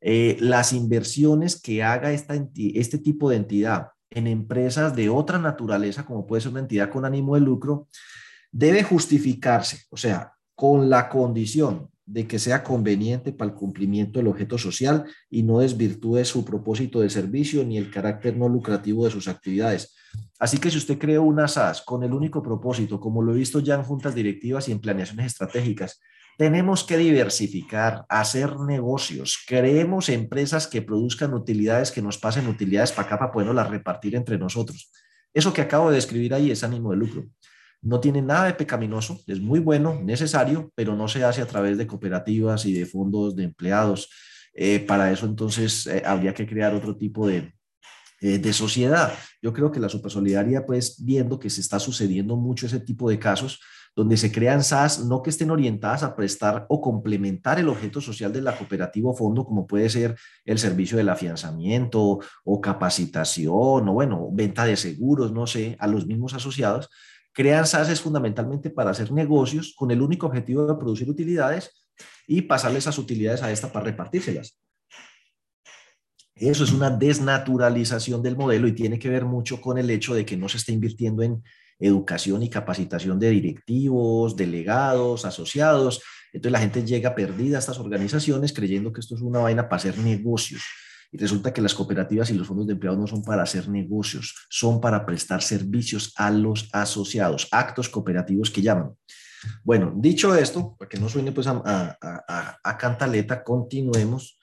eh, 0.00 0.36
las 0.40 0.72
inversiones 0.72 1.60
que 1.60 1.82
haga 1.82 2.12
esta 2.12 2.34
este 2.54 2.98
tipo 2.98 3.30
de 3.30 3.36
entidad 3.36 3.88
en 4.10 4.26
empresas 4.26 4.94
de 4.94 5.08
otra 5.08 5.38
naturaleza, 5.38 6.04
como 6.04 6.26
puede 6.26 6.42
ser 6.42 6.52
una 6.52 6.60
entidad 6.60 6.90
con 6.90 7.04
ánimo 7.04 7.34
de 7.34 7.40
lucro, 7.40 7.88
debe 8.50 8.82
justificarse, 8.82 9.82
o 9.90 9.96
sea, 9.96 10.32
con 10.54 10.88
la 10.88 11.08
condición 11.08 11.90
de 12.06 12.26
que 12.26 12.38
sea 12.38 12.64
conveniente 12.64 13.32
para 13.32 13.50
el 13.50 13.56
cumplimiento 13.56 14.18
del 14.18 14.28
objeto 14.28 14.56
social 14.56 15.04
y 15.28 15.42
no 15.42 15.58
desvirtúe 15.58 16.24
su 16.24 16.42
propósito 16.42 17.00
de 17.00 17.10
servicio 17.10 17.64
ni 17.64 17.76
el 17.76 17.90
carácter 17.90 18.34
no 18.34 18.48
lucrativo 18.48 19.04
de 19.04 19.10
sus 19.10 19.28
actividades. 19.28 19.94
Así 20.38 20.56
que 20.56 20.70
si 20.70 20.78
usted 20.78 20.96
creó 20.96 21.22
una 21.22 21.48
SAS 21.48 21.82
con 21.82 22.02
el 22.02 22.14
único 22.14 22.42
propósito, 22.42 22.98
como 22.98 23.22
lo 23.22 23.34
he 23.34 23.38
visto 23.38 23.60
ya 23.60 23.74
en 23.74 23.82
juntas 23.82 24.14
directivas 24.14 24.68
y 24.68 24.72
en 24.72 24.80
planeaciones 24.80 25.26
estratégicas, 25.26 26.00
tenemos 26.38 26.84
que 26.84 26.96
diversificar, 26.96 28.06
hacer 28.08 28.60
negocios, 28.60 29.44
creemos 29.44 30.08
empresas 30.08 30.68
que 30.68 30.82
produzcan 30.82 31.34
utilidades, 31.34 31.90
que 31.90 32.00
nos 32.00 32.16
pasen 32.16 32.46
utilidades 32.46 32.92
para 32.92 33.08
acá 33.08 33.18
para 33.18 33.32
poderlas 33.32 33.68
repartir 33.68 34.14
entre 34.14 34.38
nosotros. 34.38 34.92
Eso 35.34 35.52
que 35.52 35.62
acabo 35.62 35.90
de 35.90 35.96
describir 35.96 36.32
ahí 36.32 36.52
es 36.52 36.62
ánimo 36.62 36.92
de 36.92 36.96
lucro. 36.96 37.26
No 37.82 37.98
tiene 37.98 38.22
nada 38.22 38.46
de 38.46 38.54
pecaminoso, 38.54 39.20
es 39.26 39.40
muy 39.40 39.58
bueno, 39.58 40.00
necesario, 40.00 40.72
pero 40.76 40.94
no 40.94 41.08
se 41.08 41.24
hace 41.24 41.42
a 41.42 41.46
través 41.46 41.76
de 41.76 41.88
cooperativas 41.88 42.66
y 42.66 42.72
de 42.72 42.86
fondos 42.86 43.34
de 43.34 43.42
empleados. 43.42 44.08
Eh, 44.54 44.78
para 44.78 45.10
eso 45.10 45.26
entonces 45.26 45.88
eh, 45.88 46.04
habría 46.06 46.34
que 46.34 46.46
crear 46.46 46.72
otro 46.72 46.96
tipo 46.96 47.26
de, 47.26 47.52
eh, 48.20 48.38
de 48.38 48.52
sociedad. 48.52 49.12
Yo 49.42 49.52
creo 49.52 49.72
que 49.72 49.80
la 49.80 49.88
supersolidaria, 49.88 50.64
pues 50.64 51.04
viendo 51.04 51.40
que 51.40 51.50
se 51.50 51.60
está 51.60 51.80
sucediendo 51.80 52.36
mucho 52.36 52.66
ese 52.66 52.78
tipo 52.78 53.10
de 53.10 53.18
casos, 53.18 53.60
donde 53.98 54.16
se 54.16 54.30
crean 54.30 54.62
SAS 54.62 55.04
no 55.06 55.24
que 55.24 55.30
estén 55.30 55.50
orientadas 55.50 56.04
a 56.04 56.14
prestar 56.14 56.66
o 56.68 56.80
complementar 56.80 57.58
el 57.58 57.68
objeto 57.68 58.00
social 58.00 58.32
de 58.32 58.40
la 58.40 58.56
cooperativa 58.56 59.10
o 59.10 59.16
fondo, 59.16 59.44
como 59.44 59.66
puede 59.66 59.90
ser 59.90 60.14
el 60.44 60.60
servicio 60.60 60.96
del 60.96 61.08
afianzamiento 61.08 62.20
o 62.44 62.60
capacitación 62.60 63.88
o 63.88 63.92
bueno, 63.92 64.28
venta 64.30 64.64
de 64.66 64.76
seguros, 64.76 65.32
no 65.32 65.48
sé, 65.48 65.76
a 65.80 65.88
los 65.88 66.06
mismos 66.06 66.32
asociados, 66.32 66.88
Crean 67.32 67.66
SAS 67.66 68.00
fundamentalmente 68.00 68.70
para 68.70 68.90
hacer 68.90 69.10
negocios 69.10 69.74
con 69.76 69.90
el 69.90 70.00
único 70.00 70.28
objetivo 70.28 70.64
de 70.64 70.76
producir 70.76 71.10
utilidades 71.10 71.88
y 72.28 72.42
pasarle 72.42 72.78
esas 72.78 72.98
utilidades 72.98 73.42
a 73.42 73.50
esta 73.50 73.72
para 73.72 73.86
repartírselas. 73.86 74.60
Eso 76.36 76.62
es 76.62 76.72
una 76.72 76.90
desnaturalización 76.90 78.22
del 78.22 78.36
modelo 78.36 78.68
y 78.68 78.76
tiene 78.76 78.96
que 78.96 79.08
ver 79.08 79.24
mucho 79.24 79.60
con 79.60 79.76
el 79.76 79.90
hecho 79.90 80.14
de 80.14 80.24
que 80.24 80.36
no 80.36 80.48
se 80.48 80.58
está 80.58 80.70
invirtiendo 80.70 81.24
en 81.24 81.42
educación 81.78 82.42
y 82.42 82.50
capacitación 82.50 83.18
de 83.18 83.30
directivos, 83.30 84.36
delegados, 84.36 85.24
asociados. 85.24 86.02
Entonces 86.32 86.52
la 86.52 86.60
gente 86.60 86.84
llega 86.84 87.14
perdida 87.14 87.56
a 87.56 87.60
estas 87.60 87.78
organizaciones 87.78 88.52
creyendo 88.52 88.92
que 88.92 89.00
esto 89.00 89.14
es 89.14 89.20
una 89.20 89.40
vaina 89.40 89.68
para 89.68 89.76
hacer 89.76 89.98
negocios. 89.98 90.62
Y 91.10 91.16
resulta 91.16 91.52
que 91.52 91.62
las 91.62 91.74
cooperativas 91.74 92.30
y 92.30 92.34
los 92.34 92.46
fondos 92.46 92.66
de 92.66 92.74
empleados 92.74 93.00
no 93.00 93.06
son 93.06 93.22
para 93.22 93.42
hacer 93.42 93.68
negocios, 93.68 94.46
son 94.50 94.80
para 94.80 95.06
prestar 95.06 95.42
servicios 95.42 96.12
a 96.16 96.30
los 96.30 96.68
asociados, 96.72 97.48
actos 97.50 97.88
cooperativos 97.88 98.50
que 98.50 98.60
llaman. 98.60 98.92
Bueno, 99.64 99.92
dicho 99.96 100.34
esto, 100.34 100.76
para 100.78 100.88
que 100.88 100.98
no 100.98 101.08
suene 101.08 101.32
pues 101.32 101.46
a, 101.46 102.76
cantaleta, 102.78 103.42
continuemos. 103.42 104.38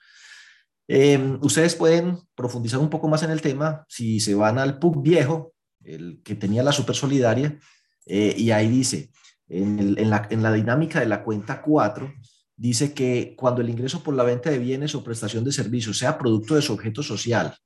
Em, 0.88 1.38
ustedes 1.42 1.74
pueden 1.74 2.18
profundizar 2.34 2.80
un 2.80 2.90
poco 2.90 3.08
más 3.08 3.22
en 3.22 3.30
el 3.30 3.40
tema 3.40 3.84
si 3.88 4.20
se 4.20 4.34
van 4.34 4.58
al 4.58 4.78
PUC 4.78 5.02
viejo, 5.02 5.52
el 5.86 6.20
que 6.22 6.34
tenía 6.34 6.62
la 6.62 6.72
super 6.72 6.94
solidaria, 6.94 7.58
eh, 8.06 8.34
y 8.36 8.50
ahí 8.50 8.68
dice, 8.68 9.10
en, 9.48 10.10
la, 10.10 10.26
en 10.30 10.42
la 10.42 10.52
dinámica 10.52 11.00
de 11.00 11.06
la 11.06 11.22
cuenta 11.22 11.62
4, 11.62 12.12
dice 12.56 12.92
que 12.92 13.34
cuando 13.36 13.60
el 13.60 13.70
ingreso 13.70 14.02
por 14.02 14.14
la 14.14 14.24
venta 14.24 14.50
de 14.50 14.58
bienes 14.58 14.94
o 14.94 15.04
prestación 15.04 15.44
de 15.44 15.52
servicios 15.52 15.98
sea 15.98 16.18
producto 16.18 16.54
de 16.54 16.62
su 16.62 16.72
objeto 16.72 17.02
social, 17.02 17.56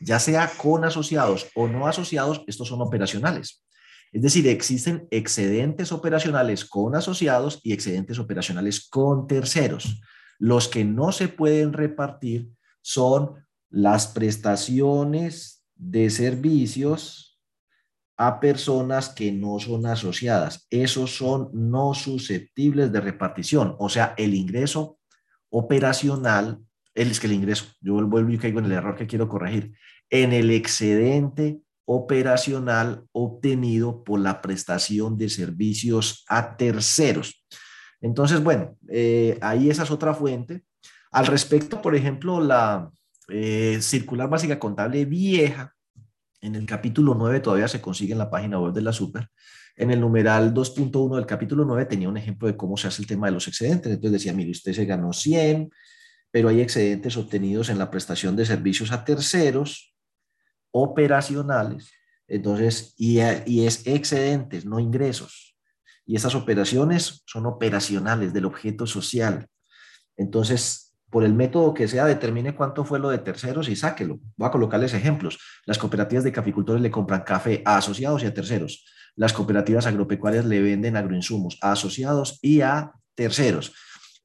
ya 0.00 0.18
sea 0.18 0.50
con 0.56 0.84
asociados 0.84 1.48
o 1.54 1.68
no 1.68 1.86
asociados, 1.86 2.42
estos 2.46 2.68
son 2.68 2.80
operacionales. 2.80 3.64
Es 4.12 4.22
decir, 4.22 4.46
existen 4.46 5.08
excedentes 5.10 5.92
operacionales 5.92 6.64
con 6.64 6.94
asociados 6.94 7.60
y 7.62 7.72
excedentes 7.72 8.18
operacionales 8.18 8.88
con 8.88 9.26
terceros. 9.26 10.00
Los 10.38 10.68
que 10.68 10.84
no 10.84 11.12
se 11.12 11.28
pueden 11.28 11.72
repartir 11.72 12.48
son 12.82 13.44
las 13.68 14.06
prestaciones 14.06 15.64
de 15.74 16.08
servicios 16.10 17.35
a 18.16 18.40
personas 18.40 19.10
que 19.10 19.30
no 19.30 19.58
son 19.58 19.86
asociadas. 19.86 20.66
Esos 20.70 21.16
son 21.16 21.50
no 21.52 21.94
susceptibles 21.94 22.90
de 22.90 23.00
repartición. 23.00 23.76
O 23.78 23.88
sea, 23.88 24.14
el 24.16 24.34
ingreso 24.34 24.98
operacional, 25.50 26.60
es 26.94 27.20
que 27.20 27.26
el 27.26 27.34
ingreso, 27.34 27.66
yo 27.80 27.94
vuelvo 28.06 28.30
y 28.30 28.38
caigo 28.38 28.58
en 28.58 28.66
el 28.66 28.72
error 28.72 28.96
que 28.96 29.06
quiero 29.06 29.28
corregir, 29.28 29.74
en 30.08 30.32
el 30.32 30.50
excedente 30.50 31.60
operacional 31.84 33.04
obtenido 33.12 34.02
por 34.02 34.18
la 34.20 34.40
prestación 34.40 35.16
de 35.18 35.28
servicios 35.28 36.24
a 36.28 36.56
terceros. 36.56 37.44
Entonces, 38.00 38.42
bueno, 38.42 38.76
eh, 38.88 39.38
ahí 39.40 39.70
esa 39.70 39.84
es 39.84 39.90
otra 39.90 40.14
fuente. 40.14 40.62
Al 41.12 41.26
respecto, 41.26 41.80
por 41.80 41.94
ejemplo, 41.94 42.40
la 42.40 42.90
eh, 43.28 43.78
circular 43.80 44.28
básica 44.28 44.58
contable 44.58 45.04
vieja 45.04 45.75
en 46.46 46.54
el 46.54 46.66
capítulo 46.66 47.14
9 47.14 47.40
todavía 47.40 47.68
se 47.68 47.80
consigue 47.80 48.12
en 48.12 48.18
la 48.18 48.30
página 48.30 48.60
web 48.60 48.72
de 48.72 48.82
la 48.82 48.92
Super. 48.92 49.28
En 49.76 49.90
el 49.90 50.00
numeral 50.00 50.54
2.1 50.54 51.16
del 51.16 51.26
capítulo 51.26 51.64
9 51.64 51.86
tenía 51.86 52.08
un 52.08 52.16
ejemplo 52.16 52.48
de 52.48 52.56
cómo 52.56 52.76
se 52.76 52.88
hace 52.88 53.02
el 53.02 53.08
tema 53.08 53.26
de 53.26 53.32
los 53.32 53.48
excedentes. 53.48 53.92
Entonces 53.92 54.12
decía, 54.12 54.32
mire, 54.32 54.52
usted 54.52 54.72
se 54.72 54.86
ganó 54.86 55.12
100, 55.12 55.70
pero 56.30 56.48
hay 56.48 56.60
excedentes 56.60 57.16
obtenidos 57.16 57.68
en 57.68 57.78
la 57.78 57.90
prestación 57.90 58.36
de 58.36 58.46
servicios 58.46 58.92
a 58.92 59.04
terceros 59.04 59.94
operacionales. 60.70 61.90
Entonces, 62.28 62.94
y, 62.96 63.18
y 63.46 63.66
es 63.66 63.86
excedentes, 63.86 64.64
no 64.64 64.80
ingresos. 64.80 65.56
Y 66.06 66.16
esas 66.16 66.34
operaciones 66.34 67.22
son 67.26 67.46
operacionales 67.46 68.32
del 68.32 68.44
objeto 68.44 68.86
social. 68.86 69.48
Entonces, 70.16 70.85
por 71.10 71.24
el 71.24 71.34
método 71.34 71.72
que 71.72 71.88
sea, 71.88 72.04
determine 72.04 72.54
cuánto 72.54 72.84
fue 72.84 72.98
lo 72.98 73.10
de 73.10 73.18
terceros 73.18 73.68
y 73.68 73.76
sáquelo. 73.76 74.18
Voy 74.36 74.48
a 74.48 74.50
colocarles 74.50 74.94
ejemplos. 74.94 75.38
Las 75.64 75.78
cooperativas 75.78 76.24
de 76.24 76.32
caficultores 76.32 76.82
le 76.82 76.90
compran 76.90 77.22
café 77.22 77.62
a 77.64 77.76
asociados 77.76 78.22
y 78.22 78.26
a 78.26 78.34
terceros. 78.34 78.84
Las 79.14 79.32
cooperativas 79.32 79.86
agropecuarias 79.86 80.44
le 80.44 80.60
venden 80.60 80.96
agroinsumos 80.96 81.58
a 81.62 81.72
asociados 81.72 82.38
y 82.42 82.60
a 82.60 82.92
terceros. 83.14 83.72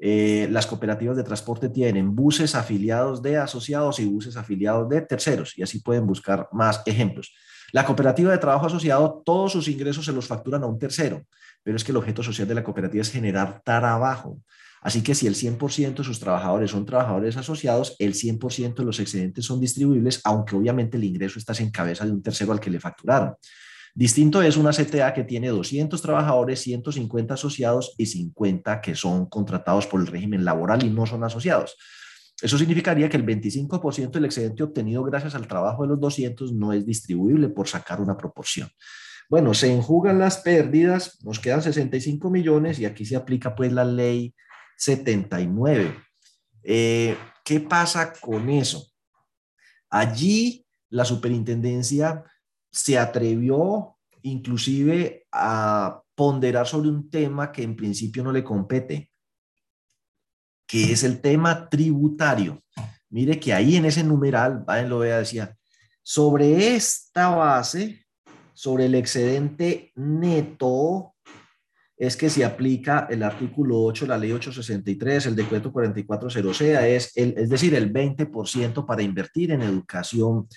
Eh, 0.04 0.48
las 0.50 0.65
cooperativas 0.65 1.15
de 1.15 1.24
transporte 1.24 1.70
tienen 1.70 2.15
buses 2.15 2.56
afiliados 2.56 3.22
de 3.22 3.38
asociados 3.38 4.00
y 4.00 4.06
buses 4.06 4.36
afiliados 4.36 4.89
de 4.89 5.02
terceros, 5.02 5.56
y 5.58 5.62
así 5.62 5.80
pueden 5.80 6.08
buscar 6.08 6.50
más 6.52 6.82
ejemplos. 6.88 7.32
La 7.72 7.86
cooperativa 7.86 8.32
de 8.32 8.39
trabajo 8.39 8.65
asociado, 8.65 9.22
todos 9.24 9.52
sus 9.52 9.67
ingresos 9.67 10.06
se 10.06 10.12
los 10.12 10.26
facturan 10.26 10.63
a 10.63 10.65
un 10.65 10.80
tercero, 10.80 11.24
pero 11.63 11.78
es 11.78 11.84
que 11.84 11.91
el 11.91 11.98
objeto 11.98 12.24
social 12.24 12.48
de 12.48 12.56
la 12.56 12.63
cooperativa 12.63 13.02
es 13.02 13.12
generar 13.12 13.62
trabajo. 13.63 14.39
Así 14.82 15.04
que 15.04 15.13
si 15.13 15.28
el 15.28 15.36
100% 15.36 15.98
de 15.98 16.04
sus 16.04 16.20
trabajadores 16.20 16.72
son 16.72 16.86
trabajadores 16.86 17.38
asociados, 17.38 17.96
el 18.00 18.15
100% 18.15 18.74
de 18.74 18.84
los 18.84 19.00
excedentes 19.00 19.46
son 19.46 19.62
distribuibles, 19.62 20.22
aunque 20.24 20.56
obviamente 20.56 20.98
el 20.98 21.04
ingreso 21.04 21.38
está 21.38 21.54
en 21.60 21.70
cabeza 21.70 22.04
de 22.04 22.12
un 22.12 22.24
tercero 22.24 22.52
al 22.52 22.60
que 22.60 22.72
le 22.72 22.80
facturaron. 22.80 23.36
Distinto 23.94 24.41
es 24.41 24.58
una 24.58 24.72
CTA 24.72 25.13
que 25.13 25.24
tiene 25.24 25.50
200 25.50 26.02
trabajadores, 26.02 26.62
150 26.62 27.34
asociados 27.34 27.94
y 27.98 28.08
50 28.08 28.82
que 28.82 28.96
son 28.96 29.28
contratados 29.28 29.86
por 29.86 30.02
el 30.02 30.08
régimen 30.08 30.44
laboral 30.44 30.84
y 30.84 30.89
no 30.89 31.06
son 31.06 31.24
asociados. 31.24 31.78
Eso 32.41 32.58
significaría 32.58 33.08
que 33.08 33.17
el 33.17 33.26
25% 33.26 34.12
del 34.12 34.26
excedente 34.26 34.63
obtenido 34.63 35.04
gracias 35.04 35.36
al 35.36 35.48
trabajo 35.48 35.84
de 35.84 35.89
los 35.89 36.00
200 36.00 36.54
no 36.54 36.74
es 36.74 36.86
distribuible 36.88 37.50
por 37.50 37.67
sacar 37.67 38.02
una 38.02 38.17
proporción. 38.17 38.70
Bueno, 39.30 39.54
se 39.54 39.72
enjugan 39.72 40.17
las 40.17 40.38
pérdidas, 40.38 41.24
nos 41.24 41.39
quedan 41.39 41.62
65 41.62 42.32
millones 42.32 42.80
y 42.80 42.86
aquí 42.86 43.06
se 43.06 43.15
aplica 43.15 43.54
pues 43.54 43.72
la 43.72 43.86
ley 43.86 44.34
79. 44.82 45.96
Eh, 46.63 47.15
¿Qué 47.46 47.60
pasa 47.60 48.13
con 48.13 48.50
eso? 48.50 48.88
Allí 49.89 50.65
la 50.89 51.06
superintendencia 51.06 52.24
se 52.72 52.98
atrevió 52.98 53.98
inclusive 54.24 55.28
a 55.32 56.02
ponderar 56.15 56.65
sobre 56.65 56.89
un 56.89 57.10
tema 57.12 57.52
que 57.52 57.62
en 57.62 57.76
principio 57.76 58.24
no 58.24 58.32
le 58.32 58.44
compete, 58.44 59.12
que 60.65 60.91
es 60.91 61.04
el 61.04 61.22
tema 61.22 61.70
tributario. 61.70 62.63
mire 63.10 63.39
que 63.39 63.54
ahí 63.54 63.76
en 63.76 63.86
ese 63.86 64.04
numeral, 64.04 64.65
lo 64.88 65.00
vea, 65.00 65.20
decía, 65.20 65.56
sobre 66.02 66.76
esta 66.76 67.30
base, 67.30 68.06
sobre 68.54 68.86
el 68.86 68.96
excedente 68.96 69.91
neto, 69.96 71.13
es 72.01 72.17
que 72.17 72.31
se 72.31 72.43
aplica 72.43 73.07
el 73.11 73.21
artículo 73.21 73.79
8, 73.83 74.07
la 74.07 74.17
ley 74.17 74.31
863, 74.31 75.27
el 75.27 75.35
decreto 75.35 75.71
4400, 75.71 76.61
es, 76.61 77.11
el, 77.15 77.35
es 77.37 77.47
decir, 77.47 77.75
el 77.75 77.93
20% 77.93 78.87
para 78.87 79.03
invertir 79.03 79.51
en 79.51 79.61
educación 79.61 80.47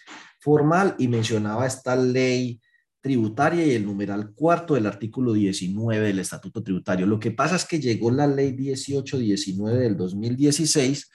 formal 0.41 0.95
y 0.99 1.07
mencionaba 1.07 1.67
esta 1.67 1.97
ley 1.97 2.63
tributaria 3.03 3.67
y 3.67 3.73
el 3.73 3.85
numeral 3.85 4.33
cuarto 4.33 4.73
del 4.73 4.87
artículo 4.87 5.35
19 5.35 6.07
del 6.07 6.21
Estatuto 6.21 6.63
Tributario. 6.63 7.05
Lo 7.05 7.21
que 7.21 7.31
pasa 7.31 7.57
es 7.57 7.67
que 7.67 7.79
llegó 7.79 8.11
la 8.11 8.27
ley 8.27 8.55
1819 8.55 9.81
del 9.81 9.99
2016, 9.99 11.11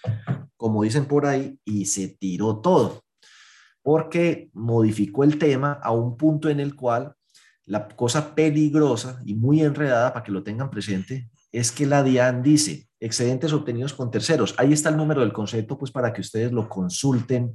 como 0.56 0.84
dicen 0.84 1.06
por 1.06 1.26
ahí, 1.26 1.58
y 1.66 1.86
se 1.86 2.08
tiró 2.08 2.60
todo, 2.60 3.02
porque 3.82 4.52
modificó 4.54 5.24
el 5.24 5.40
tema 5.40 5.80
a 5.82 5.92
un 5.92 6.18
punto 6.18 6.52
en 6.52 6.60
el 6.60 6.76
cual 6.76 7.16
la 7.70 7.88
cosa 7.88 8.34
peligrosa 8.34 9.22
y 9.26 9.36
muy 9.36 9.62
enredada, 9.62 10.12
para 10.12 10.26
que 10.26 10.32
lo 10.32 10.42
tengan 10.42 10.72
presente, 10.72 11.30
es 11.52 11.72
que 11.72 11.86
la 11.86 12.02
DIAN 12.02 12.42
dice 12.42 12.88
excedentes 13.00 13.54
obtenidos 13.54 13.94
con 13.94 14.10
terceros. 14.10 14.56
Ahí 14.58 14.74
está 14.74 14.90
el 14.90 14.98
número 14.98 15.22
del 15.22 15.32
concepto, 15.32 15.78
pues 15.78 15.92
para 15.92 16.12
que 16.12 16.22
ustedes 16.22 16.52
lo 16.52 16.68
consulten 16.68 17.54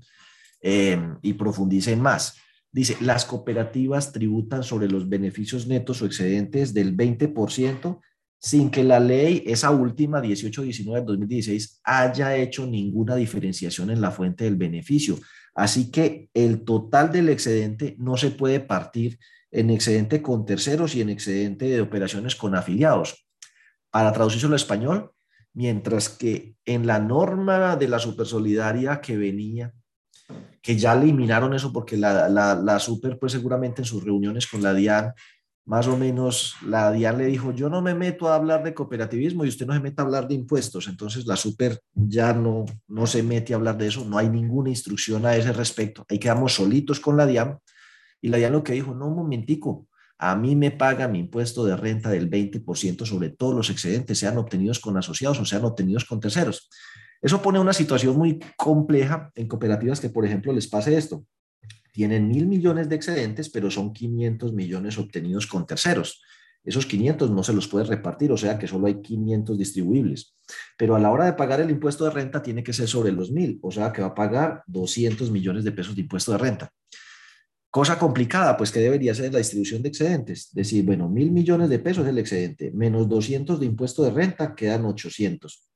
eh, 0.62 0.96
y 1.20 1.32
profundicen 1.32 2.00
más. 2.00 2.36
Dice, 2.70 2.96
las 3.00 3.24
cooperativas 3.24 4.12
tributan 4.12 4.62
sobre 4.62 4.88
los 4.88 5.08
beneficios 5.08 5.66
netos 5.66 6.00
o 6.00 6.06
excedentes 6.06 6.72
del 6.72 6.96
20% 6.96 8.00
sin 8.38 8.70
que 8.70 8.84
la 8.84 9.00
ley, 9.00 9.42
esa 9.46 9.72
última 9.72 10.20
1819 10.20 11.00
del 11.00 11.06
2016, 11.06 11.80
haya 11.82 12.36
hecho 12.36 12.66
ninguna 12.66 13.16
diferenciación 13.16 13.90
en 13.90 14.00
la 14.00 14.12
fuente 14.12 14.44
del 14.44 14.54
beneficio. 14.54 15.18
Así 15.56 15.90
que 15.90 16.28
el 16.34 16.62
total 16.62 17.10
del 17.10 17.30
excedente 17.30 17.96
no 17.98 18.16
se 18.16 18.30
puede 18.30 18.60
partir 18.60 19.18
en 19.54 19.70
excedente 19.70 20.20
con 20.20 20.44
terceros 20.44 20.96
y 20.96 21.00
en 21.00 21.10
excedente 21.10 21.66
de 21.66 21.80
operaciones 21.80 22.34
con 22.34 22.56
afiliados. 22.56 23.26
Para 23.88 24.12
traducirlo 24.12 24.48
al 24.48 24.56
español, 24.56 25.12
mientras 25.52 26.08
que 26.08 26.56
en 26.64 26.88
la 26.88 26.98
norma 26.98 27.76
de 27.76 27.86
la 27.86 28.00
supersolidaria 28.00 29.00
que 29.00 29.16
venía, 29.16 29.72
que 30.60 30.76
ya 30.76 30.94
eliminaron 30.94 31.54
eso 31.54 31.72
porque 31.72 31.96
la, 31.96 32.28
la, 32.28 32.78
super, 32.80 33.16
pues 33.16 33.30
seguramente 33.30 33.82
en 33.82 33.86
sus 33.86 34.02
reuniones 34.02 34.48
con 34.48 34.60
la 34.60 34.74
DIAN, 34.74 35.12
más 35.66 35.86
o 35.86 35.96
menos 35.96 36.56
la 36.66 36.90
DIAN 36.90 37.18
le 37.18 37.26
dijo, 37.26 37.52
yo 37.52 37.70
no 37.70 37.80
me 37.80 37.94
meto 37.94 38.28
a 38.28 38.34
hablar 38.34 38.64
de 38.64 38.74
cooperativismo 38.74 39.44
y 39.44 39.48
usted 39.48 39.66
no 39.66 39.74
se 39.74 39.80
mete 39.80 40.02
a 40.02 40.04
hablar 40.04 40.26
de 40.26 40.34
impuestos. 40.34 40.88
Entonces 40.88 41.26
la 41.26 41.36
super 41.36 41.78
ya 41.94 42.32
no, 42.32 42.64
no 42.88 43.06
se 43.06 43.22
mete 43.22 43.52
a 43.52 43.56
hablar 43.56 43.78
de 43.78 43.86
eso, 43.86 44.04
no 44.04 44.18
hay 44.18 44.28
ninguna 44.28 44.70
instrucción 44.70 45.24
a 45.24 45.36
ese 45.36 45.52
respecto. 45.52 46.04
Ahí 46.08 46.18
quedamos 46.18 46.54
solitos 46.54 46.98
con 46.98 47.16
la 47.16 47.24
DIAN 47.24 47.56
y 48.24 48.28
la 48.28 48.48
lo 48.48 48.64
que 48.64 48.72
dijo, 48.72 48.94
no, 48.94 49.08
un 49.08 49.16
momentico, 49.16 49.86
a 50.16 50.34
mí 50.34 50.56
me 50.56 50.70
paga 50.70 51.08
mi 51.08 51.18
impuesto 51.18 51.62
de 51.66 51.76
renta 51.76 52.08
del 52.08 52.30
20% 52.30 53.04
sobre 53.04 53.28
todos 53.28 53.54
los 53.54 53.68
excedentes, 53.68 54.18
sean 54.18 54.38
obtenidos 54.38 54.80
con 54.80 54.96
asociados 54.96 55.38
o 55.40 55.44
sean 55.44 55.62
obtenidos 55.66 56.06
con 56.06 56.20
terceros. 56.20 56.70
Eso 57.20 57.42
pone 57.42 57.58
una 57.58 57.74
situación 57.74 58.16
muy 58.16 58.40
compleja 58.56 59.30
en 59.34 59.46
cooperativas 59.46 60.00
que, 60.00 60.08
por 60.08 60.24
ejemplo, 60.24 60.54
les 60.54 60.66
pase 60.66 60.96
esto. 60.96 61.26
Tienen 61.92 62.26
mil 62.26 62.46
millones 62.46 62.88
de 62.88 62.96
excedentes, 62.96 63.50
pero 63.50 63.70
son 63.70 63.92
500 63.92 64.54
millones 64.54 64.96
obtenidos 64.96 65.46
con 65.46 65.66
terceros. 65.66 66.22
Esos 66.64 66.86
500 66.86 67.30
no 67.30 67.42
se 67.42 67.52
los 67.52 67.68
puede 67.68 67.84
repartir, 67.84 68.32
o 68.32 68.38
sea 68.38 68.58
que 68.58 68.66
solo 68.66 68.86
hay 68.86 69.02
500 69.02 69.58
distribuibles. 69.58 70.34
Pero 70.78 70.96
a 70.96 70.98
la 70.98 71.10
hora 71.10 71.26
de 71.26 71.34
pagar 71.34 71.60
el 71.60 71.70
impuesto 71.70 72.04
de 72.04 72.10
renta 72.10 72.42
tiene 72.42 72.64
que 72.64 72.72
ser 72.72 72.88
sobre 72.88 73.12
los 73.12 73.30
mil, 73.30 73.58
o 73.60 73.70
sea 73.70 73.92
que 73.92 74.00
va 74.00 74.08
a 74.08 74.14
pagar 74.14 74.62
200 74.68 75.30
millones 75.30 75.62
de 75.62 75.72
pesos 75.72 75.94
de 75.94 76.00
impuesto 76.00 76.32
de 76.32 76.38
renta. 76.38 76.72
Cosa 77.74 77.98
complicada, 77.98 78.56
pues 78.56 78.70
que 78.70 78.78
debería 78.78 79.16
ser 79.16 79.32
la 79.32 79.40
distribución 79.40 79.82
de 79.82 79.88
excedentes. 79.88 80.54
Decir, 80.54 80.84
bueno, 80.84 81.08
mil 81.08 81.32
millones 81.32 81.68
de 81.68 81.80
pesos 81.80 82.04
es 82.04 82.10
el 82.10 82.18
excedente, 82.18 82.70
menos 82.70 83.08
200 83.08 83.58
de 83.58 83.66
impuesto 83.66 84.04
de 84.04 84.12
renta, 84.12 84.54
quedan 84.54 84.84
800. 84.84 85.68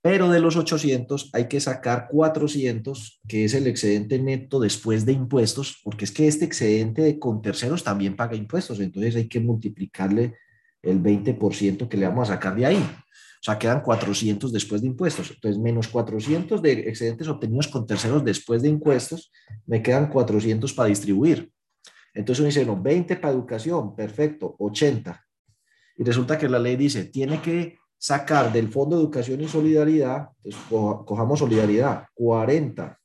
Pero 0.00 0.30
de 0.30 0.40
los 0.40 0.56
800 0.56 1.28
hay 1.34 1.46
que 1.46 1.60
sacar 1.60 2.08
400, 2.10 3.20
que 3.28 3.44
es 3.44 3.52
el 3.52 3.66
excedente 3.66 4.18
neto 4.18 4.58
después 4.58 5.04
de 5.04 5.12
impuestos, 5.12 5.82
porque 5.84 6.06
es 6.06 6.12
que 6.12 6.28
este 6.28 6.46
excedente 6.46 7.18
con 7.18 7.42
terceros 7.42 7.84
también 7.84 8.16
paga 8.16 8.34
impuestos, 8.34 8.80
entonces 8.80 9.14
hay 9.14 9.28
que 9.28 9.40
multiplicarle 9.40 10.32
el 10.80 11.02
20% 11.02 11.88
que 11.90 11.96
le 11.98 12.08
vamos 12.08 12.30
a 12.30 12.36
sacar 12.36 12.56
de 12.56 12.64
ahí. 12.64 12.82
O 13.40 13.42
sea, 13.42 13.58
quedan 13.58 13.82
400 13.82 14.52
después 14.52 14.80
de 14.80 14.88
impuestos. 14.88 15.30
Entonces, 15.30 15.60
menos 15.60 15.88
400 15.88 16.60
de 16.60 16.72
excedentes 16.88 17.28
obtenidos 17.28 17.68
con 17.68 17.86
terceros 17.86 18.24
después 18.24 18.62
de 18.62 18.68
impuestos, 18.68 19.30
me 19.66 19.82
quedan 19.82 20.08
400 20.08 20.72
para 20.72 20.88
distribuir. 20.88 21.50
Entonces 22.14 22.40
uno 22.40 22.46
dice, 22.48 22.66
no, 22.66 22.80
20 22.80 23.16
para 23.16 23.32
educación, 23.32 23.94
perfecto, 23.94 24.56
80. 24.58 25.24
Y 25.98 26.04
resulta 26.04 26.36
que 26.36 26.48
la 26.48 26.58
ley 26.58 26.76
dice, 26.76 27.04
tiene 27.04 27.40
que 27.40 27.78
sacar 27.96 28.52
del 28.52 28.68
Fondo 28.68 28.96
de 28.96 29.02
Educación 29.02 29.40
y 29.40 29.48
Solidaridad, 29.48 30.28
entonces 30.42 30.60
cojamos 30.70 31.38
solidaridad, 31.38 32.06
40, 32.14 32.98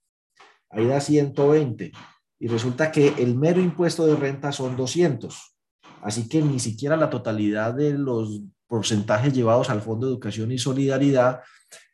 ahí 0.69 0.86
da 0.86 1.00
120. 1.00 1.91
Y 2.39 2.48
resulta 2.48 2.91
que 2.91 3.13
el 3.19 3.36
mero 3.36 3.62
impuesto 3.62 4.06
de 4.06 4.15
renta 4.15 4.52
son 4.52 4.76
200. 4.76 5.56
Así 6.02 6.28
que 6.28 6.41
ni 6.41 6.60
siquiera 6.60 6.98
la 6.98 7.10
totalidad 7.10 7.74
de 7.74 7.93
los 7.93 8.41
porcentajes 8.73 9.31
llevados 9.31 9.69
al 9.69 9.83
Fondo 9.83 10.07
de 10.07 10.13
Educación 10.13 10.51
y 10.51 10.57
Solidaridad 10.57 11.41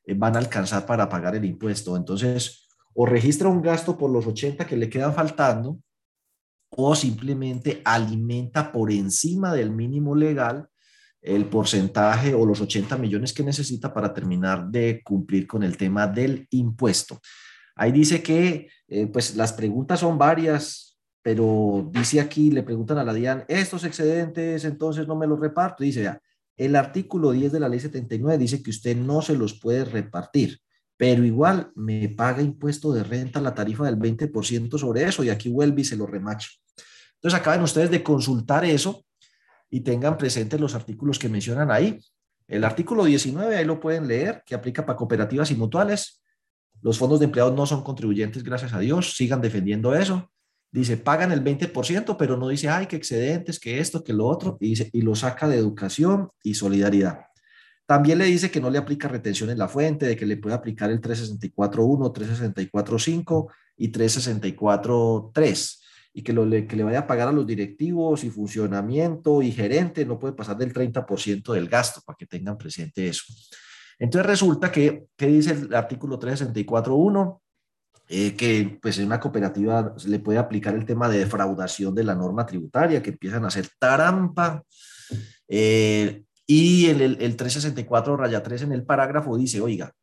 eh, 0.05 0.13
van 0.13 0.37
a 0.37 0.39
alcanzar 0.39 0.85
para 0.85 1.09
pagar 1.09 1.35
el 1.35 1.43
impuesto. 1.43 1.97
Entonces, 1.97 2.69
o 2.93 3.05
registra 3.05 3.49
un 3.49 3.61
gasto 3.61 3.97
por 3.97 4.09
los 4.09 4.25
80 4.25 4.65
que 4.65 4.77
le 4.77 4.89
quedan 4.89 5.13
faltando, 5.13 5.77
o 6.69 6.95
simplemente 6.95 7.81
alimenta 7.83 8.71
por 8.71 8.93
encima 8.93 9.53
del 9.53 9.71
mínimo 9.71 10.15
legal 10.15 10.69
el 11.21 11.47
porcentaje 11.47 12.33
o 12.33 12.45
los 12.45 12.61
80 12.61 12.95
millones 12.95 13.33
que 13.33 13.43
necesita 13.43 13.93
para 13.93 14.13
terminar 14.13 14.69
de 14.69 15.01
cumplir 15.03 15.47
con 15.47 15.63
el 15.63 15.75
tema 15.75 16.07
del 16.07 16.47
impuesto. 16.51 17.19
Ahí 17.75 17.91
dice 17.91 18.23
que, 18.23 18.69
eh, 18.87 19.07
pues 19.07 19.35
las 19.35 19.51
preguntas 19.51 19.99
son 19.99 20.17
varias, 20.17 20.97
pero 21.21 21.89
dice 21.91 22.21
aquí, 22.21 22.51
le 22.51 22.63
preguntan 22.63 22.99
a 22.99 23.03
la 23.03 23.13
DIAN, 23.13 23.43
estos 23.49 23.83
excedentes 23.83 24.63
entonces 24.63 25.05
no 25.09 25.17
me 25.17 25.27
los 25.27 25.41
reparto. 25.41 25.83
Dice, 25.83 26.03
ya, 26.03 26.21
el 26.60 26.76
artículo 26.76 27.32
10 27.32 27.54
de 27.54 27.60
la 27.62 27.69
ley 27.69 27.80
79 27.80 28.38
dice 28.38 28.62
que 28.62 28.69
usted 28.69 28.95
no 28.95 29.22
se 29.22 29.36
los 29.36 29.58
puede 29.58 29.86
repartir, 29.86 30.60
pero 30.98 31.24
igual 31.24 31.72
me 31.74 32.10
paga 32.10 32.41
impuesto 32.41 32.91
de 32.91 33.02
renta 33.04 33.39
la 33.39 33.56
tarifa 33.56 33.86
del 33.86 33.98
20% 33.98 34.78
sobre 34.78 35.06
eso 35.06 35.24
y 35.24 35.30
aquí 35.30 35.48
vuelve 35.50 35.82
y 35.82 35.86
se 35.86 35.95
lo 35.95 36.06
remacho. 36.06 36.50
Entonces 37.15 37.39
acaben 37.39 37.62
ustedes 37.62 37.89
de 37.89 38.04
consultar 38.04 38.65
eso 38.65 39.06
y 39.69 39.80
tengan 39.80 40.17
presentes 40.17 40.60
los 40.60 40.76
artículos 40.76 41.17
que 41.17 41.30
mencionan 41.30 41.72
ahí. 41.72 41.98
El 42.45 42.65
artículo 42.65 43.06
19, 43.06 43.56
ahí 43.56 43.63
lo 43.63 43.80
pueden 43.80 44.08
leer, 44.08 44.43
que 44.45 44.54
aplica 44.54 44.86
para 44.86 44.98
cooperativas 44.98 45.52
y 45.52 45.56
mutuales. 45.56 46.22
Los 46.82 46.98
fondos 46.98 47.19
de 47.19 47.26
empleados 47.26 47.56
no 47.56 47.65
son 47.65 47.86
contribuyentes, 47.86 48.43
gracias 48.43 48.74
a 48.74 48.80
Dios, 48.80 49.15
sigan 49.15 49.39
defendiendo 49.39 49.95
eso 49.95 50.30
dice, 50.71 50.97
pagan 50.97 51.32
el 51.32 51.43
20%, 51.43 52.15
pero 52.17 52.38
no 52.38 52.47
dice, 52.49 52.69
ay, 52.69 52.86
que 52.86 52.95
excedentes, 52.95 53.60
que 53.60 53.79
esto, 53.79 54.03
que 54.03 54.13
lo 54.13 54.25
otro, 54.27 54.58
y, 54.60 54.69
dice, 54.69 54.89
y 54.93 55.01
lo 55.01 55.15
saca 55.15 55.47
de 55.47 55.58
educación 55.58 56.29
y 56.43 56.53
solidaridad. 56.53 57.25
También 57.86 58.19
le 58.19 58.25
dice 58.25 58.51
que 58.51 58.62
no 58.62 58.69
le 58.69 58.77
aplica 58.77 59.08
retención 59.08 59.49
en 59.49 59.58
la 59.58 59.67
fuente, 59.67 60.05
de 60.05 60.15
que 60.15 60.25
le 60.25 60.38
puede 60.38 60.55
aplicar 60.55 60.91
el 60.91 61.01
364.1, 61.01 62.13
364.5 62.13 63.47
y 63.77 63.91
364.3 63.91 65.79
y 66.13 66.21
que, 66.21 66.34
lo, 66.34 66.49
que 66.49 66.75
le 66.75 66.84
vaya 66.84 66.99
a 66.99 67.08
pagar 67.08 67.27
a 67.29 67.32
los 67.32 67.45
directivos 67.45 68.23
y 68.23 68.29
funcionamiento 68.29 69.41
y 69.41 69.51
gerente 69.51 70.05
no 70.05 70.19
puede 70.19 70.34
pasar 70.34 70.58
del 70.58 70.73
30% 70.73 71.53
del 71.53 71.67
gasto, 71.67 72.01
para 72.05 72.17
que 72.17 72.25
tengan 72.25 72.58
presente 72.58 73.08
eso. 73.08 73.23
Entonces 73.97 74.25
resulta 74.25 74.71
que, 74.71 75.05
¿qué 75.15 75.27
dice 75.27 75.51
el 75.51 75.73
artículo 75.73 76.19
364.1? 76.19 77.39
Eh, 78.12 78.36
que 78.36 78.80
pues 78.82 78.98
en 78.98 79.06
una 79.06 79.19
cooperativa 79.19 79.93
le 80.08 80.17
puede 80.17 80.39
aplicar 80.39 80.74
el 80.74 80.84
tema 80.84 81.08
de 81.08 81.19
defraudación 81.19 81.93
de 81.93 82.04
la 82.04 82.15
norma 82.15 82.43
tributaria, 82.43 83.04
que 83.04 83.12
empiezan 83.12 83.45
a 83.45 83.50
hacer 83.50 83.67
trampa. 83.78 84.63
Eh, 85.48 86.24
y 86.48 86.88
el, 86.88 87.02
el, 87.02 87.36
364 87.36 88.17
raya 88.17 88.41
3 88.41 88.63
en 88.63 88.72
el 88.72 88.84
parágrafo 88.84 89.38
dice, 89.38 89.62
oiga, 89.62 89.93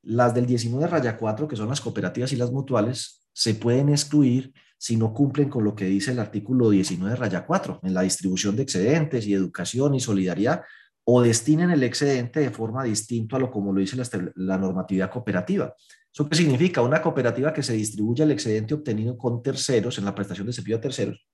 las 0.00 0.34
del 0.34 0.46
19 0.46 0.86
raya 0.86 1.18
4, 1.18 1.46
que 1.46 1.56
son 1.56 1.68
las 1.68 1.82
cooperativas 1.82 2.32
y 2.32 2.36
las 2.36 2.50
mutuales, 2.50 3.26
se 3.34 3.54
pueden 3.54 3.90
excluir 3.90 4.54
si 4.78 4.96
no 4.96 5.12
cumplen 5.12 5.50
con 5.50 5.62
lo 5.62 5.74
que 5.74 5.84
dice 5.84 6.12
el 6.12 6.20
artículo 6.20 6.70
19 6.70 7.16
raya 7.16 7.44
4 7.44 7.80
en 7.82 7.92
la 7.92 8.00
distribución 8.00 8.56
de 8.56 8.62
excedentes 8.62 9.26
y 9.26 9.34
educación 9.34 9.94
y 9.94 10.00
solidaridad 10.00 10.62
o 11.04 11.22
destinen 11.22 11.70
el 11.70 11.82
excedente 11.82 12.40
de 12.40 12.50
forma 12.50 12.84
distinta 12.84 13.36
a 13.36 13.40
lo 13.40 13.50
como 13.50 13.72
lo 13.72 13.80
dice 13.80 13.96
la 14.36 14.56
normatividad 14.56 15.10
cooperativa. 15.10 15.74
¿Eso 16.12 16.28
qué 16.28 16.36
significa? 16.36 16.82
Una 16.82 17.00
cooperativa 17.00 17.52
que 17.52 17.62
se 17.62 17.72
distribuye 17.72 18.22
el 18.22 18.32
excedente 18.32 18.74
obtenido 18.74 19.16
con 19.16 19.42
terceros 19.42 19.96
en 19.98 20.04
la 20.04 20.14
prestación 20.14 20.46
de 20.46 20.52
servicio 20.52 20.76
a 20.76 20.80
terceros 20.80 21.26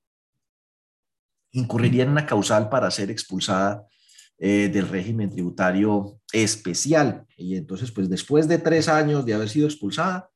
incurriría 1.52 2.02
en 2.02 2.10
una 2.10 2.26
causal 2.26 2.68
para 2.68 2.90
ser 2.90 3.10
expulsada 3.10 3.86
eh, 4.38 4.68
del 4.68 4.88
régimen 4.88 5.30
tributario 5.30 6.20
especial. 6.32 7.24
Y 7.36 7.56
entonces, 7.56 7.90
pues 7.90 8.08
después 8.08 8.48
de 8.48 8.58
tres 8.58 8.88
años 8.88 9.24
de 9.24 9.34
haber 9.34 9.48
sido 9.48 9.66
expulsada, 9.66 10.28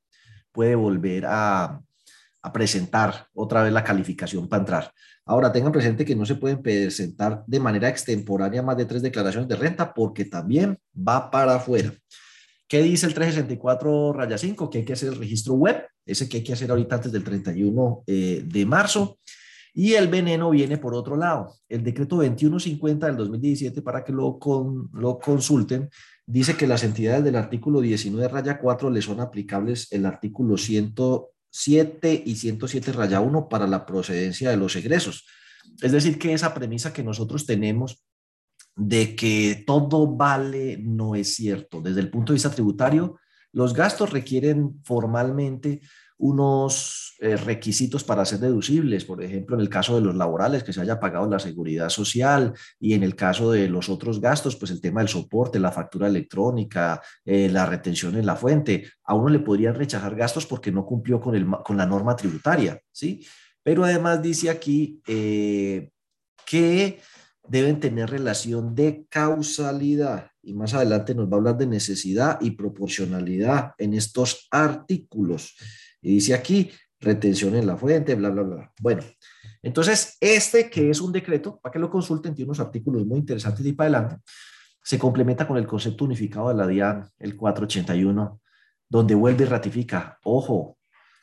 puede 0.51 0.75
volver 0.75 1.25
a, 1.27 1.81
a 2.43 2.53
presentar 2.53 3.29
otra 3.35 3.63
vez 3.63 3.73
la 3.73 3.85
calificación 3.85 4.49
para 4.49 4.61
entrar. 4.61 4.93
Ahora, 5.25 5.53
tengan 5.53 5.73
presente 5.73 6.05
que 6.05 6.17
no 6.17 6.27
se 6.27 6.35
pueden 6.35 6.63
presentar 6.63 7.45
de 7.47 7.61
manera 7.61 7.89
extemporánea 7.89 8.63
más 8.63 8.77
de 8.77 8.87
tres 8.87 9.03
declaraciones 9.03 9.49
de 9.49 9.57
renta 9.57 9.95
porque 9.95 10.25
también 10.25 10.79
va 10.97 11.31
para 11.31 11.57
afuera. 11.57 11.93
¿Qué 12.73 12.83
dice 12.83 13.05
el 13.05 13.13
364 13.13 14.15
raya 14.15 14.39
5? 14.39 14.71
Que 14.71 14.79
hay 14.79 14.85
que 14.87 14.95
hacer 14.95 15.11
el 15.11 15.19
registro 15.19 15.53
web, 15.53 15.85
ese 16.07 16.27
que 16.27 16.39
hay 16.39 16.43
que 16.43 16.55
hacer 16.55 16.71
ahorita 16.71 16.95
antes 16.95 17.13
del 17.13 17.23
31 17.23 18.05
eh, 18.07 18.45
de 18.47 18.65
marzo. 18.65 19.19
Y 19.75 19.93
el 19.93 20.09
veneno 20.09 20.49
viene 20.49 20.79
por 20.79 20.95
otro 20.95 21.15
lado. 21.15 21.55
El 21.69 21.85
decreto 21.85 22.17
2150 22.17 23.09
del 23.09 23.17
2017, 23.19 23.83
para 23.83 24.03
que 24.03 24.15
lo, 24.15 24.39
lo 24.95 25.19
consulten, 25.19 25.91
dice 26.25 26.57
que 26.57 26.67
las 26.67 26.83
entidades 26.83 27.23
del 27.23 27.37
artículo 27.37 27.83
19 27.83 28.27
raya 28.29 28.59
4 28.59 28.89
le 28.89 29.03
son 29.03 29.21
aplicables 29.21 29.93
el 29.93 30.07
artículo 30.07 30.57
107 30.57 32.23
y 32.25 32.37
107 32.37 32.91
raya 32.93 33.21
1 33.21 33.51
para 33.51 33.67
la 33.67 33.85
procedencia 33.85 34.49
de 34.49 34.57
los 34.57 34.75
egresos. 34.77 35.27
Es 35.83 35.93
decir, 35.93 36.19
que 36.19 36.33
esa 36.33 36.55
premisa 36.55 36.95
que 36.95 37.03
nosotros 37.03 37.45
tenemos 37.45 38.03
de 38.77 39.15
que 39.15 39.65
todo 39.67 40.07
vale 40.07 40.79
no 40.79 41.15
es 41.15 41.35
cierto. 41.35 41.81
Desde 41.81 42.01
el 42.01 42.11
punto 42.11 42.33
de 42.33 42.37
vista 42.37 42.51
tributario, 42.51 43.19
los 43.53 43.75
gastos 43.75 44.11
requieren 44.11 44.81
formalmente 44.83 45.81
unos 46.23 47.17
eh, 47.19 47.37
requisitos 47.37 48.05
para 48.05 48.25
ser 48.25 48.39
deducibles, 48.39 49.05
por 49.05 49.23
ejemplo, 49.25 49.57
en 49.57 49.61
el 49.61 49.69
caso 49.69 49.97
de 49.97 50.03
los 50.03 50.15
laborales, 50.15 50.63
que 50.63 50.73
se 50.73 50.81
haya 50.81 51.01
pagado 51.01 51.29
la 51.29 51.41
seguridad 51.41 51.89
social, 51.89 52.53
y 52.79 52.95
en 52.95 53.03
el 53.03 53.17
caso 53.17 53.51
de 53.51 53.69
los 53.69 53.89
otros 53.89 54.21
gastos, 54.21 54.55
pues 54.55 54.71
el 54.71 54.81
tema 54.81 55.01
del 55.01 55.09
soporte, 55.09 55.59
la 55.59 55.73
factura 55.73 56.07
electrónica, 56.07 57.03
eh, 57.25 57.49
la 57.51 57.67
retención 57.67 58.15
en 58.15 58.25
la 58.25 58.37
fuente, 58.37 58.89
a 59.03 59.15
uno 59.15 59.31
le 59.31 59.41
podrían 59.41 59.75
rechazar 59.75 60.15
gastos 60.15 60.47
porque 60.47 60.71
no 60.71 60.87
cumplió 60.87 61.21
con, 61.21 61.35
el, 61.35 61.45
con 61.65 61.77
la 61.77 61.87
norma 61.87 62.15
tributaria, 62.15 62.81
¿sí? 62.93 63.27
Pero 63.61 63.85
además 63.85 64.23
dice 64.23 64.49
aquí 64.49 65.03
eh, 65.09 65.91
que 66.47 67.01
deben 67.49 67.81
tener 67.81 68.11
relación 68.11 68.75
de 68.75 69.07
causalidad 69.09 70.31
y 70.43 70.55
más 70.55 70.75
adelante 70.75 71.15
nos 71.15 71.29
va 71.29 71.35
a 71.35 71.37
hablar 71.37 71.59
de 71.59 71.67
necesidad 71.67 72.39
y 72.41 72.53
proporcionalidad 72.53 73.73
en 73.79 73.95
estos 73.95 74.49
artículos. 74.51 75.57
Y 76.01 76.15
dice 76.15 76.35
aquí, 76.35 76.71
retención 77.01 77.55
en 77.55 77.67
la 77.67 77.77
fuente, 77.77 78.15
bla, 78.15 78.31
bla, 78.31 78.43
bla. 78.43 78.73
Bueno, 78.81 79.03
entonces 79.63 80.17
este 80.21 80.69
que 80.69 80.91
es 80.91 81.01
un 81.01 81.13
decreto, 81.13 81.61
para 81.61 81.73
que 81.73 81.79
lo 81.79 81.91
consulten, 81.91 82.35
tiene 82.35 82.49
unos 82.49 82.61
artículos 82.61 83.07
muy 83.07 83.19
interesantes 83.19 83.65
y 83.65 83.73
para 83.73 83.99
adelante, 83.99 84.25
se 84.83 84.99
complementa 84.99 85.47
con 85.47 85.57
el 85.57 85.67
concepto 85.67 86.05
unificado 86.05 86.49
de 86.49 86.55
la 86.55 86.67
DIAN, 86.67 87.09
el 87.19 87.37
481, 87.37 88.41
donde 88.89 89.15
vuelve 89.15 89.45
y 89.45 89.47
ratifica, 89.47 90.19
ojo, 90.25 90.77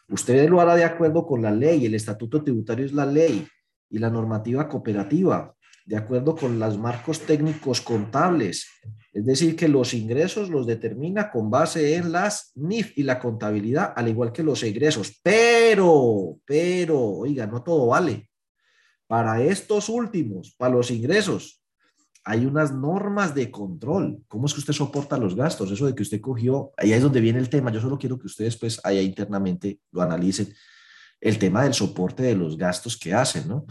usted 0.09 0.49
lo 0.49 0.61
hará 0.61 0.75
de 0.75 0.85
acuerdo 0.85 1.25
con 1.25 1.41
la 1.41 1.51
ley, 1.51 1.85
el 1.85 1.93
estatuto 1.93 2.41
tributario 2.41 2.85
es 2.85 2.93
la 2.93 3.05
ley 3.05 3.45
y 3.89 3.97
la 3.97 4.09
normativa 4.09 4.67
cooperativa, 4.69 5.53
de 5.89 5.97
acuerdo 5.97 6.35
con 6.35 6.59
los 6.59 6.77
marcos 6.77 7.21
técnicos 7.21 7.81
contables, 7.81 8.67
es 9.11 9.25
decir, 9.25 9.55
que 9.55 9.67
los 9.67 9.95
ingresos 9.95 10.47
los 10.47 10.67
determina 10.67 11.31
con 11.31 11.49
base 11.49 11.95
en 11.95 12.11
las 12.11 12.51
NIF 12.53 12.95
y 12.95 13.01
la 13.01 13.17
contabilidad, 13.17 13.93
al 13.95 14.07
igual 14.07 14.31
que 14.31 14.43
los 14.43 14.61
egresos. 14.61 15.19
Pero, 15.23 16.37
pero, 16.45 17.01
oiga, 17.01 17.47
no 17.47 17.63
todo 17.63 17.87
vale. 17.87 18.29
Para 19.07 19.41
estos 19.41 19.89
últimos, 19.89 20.53
para 20.55 20.75
los 20.75 20.91
ingresos, 20.91 21.63
hay 22.23 22.45
unas 22.45 22.71
normas 22.71 23.33
de 23.33 23.49
control. 23.49 24.23
¿Cómo 24.27 24.45
es 24.45 24.53
que 24.53 24.59
usted 24.59 24.73
soporta 24.73 25.17
los 25.17 25.35
gastos? 25.35 25.71
Eso 25.71 25.87
de 25.87 25.95
que 25.95 26.03
usted 26.03 26.21
cogió, 26.21 26.71
ahí 26.77 26.93
es 26.93 27.01
donde 27.01 27.19
viene 27.19 27.39
el 27.39 27.49
tema. 27.49 27.71
Yo 27.71 27.81
solo 27.81 27.97
quiero 27.97 28.19
que 28.19 28.27
ustedes 28.27 28.55
pues 28.57 28.79
allá 28.83 29.01
internamente 29.01 29.79
lo 29.91 30.03
analicen. 30.03 30.53
El 31.19 31.39
tema 31.39 31.63
del 31.63 31.73
soporte 31.73 32.21
de 32.21 32.35
los 32.35 32.55
gastos 32.59 32.95
que 32.95 33.11
hacen, 33.11 33.47
¿no? 33.47 33.65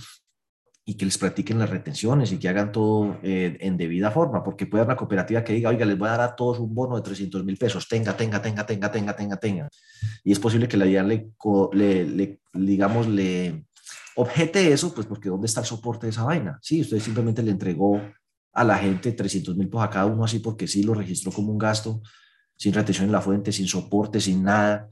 Y 0.89 0.95
que 0.95 1.05
les 1.05 1.19
practiquen 1.19 1.59
las 1.59 1.69
retenciones 1.69 2.33
y 2.33 2.39
que 2.39 2.49
hagan 2.49 2.73
todo 2.73 3.19
eh, 3.23 3.59
en 3.61 3.77
debida 3.77 4.11
forma, 4.11 4.43
porque 4.43 4.65
puede 4.65 4.81
haber 4.81 4.93
una 4.93 4.97
cooperativa 4.97 5.45
que 5.45 5.53
diga, 5.53 5.69
oiga, 5.69 5.85
les 5.85 5.99
voy 5.99 6.09
a 6.09 6.13
dar 6.13 6.21
a 6.23 6.35
todos 6.35 6.61
un 6.61 6.75
bono 6.75 6.97
de 6.97 7.03
300 7.03 7.45
mil 7.45 7.59
pesos, 7.59 7.87
tenga, 7.87 8.17
tenga, 8.17 8.41
tenga, 8.41 8.65
tenga, 8.65 8.91
tenga, 8.91 9.15
tenga, 9.15 9.37
tenga. 9.37 9.69
Y 10.25 10.33
es 10.33 10.39
posible 10.39 10.67
que 10.67 10.79
la 10.79 10.87
DIAN 10.87 11.07
le, 11.07 12.07
le, 12.07 12.41
digamos, 12.55 13.07
le 13.07 13.67
objete 14.17 14.73
eso, 14.73 14.95
pues 14.95 15.07
porque 15.07 15.29
¿dónde 15.29 15.47
está 15.47 15.61
el 15.61 15.67
soporte 15.67 16.07
de 16.07 16.11
esa 16.13 16.25
vaina? 16.25 16.59
Sí, 16.63 16.81
usted 16.81 16.99
simplemente 17.01 17.43
le 17.43 17.51
entregó 17.51 18.01
a 18.55 18.65
la 18.65 18.79
gente 18.79 19.13
300 19.13 19.59
mil 19.59 19.69
pesos 19.69 19.85
a 19.85 19.91
cada 19.91 20.07
uno 20.07 20.25
así 20.25 20.39
porque 20.39 20.67
sí 20.67 20.85
lo 20.85 20.95
registró 20.95 21.31
como 21.31 21.53
un 21.53 21.59
gasto, 21.59 22.01
sin 22.57 22.73
retención 22.73 23.05
en 23.05 23.13
la 23.13 23.21
fuente, 23.21 23.53
sin 23.53 23.67
soporte, 23.67 24.23
sin 24.23 24.43
nada. 24.43 24.89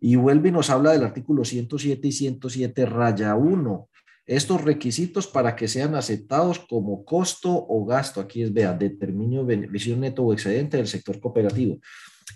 Y 0.00 0.16
vuelve 0.16 0.50
y 0.50 0.52
nos 0.52 0.68
habla 0.68 0.92
del 0.92 1.04
artículo 1.04 1.46
107 1.46 2.08
y 2.08 2.12
107 2.12 2.84
raya 2.84 3.34
1 3.34 3.88
estos 4.26 4.62
requisitos 4.62 5.26
para 5.26 5.56
que 5.56 5.68
sean 5.68 5.94
aceptados 5.94 6.60
como 6.60 7.04
costo 7.04 7.50
o 7.50 7.84
gasto, 7.84 8.20
aquí 8.20 8.42
es, 8.42 8.52
vea, 8.52 8.72
determinio 8.72 9.44
beneficio 9.44 9.96
neto 9.96 10.22
o 10.22 10.32
excedente 10.32 10.76
del 10.76 10.86
sector 10.86 11.20
cooperativo. 11.20 11.78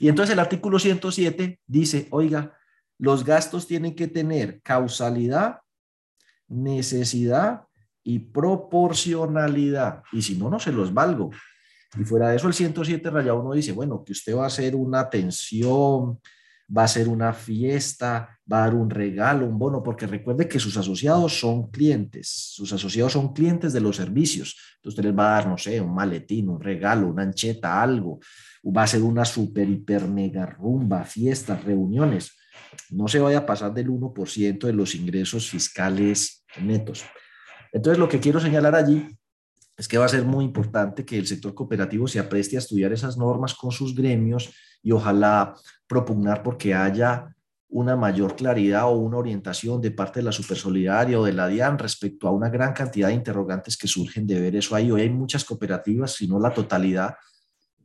Y 0.00 0.08
entonces 0.08 0.32
el 0.32 0.40
artículo 0.40 0.78
107 0.78 1.60
dice, 1.66 2.08
oiga, 2.10 2.56
los 2.98 3.24
gastos 3.24 3.66
tienen 3.66 3.94
que 3.94 4.08
tener 4.08 4.60
causalidad, 4.62 5.60
necesidad 6.48 7.62
y 8.02 8.18
proporcionalidad. 8.18 10.02
Y 10.12 10.22
si 10.22 10.36
no, 10.36 10.50
no 10.50 10.58
se 10.58 10.72
los 10.72 10.92
valgo. 10.92 11.30
Y 11.98 12.04
fuera 12.04 12.30
de 12.30 12.36
eso, 12.36 12.48
el 12.48 12.54
107 12.54 13.08
rayado 13.10 13.40
uno 13.40 13.54
dice, 13.54 13.72
bueno, 13.72 14.04
que 14.04 14.12
usted 14.12 14.36
va 14.36 14.44
a 14.44 14.48
hacer 14.48 14.74
una 14.74 15.00
atención, 15.00 16.20
va 16.68 16.84
a 16.84 16.88
ser 16.88 17.08
una 17.08 17.32
fiesta, 17.32 18.38
va 18.50 18.58
a 18.58 18.66
dar 18.66 18.74
un 18.74 18.90
regalo, 18.90 19.46
un 19.46 19.58
bono, 19.58 19.82
porque 19.82 20.06
recuerde 20.06 20.48
que 20.48 20.58
sus 20.58 20.76
asociados 20.76 21.38
son 21.38 21.70
clientes, 21.70 22.28
sus 22.28 22.72
asociados 22.72 23.12
son 23.12 23.32
clientes 23.32 23.72
de 23.72 23.80
los 23.80 23.96
servicios. 23.96 24.56
Entonces 24.76 24.98
usted 24.98 25.04
les 25.04 25.18
va 25.18 25.28
a 25.28 25.34
dar, 25.34 25.48
no 25.48 25.58
sé, 25.58 25.80
un 25.80 25.94
maletín, 25.94 26.48
un 26.48 26.60
regalo, 26.60 27.08
una 27.08 27.22
ancheta, 27.22 27.82
algo. 27.82 28.20
Va 28.64 28.84
a 28.84 28.86
ser 28.86 29.02
una 29.02 29.24
super, 29.24 29.68
hiper, 29.68 30.06
mega 30.08 30.46
rumba, 30.46 31.04
fiestas, 31.04 31.62
reuniones. 31.64 32.32
No 32.90 33.08
se 33.08 33.20
vaya 33.20 33.38
a 33.38 33.46
pasar 33.46 33.72
del 33.72 33.88
1% 33.88 34.66
de 34.66 34.72
los 34.72 34.94
ingresos 34.94 35.48
fiscales 35.48 36.44
netos. 36.60 37.04
Entonces 37.72 37.98
lo 37.98 38.08
que 38.08 38.20
quiero 38.20 38.40
señalar 38.40 38.74
allí 38.74 39.06
es 39.76 39.88
que 39.88 39.98
va 39.98 40.04
a 40.04 40.08
ser 40.08 40.24
muy 40.24 40.44
importante 40.44 41.04
que 41.04 41.18
el 41.18 41.26
sector 41.26 41.52
cooperativo 41.54 42.06
se 42.06 42.20
apreste 42.20 42.56
a 42.56 42.60
estudiar 42.60 42.92
esas 42.92 43.16
normas 43.16 43.54
con 43.54 43.72
sus 43.72 43.94
gremios 43.94 44.50
y 44.84 44.92
ojalá 44.92 45.54
propugnar 45.88 46.44
porque 46.44 46.74
haya 46.74 47.34
una 47.68 47.96
mayor 47.96 48.36
claridad 48.36 48.84
o 48.84 48.92
una 48.92 49.16
orientación 49.16 49.80
de 49.80 49.90
parte 49.90 50.20
de 50.20 50.24
la 50.24 50.30
Supersolidaria 50.30 51.18
o 51.18 51.24
de 51.24 51.32
la 51.32 51.48
DIAN 51.48 51.76
respecto 51.76 52.28
a 52.28 52.30
una 52.30 52.48
gran 52.48 52.72
cantidad 52.72 53.08
de 53.08 53.14
interrogantes 53.14 53.76
que 53.76 53.88
surgen 53.88 54.28
de 54.28 54.38
ver 54.38 54.54
eso 54.54 54.76
ahí. 54.76 54.92
Hoy 54.92 55.00
hay 55.00 55.10
muchas 55.10 55.44
cooperativas, 55.44 56.12
si 56.12 56.28
no 56.28 56.38
la 56.38 56.54
totalidad, 56.54 57.16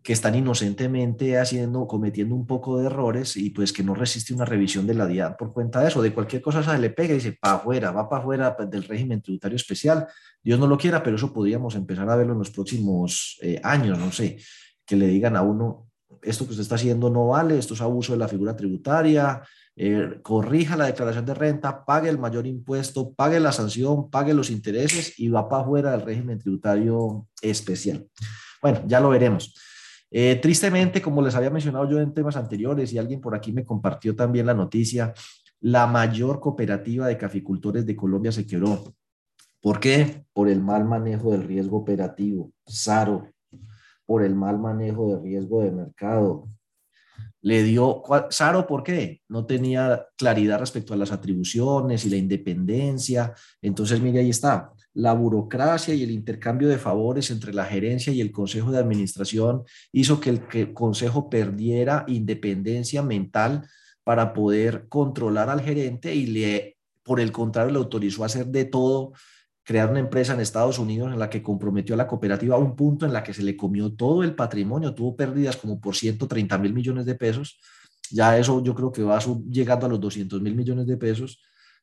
que 0.03 0.13
están 0.13 0.35
inocentemente 0.35 1.39
haciendo, 1.39 1.87
cometiendo 1.87 2.35
un 2.35 2.45
poco 2.45 2.77
de 2.77 2.85
errores 2.85 3.35
y 3.35 3.49
pues 3.49 3.73
que 3.73 3.83
no 3.83 3.95
resiste 3.95 4.33
una 4.33 4.45
revisión 4.45 4.85
de 4.85 4.93
la 4.93 5.07
DIAN 5.07 5.35
por 5.37 5.53
cuenta 5.53 5.81
de 5.81 5.87
eso, 5.87 6.01
de 6.01 6.13
cualquier 6.13 6.41
cosa 6.41 6.61
se 6.61 6.77
le 6.77 6.89
pega 6.91 7.13
y 7.13 7.17
dice, 7.17 7.37
para 7.41 7.55
afuera, 7.55 7.91
va 7.91 8.07
para 8.07 8.21
afuera 8.21 8.55
del 8.69 8.83
régimen 8.83 9.21
tributario 9.21 9.55
especial. 9.55 10.07
Dios 10.43 10.59
no 10.59 10.67
lo 10.67 10.77
quiera, 10.77 11.01
pero 11.01 11.15
eso 11.15 11.33
podríamos 11.33 11.75
empezar 11.75 12.09
a 12.09 12.15
verlo 12.15 12.33
en 12.33 12.39
los 12.39 12.51
próximos 12.51 13.39
eh, 13.41 13.59
años, 13.63 13.97
no 13.97 14.11
sé, 14.11 14.37
que 14.85 14.95
le 14.95 15.07
digan 15.07 15.35
a 15.35 15.41
uno, 15.41 15.88
esto 16.21 16.45
que 16.45 16.51
usted 16.51 16.63
está 16.63 16.75
haciendo 16.75 17.09
no 17.09 17.27
vale, 17.27 17.57
esto 17.57 17.73
es 17.73 17.81
abuso 17.81 18.13
de 18.13 18.19
la 18.19 18.27
figura 18.27 18.55
tributaria, 18.55 19.41
eh, 19.75 20.19
corrija 20.21 20.75
la 20.75 20.87
declaración 20.87 21.25
de 21.25 21.33
renta, 21.33 21.85
pague 21.85 22.09
el 22.09 22.19
mayor 22.19 22.45
impuesto, 22.45 23.13
pague 23.13 23.39
la 23.39 23.51
sanción, 23.51 24.09
pague 24.09 24.33
los 24.33 24.49
intereses 24.49 25.17
y 25.19 25.29
va 25.29 25.47
para 25.47 25.63
afuera 25.63 25.91
del 25.91 26.01
régimen 26.01 26.39
tributario 26.39 27.27
especial. 27.41 28.07
Bueno, 28.61 28.81
ya 28.85 28.99
lo 28.99 29.09
veremos. 29.09 29.55
Eh, 30.11 30.37
tristemente, 30.41 31.01
como 31.01 31.21
les 31.21 31.35
había 31.35 31.49
mencionado 31.49 31.89
yo 31.89 31.99
en 31.99 32.13
temas 32.13 32.35
anteriores 32.35 32.91
y 32.91 32.97
alguien 32.97 33.21
por 33.21 33.35
aquí 33.35 33.51
me 33.51 33.63
compartió 33.63 34.15
también 34.15 34.47
la 34.47 34.53
noticia, 34.53 35.13
la 35.61 35.87
mayor 35.87 36.39
cooperativa 36.39 37.07
de 37.07 37.17
caficultores 37.17 37.85
de 37.85 37.95
Colombia 37.95 38.31
se 38.31 38.45
quebró. 38.45 38.95
¿Por 39.61 39.79
qué? 39.79 40.25
Por 40.33 40.49
el 40.49 40.61
mal 40.61 40.85
manejo 40.85 41.31
del 41.31 41.43
riesgo 41.43 41.77
operativo. 41.77 42.51
SARO, 42.65 43.29
por 44.09 44.23
el 44.23 44.33
mal 44.33 44.57
manejo 44.57 45.07
de 45.07 45.21
riesgo 45.21 45.61
de 45.61 45.69
mercado. 45.69 46.47
Le 47.41 47.61
dio, 47.61 48.01
Saro, 48.31 48.65
¿por 48.65 48.81
qué? 48.81 49.21
No 49.29 49.45
tenía 49.45 50.03
claridad 50.17 50.57
respecto 50.57 50.95
a 50.95 50.97
las 50.97 51.11
atribuciones 51.11 52.03
y 52.03 52.09
la 52.09 52.17
independencia. 52.17 53.35
Entonces, 53.61 54.01
mire, 54.01 54.21
ahí 54.21 54.31
está. 54.31 54.71
La 54.95 55.13
burocracia 55.13 55.93
y 55.93 56.01
el 56.01 56.09
intercambio 56.09 56.69
de 56.69 56.79
favores 56.79 57.29
entre 57.29 57.53
la 57.53 57.65
gerencia 57.65 58.11
y 58.11 58.19
el 58.19 58.31
consejo 58.31 58.71
de 58.71 58.79
administración 58.79 59.61
hizo 59.91 60.19
que 60.19 60.31
el, 60.31 60.73
consejo 60.73 61.29
perdiera 61.29 62.03
independencia 62.07 63.03
mental 63.03 63.67
para 64.03 64.33
poder 64.33 64.87
controlar 64.89 65.51
al 65.51 65.61
gerente 65.61 66.15
y 66.15 66.25
le, 66.25 66.77
por 67.03 67.19
el 67.19 67.31
contrario, 67.31 67.73
le 67.73 67.77
autorizó 67.77 68.23
a 68.23 68.25
hacer 68.25 68.47
de 68.47 68.65
todo 68.65 69.13
crear 69.69 69.87
una 69.87 69.99
empresa 69.99 70.33
en 70.33 70.39
Estados 70.39 70.79
Unidos 70.79 71.13
en 71.13 71.19
la 71.19 71.29
que 71.29 71.43
comprometió 71.43 71.93
a 71.93 71.97
la 71.97 72.07
cooperativa 72.07 72.55
a 72.55 72.59
un 72.59 72.75
punto 72.75 73.05
en 73.05 73.13
la 73.13 73.21
que 73.21 73.35
se 73.35 73.43
le 73.43 73.55
comió 73.55 73.93
todo 73.93 74.23
el 74.23 74.33
patrimonio, 74.33 74.95
tuvo 74.95 75.15
pérdidas 75.15 75.57
como 75.57 75.79
por 75.79 75.95
130 75.95 76.57
mil 76.57 76.73
millones 76.73 77.05
de 77.05 77.13
pesos 77.13 77.59
ya 78.11 78.37
eso 78.37 78.63
yo 78.63 78.75
creo 78.75 78.91
que 78.91 79.03
va 79.03 79.19
llegando 79.49 79.85
a 79.85 79.89
los 79.89 79.99
200 79.99 80.41
mil 80.41 80.55
millones 80.55 80.87
de 80.87 80.97
pesos. 80.97 81.41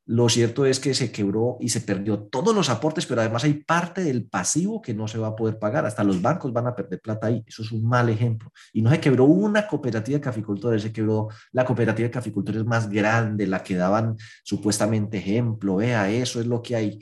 Lo 0.08 0.28
cierto 0.28 0.66
es 0.66 0.78
que 0.78 0.94
se 0.94 1.10
quebró 1.10 1.56
y 1.60 1.68
se 1.68 1.80
perdió 1.80 2.20
todos 2.20 2.54
los 2.54 2.68
aportes, 2.68 3.06
pero 3.06 3.22
además 3.22 3.42
hay 3.42 3.54
parte 3.54 4.04
del 4.04 4.24
pasivo 4.28 4.80
que 4.80 4.94
no 4.94 5.08
se 5.08 5.18
va 5.18 5.28
a 5.28 5.36
poder 5.36 5.58
pagar. 5.58 5.84
Hasta 5.84 6.04
los 6.04 6.22
bancos 6.22 6.52
van 6.52 6.68
a 6.68 6.76
perder 6.76 7.00
plata 7.00 7.26
ahí. 7.26 7.42
Eso 7.44 7.62
es 7.62 7.72
un 7.72 7.84
mal 7.84 8.08
ejemplo. 8.08 8.52
Y 8.72 8.82
no 8.82 8.90
se 8.90 9.00
quebró 9.00 9.24
una 9.24 9.66
cooperativa 9.66 10.18
de 10.18 10.24
caficultores, 10.24 10.82
se 10.82 10.92
quebró 10.92 11.28
la 11.50 11.64
cooperativa 11.64 12.06
de 12.06 12.12
caficultores 12.12 12.64
más 12.64 12.88
grande, 12.88 13.48
la 13.48 13.64
que 13.64 13.74
daban 13.74 14.16
supuestamente 14.44 15.18
ejemplo. 15.18 15.76
Vea, 15.76 16.08
eso 16.08 16.38
es 16.38 16.46
lo 16.46 16.62
que 16.62 16.76
hay 16.76 17.00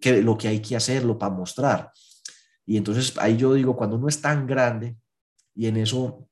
que, 0.00 0.22
lo 0.22 0.36
que, 0.36 0.48
hay 0.48 0.60
que 0.60 0.76
hacerlo 0.76 1.18
para 1.18 1.34
mostrar. 1.34 1.92
Y 2.64 2.76
entonces 2.76 3.14
ahí 3.18 3.36
yo 3.36 3.54
digo, 3.54 3.76
cuando 3.76 3.96
uno 3.96 4.08
es 4.08 4.20
tan 4.20 4.46
grande, 4.46 4.96
y 5.54 5.66
en 5.66 5.76
eso, 5.76 6.28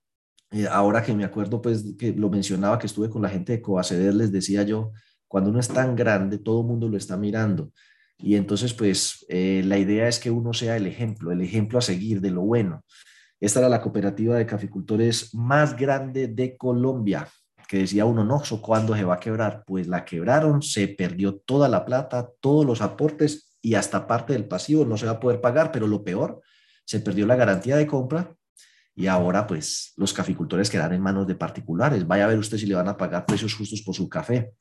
eh, 0.50 0.66
ahora 0.70 1.02
que 1.02 1.14
me 1.14 1.24
acuerdo, 1.24 1.62
pues 1.62 1.84
que 1.98 2.12
lo 2.12 2.28
mencionaba, 2.28 2.78
que 2.78 2.86
estuve 2.86 3.08
con 3.08 3.22
la 3.22 3.28
gente 3.28 3.52
de 3.52 3.62
Coaceder, 3.62 4.14
les 4.14 4.32
decía 4.32 4.62
yo, 4.62 4.92
cuando 5.28 5.50
uno 5.50 5.60
es 5.60 5.68
tan 5.68 5.96
grande, 5.96 6.38
todo 6.38 6.60
el 6.60 6.66
mundo 6.66 6.88
lo 6.88 6.96
está 6.96 7.16
mirando. 7.16 7.72
Y 8.18 8.36
entonces, 8.36 8.72
pues, 8.74 9.24
eh, 9.28 9.62
la 9.64 9.78
idea 9.78 10.08
es 10.08 10.18
que 10.18 10.30
uno 10.30 10.52
sea 10.52 10.76
el 10.76 10.86
ejemplo, 10.86 11.32
el 11.32 11.40
ejemplo 11.40 11.78
a 11.78 11.82
seguir 11.82 12.20
de 12.20 12.30
lo 12.30 12.42
bueno. 12.42 12.84
Esta 13.40 13.58
era 13.60 13.68
la 13.68 13.82
cooperativa 13.82 14.36
de 14.36 14.46
caficultores 14.46 15.34
más 15.34 15.76
grande 15.76 16.28
de 16.28 16.56
Colombia, 16.56 17.28
que 17.68 17.78
decía 17.78 18.04
uno, 18.04 18.24
no, 18.24 18.42
¿cuándo 18.60 18.94
se 18.94 19.04
va 19.04 19.14
a 19.14 19.20
quebrar? 19.20 19.64
Pues 19.66 19.88
la 19.88 20.04
quebraron, 20.04 20.62
se 20.62 20.88
perdió 20.88 21.36
toda 21.36 21.68
la 21.68 21.84
plata, 21.84 22.28
todos 22.40 22.64
los 22.64 22.80
aportes 22.80 23.53
y 23.64 23.74
hasta 23.74 24.06
parte 24.06 24.34
del 24.34 24.44
pasivo 24.44 24.84
no 24.84 24.98
se 24.98 25.06
va 25.06 25.12
a 25.12 25.20
poder 25.20 25.40
pagar, 25.40 25.72
pero 25.72 25.86
lo 25.86 26.04
peor, 26.04 26.42
se 26.84 27.00
perdió 27.00 27.26
la 27.26 27.34
garantía 27.34 27.76
de 27.76 27.86
compra 27.86 28.36
y 28.94 29.06
ahora 29.06 29.46
pues 29.46 29.94
los 29.96 30.12
caficultores 30.12 30.68
quedan 30.68 30.92
en 30.92 31.00
manos 31.00 31.26
de 31.26 31.34
particulares. 31.34 32.06
Vaya 32.06 32.24
a 32.24 32.28
ver 32.28 32.38
usted 32.38 32.58
si 32.58 32.66
le 32.66 32.74
van 32.74 32.88
a 32.88 32.96
pagar 32.96 33.24
precios 33.24 33.54
justos 33.54 33.80
por 33.80 33.94
su 33.94 34.06
café. 34.06 34.52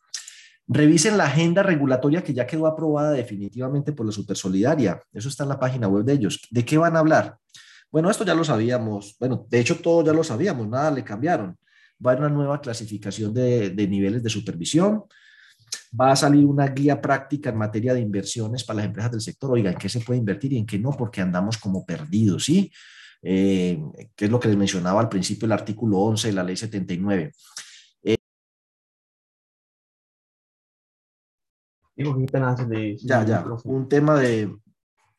Revisen 0.67 1.17
la 1.17 1.25
agenda 1.25 1.61
regulatoria 1.61 2.23
que 2.23 2.33
ya 2.33 2.47
quedó 2.47 2.65
aprobada 2.65 3.11
definitivamente 3.11 3.91
por 3.91 4.05
la 4.05 4.13
Supersolidaria. 4.13 5.01
Eso 5.11 5.27
está 5.27 5.43
en 5.43 5.49
la 5.49 5.59
página 5.59 5.89
web 5.89 6.05
de 6.05 6.13
ellos. 6.13 6.39
¿De 6.49 6.63
qué 6.63 6.77
van 6.77 6.95
a 6.95 6.99
hablar? 6.99 7.37
Bueno, 7.91 8.09
esto 8.09 8.23
ya 8.23 8.33
lo 8.33 8.45
sabíamos. 8.45 9.17
Bueno, 9.19 9.45
de 9.49 9.59
hecho, 9.59 9.79
todo 9.79 10.05
ya 10.05 10.13
lo 10.13 10.23
sabíamos, 10.23 10.65
nada 10.69 10.91
le 10.91 11.03
cambiaron. 11.03 11.57
Va 12.03 12.11
a 12.11 12.13
haber 12.13 12.25
una 12.25 12.33
nueva 12.33 12.61
clasificación 12.61 13.33
de, 13.33 13.73
niveles 13.89 14.23
de 14.23 14.29
supervisión. 14.29 15.03
Va 15.99 16.11
a 16.11 16.15
salir 16.15 16.45
una 16.45 16.67
guía 16.67 16.99
práctica 16.99 17.51
en 17.51 17.57
materia 17.57 17.93
de 17.93 17.99
inversiones 17.99 18.63
para 18.63 18.77
las 18.77 18.85
empresas 18.87 19.11
del 19.11 19.21
sector. 19.21 19.51
Oigan, 19.51 19.75
qué 19.75 19.89
se 19.89 19.99
puede 19.99 20.19
invertir 20.19 20.53
y 20.53 20.57
en 20.57 20.65
qué 20.65 20.79
no, 20.79 20.91
porque 20.91 21.21
andamos 21.21 21.57
como 21.57 21.85
perdidos, 21.85 22.45
¿sí? 22.45 22.71
Eh, 23.21 23.79
que 24.15 24.25
es 24.25 24.31
lo 24.31 24.39
que 24.39 24.49
les 24.49 24.57
mencionaba 24.57 24.99
al 24.99 25.07
principio, 25.07 25.45
el 25.45 25.51
artículo 25.51 25.99
11 25.99 26.27
de 26.27 26.33
la 26.33 26.43
ley 26.43 26.57
79. 26.57 27.31
ya, 33.03 33.23
ya, 33.23 33.45
un 33.65 33.87
tema 33.87 34.19
de, 34.19 34.53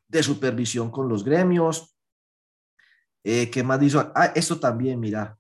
de, 0.09 0.23
supervisión 0.23 0.91
con 0.91 1.09
los 1.09 1.25
gremios. 1.25 1.97
Eh, 3.23 3.49
¿Qué 3.49 3.63
más 3.63 3.81
dijo? 3.81 4.01
Ah, 4.15 4.33
esto 4.35 4.59
también, 4.59 4.99
mira, 5.01 5.39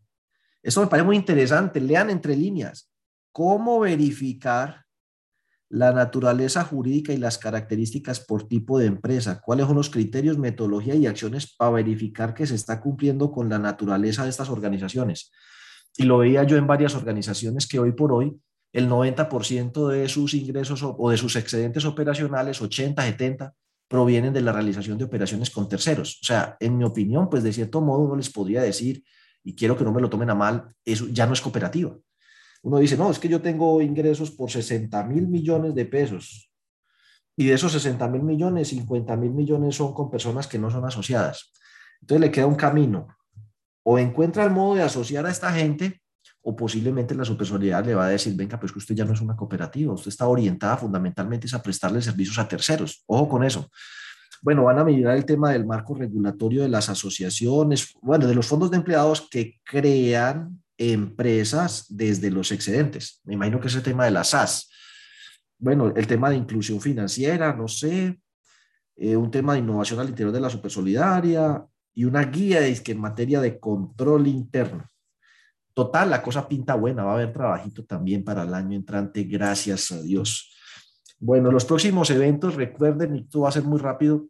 esto 0.62 0.80
me 0.80 0.86
parece 0.86 1.04
muy 1.04 1.16
interesante. 1.16 1.80
Lean 1.80 2.08
entre 2.08 2.36
líneas. 2.36 2.90
¿Cómo 3.32 3.80
verificar 3.80 4.83
la 5.74 5.92
naturaleza 5.92 6.62
jurídica 6.62 7.12
y 7.12 7.16
las 7.16 7.36
características 7.36 8.20
por 8.20 8.46
tipo 8.46 8.78
de 8.78 8.86
empresa? 8.86 9.40
¿Cuáles 9.40 9.66
son 9.66 9.74
los 9.74 9.90
criterios, 9.90 10.38
metodología 10.38 10.94
y 10.94 11.06
acciones 11.06 11.52
para 11.56 11.72
verificar 11.72 12.32
que 12.32 12.46
se 12.46 12.54
está 12.54 12.80
cumpliendo 12.80 13.32
con 13.32 13.48
la 13.48 13.58
naturaleza 13.58 14.22
de 14.22 14.30
estas 14.30 14.50
organizaciones? 14.50 15.32
Y 15.96 16.04
lo 16.04 16.18
veía 16.18 16.44
yo 16.44 16.56
en 16.56 16.68
varias 16.68 16.94
organizaciones 16.94 17.66
que 17.66 17.80
hoy 17.80 17.90
por 17.90 18.12
hoy 18.12 18.38
el 18.72 18.88
90% 18.88 19.88
de 19.88 20.08
sus 20.08 20.34
ingresos 20.34 20.80
o, 20.84 21.10
de 21.10 21.16
sus 21.16 21.34
excedentes 21.34 21.84
operacionales, 21.84 22.62
80, 22.62 23.02
70, 23.02 23.52
provienen 23.88 24.32
de 24.32 24.42
la 24.42 24.52
realización 24.52 24.96
de 24.96 25.04
operaciones 25.04 25.50
con 25.50 25.68
terceros. 25.68 26.20
O 26.22 26.24
sea, 26.24 26.56
en 26.60 26.78
mi 26.78 26.84
opinión, 26.84 27.28
pues 27.28 27.42
de 27.42 27.52
cierto 27.52 27.80
modo 27.80 28.00
uno 28.00 28.14
les 28.14 28.30
podría 28.30 28.62
decir, 28.62 29.02
y 29.42 29.56
quiero 29.56 29.76
que 29.76 29.82
no 29.82 29.92
me 29.92 30.00
lo 30.00 30.08
tomen 30.08 30.30
a 30.30 30.36
mal, 30.36 30.72
eso 30.84 31.08
ya 31.08 31.26
no 31.26 31.32
es 31.32 31.40
cooperativa. 31.40 31.96
Uno 32.64 32.78
dice, 32.78 32.96
no, 32.96 33.10
es 33.10 33.18
que 33.18 33.28
yo 33.28 33.42
tengo 33.42 33.82
ingresos 33.82 34.30
por 34.30 34.50
60 34.50 35.04
mil 35.04 35.28
millones 35.28 35.74
de 35.74 35.84
pesos. 35.84 36.50
Y 37.36 37.44
de 37.44 37.52
esos 37.52 37.72
60 37.72 38.08
mil 38.08 38.22
millones, 38.22 38.68
50 38.68 39.16
mil 39.16 39.32
millones 39.32 39.76
son 39.76 39.92
con 39.92 40.10
personas 40.10 40.46
que 40.46 40.58
no 40.58 40.70
son 40.70 40.82
asociadas. 40.86 41.52
Entonces 42.00 42.22
le 42.22 42.30
queda 42.30 42.46
un 42.46 42.54
camino. 42.54 43.08
O 43.82 43.98
encuentra 43.98 44.44
el 44.44 44.50
modo 44.50 44.76
de 44.76 44.82
asociar 44.82 45.26
a 45.26 45.30
esta 45.30 45.52
gente 45.52 46.00
o 46.40 46.56
posiblemente 46.56 47.14
la 47.14 47.26
supersolidaridad 47.26 47.84
le 47.84 47.94
va 47.94 48.06
a 48.06 48.10
decir, 48.10 48.34
venga, 48.34 48.58
pues 48.58 48.72
que 48.72 48.78
usted 48.78 48.94
ya 48.94 49.04
no 49.04 49.12
es 49.12 49.20
una 49.20 49.36
cooperativa, 49.36 49.92
usted 49.92 50.08
está 50.08 50.26
orientada 50.26 50.78
fundamentalmente 50.78 51.46
a 51.54 51.62
prestarle 51.62 52.00
servicios 52.00 52.38
a 52.38 52.48
terceros. 52.48 53.04
Ojo 53.06 53.28
con 53.28 53.44
eso. 53.44 53.70
Bueno, 54.40 54.64
van 54.64 54.78
a 54.78 54.84
mirar 54.84 55.18
el 55.18 55.26
tema 55.26 55.52
del 55.52 55.66
marco 55.66 55.94
regulatorio 55.94 56.62
de 56.62 56.68
las 56.70 56.88
asociaciones, 56.88 57.92
bueno, 58.00 58.26
de 58.26 58.34
los 58.34 58.46
fondos 58.46 58.70
de 58.70 58.78
empleados 58.78 59.28
que 59.30 59.60
crean 59.64 60.63
empresas 60.78 61.86
desde 61.88 62.30
los 62.30 62.52
excedentes. 62.52 63.20
Me 63.24 63.34
imagino 63.34 63.60
que 63.60 63.68
es 63.68 63.74
el 63.74 63.82
tema 63.82 64.04
de 64.04 64.10
las 64.10 64.30
SAS. 64.30 64.70
Bueno, 65.58 65.92
el 65.94 66.06
tema 66.06 66.30
de 66.30 66.36
inclusión 66.36 66.80
financiera, 66.80 67.54
no 67.54 67.68
sé, 67.68 68.20
eh, 68.96 69.16
un 69.16 69.30
tema 69.30 69.54
de 69.54 69.60
innovación 69.60 70.00
al 70.00 70.08
interior 70.08 70.32
de 70.32 70.40
la 70.40 70.50
supersolidaria 70.50 71.64
y 71.94 72.04
una 72.04 72.24
guía 72.24 72.66
en 72.66 73.00
materia 73.00 73.40
de 73.40 73.58
control 73.58 74.26
interno. 74.26 74.84
Total, 75.72 76.10
la 76.10 76.22
cosa 76.22 76.46
pinta 76.48 76.74
buena, 76.74 77.04
va 77.04 77.12
a 77.12 77.14
haber 77.14 77.32
trabajito 77.32 77.84
también 77.84 78.22
para 78.22 78.44
el 78.44 78.54
año 78.54 78.76
entrante, 78.76 79.24
gracias 79.24 79.90
a 79.90 80.00
Dios. 80.00 80.52
Bueno, 81.18 81.50
los 81.50 81.64
próximos 81.64 82.10
eventos, 82.10 82.54
recuerden, 82.54 83.16
y 83.16 83.20
esto 83.20 83.40
va 83.40 83.48
a 83.48 83.52
ser 83.52 83.64
muy 83.64 83.78
rápido, 83.78 84.26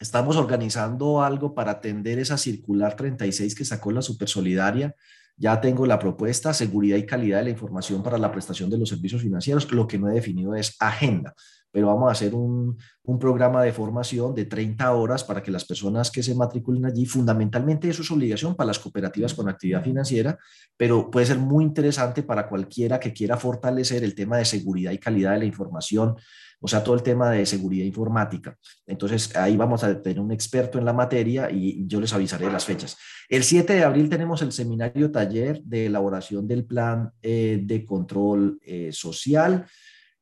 estamos 0.00 0.36
organizando 0.36 1.22
algo 1.22 1.54
para 1.54 1.72
atender 1.72 2.18
esa 2.18 2.36
circular 2.36 2.96
36 2.96 3.54
que 3.54 3.64
sacó 3.64 3.92
la 3.92 4.02
Supersolidaria. 4.02 4.94
Ya 5.36 5.60
tengo 5.60 5.86
la 5.86 5.98
propuesta, 5.98 6.54
seguridad 6.54 6.96
y 6.96 7.06
calidad 7.06 7.38
de 7.38 7.44
la 7.44 7.50
información 7.50 8.02
para 8.02 8.18
la 8.18 8.30
prestación 8.30 8.70
de 8.70 8.78
los 8.78 8.88
servicios 8.88 9.22
financieros. 9.22 9.70
Lo 9.72 9.86
que 9.86 9.98
no 9.98 10.08
he 10.08 10.14
definido 10.14 10.54
es 10.54 10.76
agenda 10.78 11.34
pero 11.74 11.88
vamos 11.88 12.08
a 12.08 12.12
hacer 12.12 12.36
un, 12.36 12.78
un, 13.02 13.18
programa 13.18 13.60
de 13.64 13.72
formación 13.72 14.32
de 14.32 14.44
30 14.44 14.92
horas 14.92 15.24
para 15.24 15.42
que 15.42 15.50
las 15.50 15.64
personas 15.64 16.08
que 16.08 16.22
se 16.22 16.32
matriculen 16.32 16.86
allí, 16.86 17.04
fundamentalmente 17.04 17.88
eso 17.88 18.02
es 18.02 18.10
obligación 18.12 18.54
para 18.54 18.68
las 18.68 18.78
cooperativas 18.78 19.34
con 19.34 19.48
actividad 19.48 19.82
financiera, 19.82 20.38
pero 20.76 21.10
puede 21.10 21.26
ser 21.26 21.38
muy 21.38 21.64
interesante 21.64 22.22
para 22.22 22.48
cualquiera 22.48 23.00
que 23.00 23.12
quiera 23.12 23.36
fortalecer 23.36 24.04
el 24.04 24.14
tema 24.14 24.36
de 24.36 24.44
seguridad 24.44 24.92
y 24.92 24.98
calidad 24.98 25.32
de 25.32 25.40
la 25.40 25.44
información, 25.46 26.14
o 26.60 26.68
sea, 26.68 26.84
todo 26.84 26.94
el 26.94 27.02
tema 27.02 27.32
de 27.32 27.44
seguridad 27.44 27.84
informática. 27.84 28.56
Entonces, 28.86 29.34
ahí 29.34 29.56
vamos 29.56 29.82
a 29.82 30.00
tener 30.00 30.20
un 30.20 30.30
experto 30.30 30.78
en 30.78 30.84
la 30.84 30.92
materia 30.92 31.50
y 31.50 31.84
yo 31.88 32.00
les 32.00 32.12
avisaré 32.12 32.52
las 32.52 32.64
fechas. 32.64 32.96
El 33.28 33.42
7 33.42 33.72
de 33.72 33.82
abril 33.82 34.08
tenemos 34.08 34.42
el 34.42 34.52
seminario 34.52 35.10
taller 35.10 35.60
de 35.64 35.86
elaboración 35.86 36.46
del 36.46 36.66
plan 36.66 37.10
eh, 37.20 37.58
de 37.64 37.84
control 37.84 38.60
eh, 38.62 38.92
social. 38.92 39.66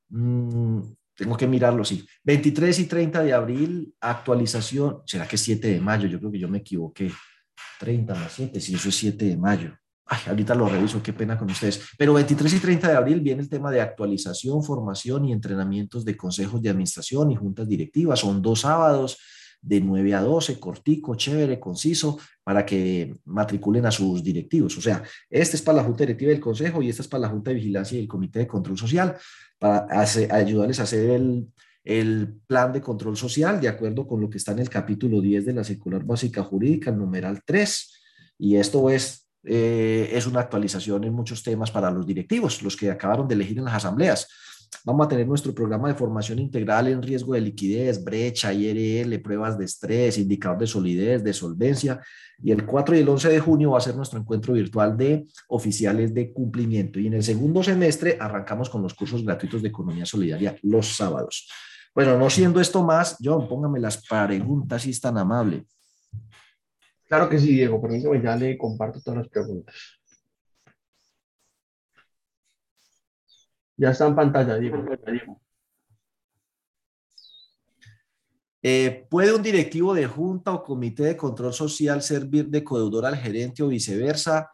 Mm, 0.09 0.81
tengo 1.22 1.37
que 1.37 1.46
mirarlo, 1.46 1.85
sí. 1.85 2.04
23 2.24 2.80
y 2.80 2.87
30 2.87 3.22
de 3.22 3.32
abril, 3.32 3.94
actualización. 4.00 5.02
¿Será 5.06 5.28
que 5.28 5.37
es 5.37 5.42
7 5.42 5.68
de 5.68 5.80
mayo? 5.80 6.08
Yo 6.08 6.18
creo 6.18 6.32
que 6.32 6.38
yo 6.40 6.48
me 6.48 6.58
equivoqué. 6.58 7.12
30 7.78 8.12
más 8.12 8.32
7, 8.32 8.61
si 8.61 8.74
eso 8.74 8.88
es 8.88 8.96
7 8.96 9.24
de 9.24 9.37
mayo. 9.37 9.72
Ay, 10.04 10.18
ahorita 10.26 10.56
lo 10.56 10.68
reviso, 10.68 11.00
qué 11.00 11.12
pena 11.12 11.38
con 11.38 11.48
ustedes. 11.48 11.80
Pero 11.96 12.12
23 12.14 12.54
y 12.54 12.58
30 12.58 12.88
de 12.88 12.96
abril 12.96 13.20
viene 13.20 13.40
el 13.40 13.48
tema 13.48 13.70
de 13.70 13.80
actualización, 13.80 14.64
formación 14.64 15.24
y 15.26 15.32
entrenamientos 15.32 16.04
de 16.04 16.16
consejos 16.16 16.61
de 16.61 16.70
administración 16.70 17.30
y 17.30 17.37
juntas 17.37 17.68
directivas. 17.68 18.18
Son 18.18 18.42
dos 18.42 18.62
sábados 18.62 19.16
de 19.62 19.81
9 19.81 20.14
a 20.14 20.20
12, 20.20 20.59
cortico, 20.59 21.14
chévere, 21.14 21.59
conciso, 21.59 22.18
para 22.44 22.66
que 22.66 23.16
matriculen 23.25 23.87
a 23.87 23.90
sus 23.90 24.22
directivos. 24.22 24.77
O 24.77 24.83
sea, 24.83 25.03
este 25.31 25.57
es 25.57 25.62
para 25.62 25.77
la 25.77 25.85
Junta 25.85 26.03
Directiva 26.03 26.33
del 26.33 26.40
Consejo 26.40 26.83
y 26.83 26.90
esta 26.90 27.02
es 27.02 27.08
para 27.08 27.23
la 27.23 27.29
Junta 27.29 27.50
de 27.50 27.56
Vigilancia 27.56 27.96
y 27.96 28.02
el 28.02 28.08
Comité 28.08 28.40
de 28.40 28.46
Control 28.48 28.77
Social, 28.77 29.17
para 29.58 29.87
ayudarles 30.31 30.81
a 30.81 30.83
hacer 30.83 31.10
el, 31.10 31.46
el 31.85 32.35
plan 32.46 32.73
de 32.73 32.81
control 32.81 33.17
social 33.17 33.60
de 33.60 33.69
acuerdo 33.69 34.06
con 34.06 34.21
lo 34.21 34.31
que 34.31 34.38
está 34.38 34.52
en 34.52 34.60
el 34.60 34.69
capítulo 34.69 35.21
10 35.21 35.46
de 35.46 35.52
la 35.52 35.65
circular 35.65 36.04
básica 36.04 36.42
jurídica, 36.42 36.90
el 36.90 36.98
numeral 36.98 37.42
3. 37.44 38.00
Y 38.38 38.56
esto 38.56 38.90
es, 38.90 39.29
eh, 39.44 40.10
es 40.13 40.27
una 40.27 40.40
actualización 40.40 41.04
en 41.04 41.13
muchos 41.13 41.42
temas 41.42 41.71
para 41.71 41.90
los 41.90 42.06
directivos, 42.06 42.63
los 42.63 42.77
que 42.77 42.90
acabaron 42.90 43.27
de 43.27 43.35
elegir 43.35 43.58
en 43.58 43.65
las 43.65 43.75
asambleas. 43.75 44.29
Vamos 44.85 45.06
a 45.06 45.08
tener 45.08 45.29
nuestro 45.29 45.54
programa 45.54 45.88
de 45.88 45.94
formación 45.94 46.40
integral 46.40 46.88
en 46.88 47.02
riesgo 47.02 47.35
de 47.35 47.40
liquidez, 47.40 48.02
brecha, 48.02 48.52
IRL, 48.52 49.20
pruebas 49.20 49.56
de 49.56 49.64
estrés, 49.64 50.18
indicador 50.18 50.58
de 50.58 50.66
solidez, 50.66 51.23
de 51.23 51.33
solvencia. 51.33 52.00
Y 52.42 52.50
el 52.50 52.66
4 52.66 52.96
y 52.96 52.98
el 53.00 53.08
11 53.08 53.29
de 53.29 53.40
junio 53.40 53.70
va 53.70 53.79
a 53.79 53.83
ser 53.83 53.94
nuestro 53.94 54.18
encuentro 54.18 54.54
virtual 54.54 54.96
de 54.96 55.25
oficiales 55.48 56.12
de 56.12 56.33
cumplimiento. 56.33 56.98
Y 56.98 57.06
en 57.06 57.14
el 57.14 57.23
segundo 57.23 57.62
semestre 57.62 58.16
arrancamos 58.20 58.68
con 58.68 58.83
los 58.83 58.94
cursos 58.94 59.25
gratuitos 59.25 59.62
de 59.62 59.68
economía 59.68 60.04
solidaria 60.04 60.56
los 60.62 60.96
sábados. 60.96 61.48
Bueno, 61.94 62.18
no 62.18 62.29
siendo 62.29 62.60
esto 62.60 62.83
más, 62.83 63.18
John, 63.23 63.48
póngame 63.48 63.79
las 63.79 64.04
preguntas 64.04 64.83
si 64.83 64.90
es 64.90 65.00
tan 65.00 65.16
amable. 65.18 65.64
Claro 67.06 67.29
que 67.29 67.38
sí, 67.38 67.52
Diego. 67.52 67.81
Permítame, 67.81 68.23
ya 68.23 68.35
le 68.35 68.56
comparto 68.56 69.00
todas 69.00 69.18
las 69.18 69.29
preguntas. 69.29 69.75
Ya 73.77 73.90
está 73.90 74.06
en 74.06 74.14
pantalla, 74.14 74.58
Diego. 74.58 74.85
Eh, 78.64 79.06
¿Puede 79.10 79.35
un 79.35 79.42
directivo 79.42 79.92
de 79.92 80.06
junta 80.06 80.52
o 80.52 80.62
comité 80.62 81.02
de 81.02 81.16
control 81.16 81.52
social 81.52 82.00
servir 82.00 82.46
de 82.48 82.62
codeudor 82.62 83.06
al 83.06 83.16
gerente 83.16 83.62
o 83.62 83.68
viceversa? 83.68 84.50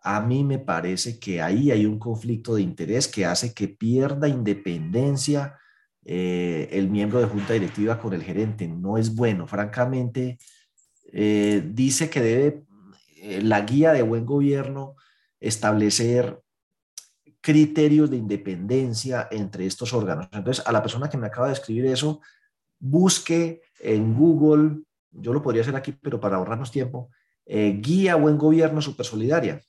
A 0.00 0.20
mí 0.20 0.44
me 0.44 0.58
parece 0.58 1.18
que 1.18 1.40
ahí 1.40 1.70
hay 1.70 1.86
un 1.86 1.98
conflicto 1.98 2.56
de 2.56 2.62
interés 2.62 3.08
que 3.08 3.24
hace 3.24 3.54
que 3.54 3.68
pierda 3.68 4.28
independencia 4.28 5.56
eh, 6.04 6.68
el 6.72 6.90
miembro 6.90 7.20
de 7.20 7.26
junta 7.26 7.54
directiva 7.54 7.98
con 7.98 8.12
el 8.12 8.22
gerente. 8.22 8.68
No 8.68 8.98
es 8.98 9.14
bueno, 9.14 9.46
francamente. 9.46 10.38
Eh, 11.12 11.62
dice 11.72 12.10
que 12.10 12.20
debe 12.20 12.64
la 13.42 13.62
guía 13.62 13.92
de 13.92 14.02
buen 14.02 14.26
gobierno 14.26 14.94
establecer 15.40 16.42
criterios 17.40 18.10
de 18.10 18.16
independencia 18.16 19.28
entre 19.30 19.66
estos 19.66 19.92
órganos. 19.92 20.28
Entonces, 20.32 20.66
a 20.66 20.72
la 20.72 20.82
persona 20.82 21.08
que 21.08 21.16
me 21.16 21.26
acaba 21.26 21.48
de 21.48 21.54
escribir 21.54 21.86
eso, 21.86 22.20
busque 22.78 23.62
en 23.80 24.14
Google, 24.14 24.82
yo 25.10 25.32
lo 25.32 25.42
podría 25.42 25.62
hacer 25.62 25.76
aquí, 25.76 25.92
pero 25.92 26.20
para 26.20 26.36
ahorrarnos 26.36 26.70
tiempo, 26.70 27.10
eh, 27.46 27.78
guía 27.80 28.16
buen 28.16 28.36
gobierno 28.36 28.82
super 28.82 29.06
solidaria 29.06 29.60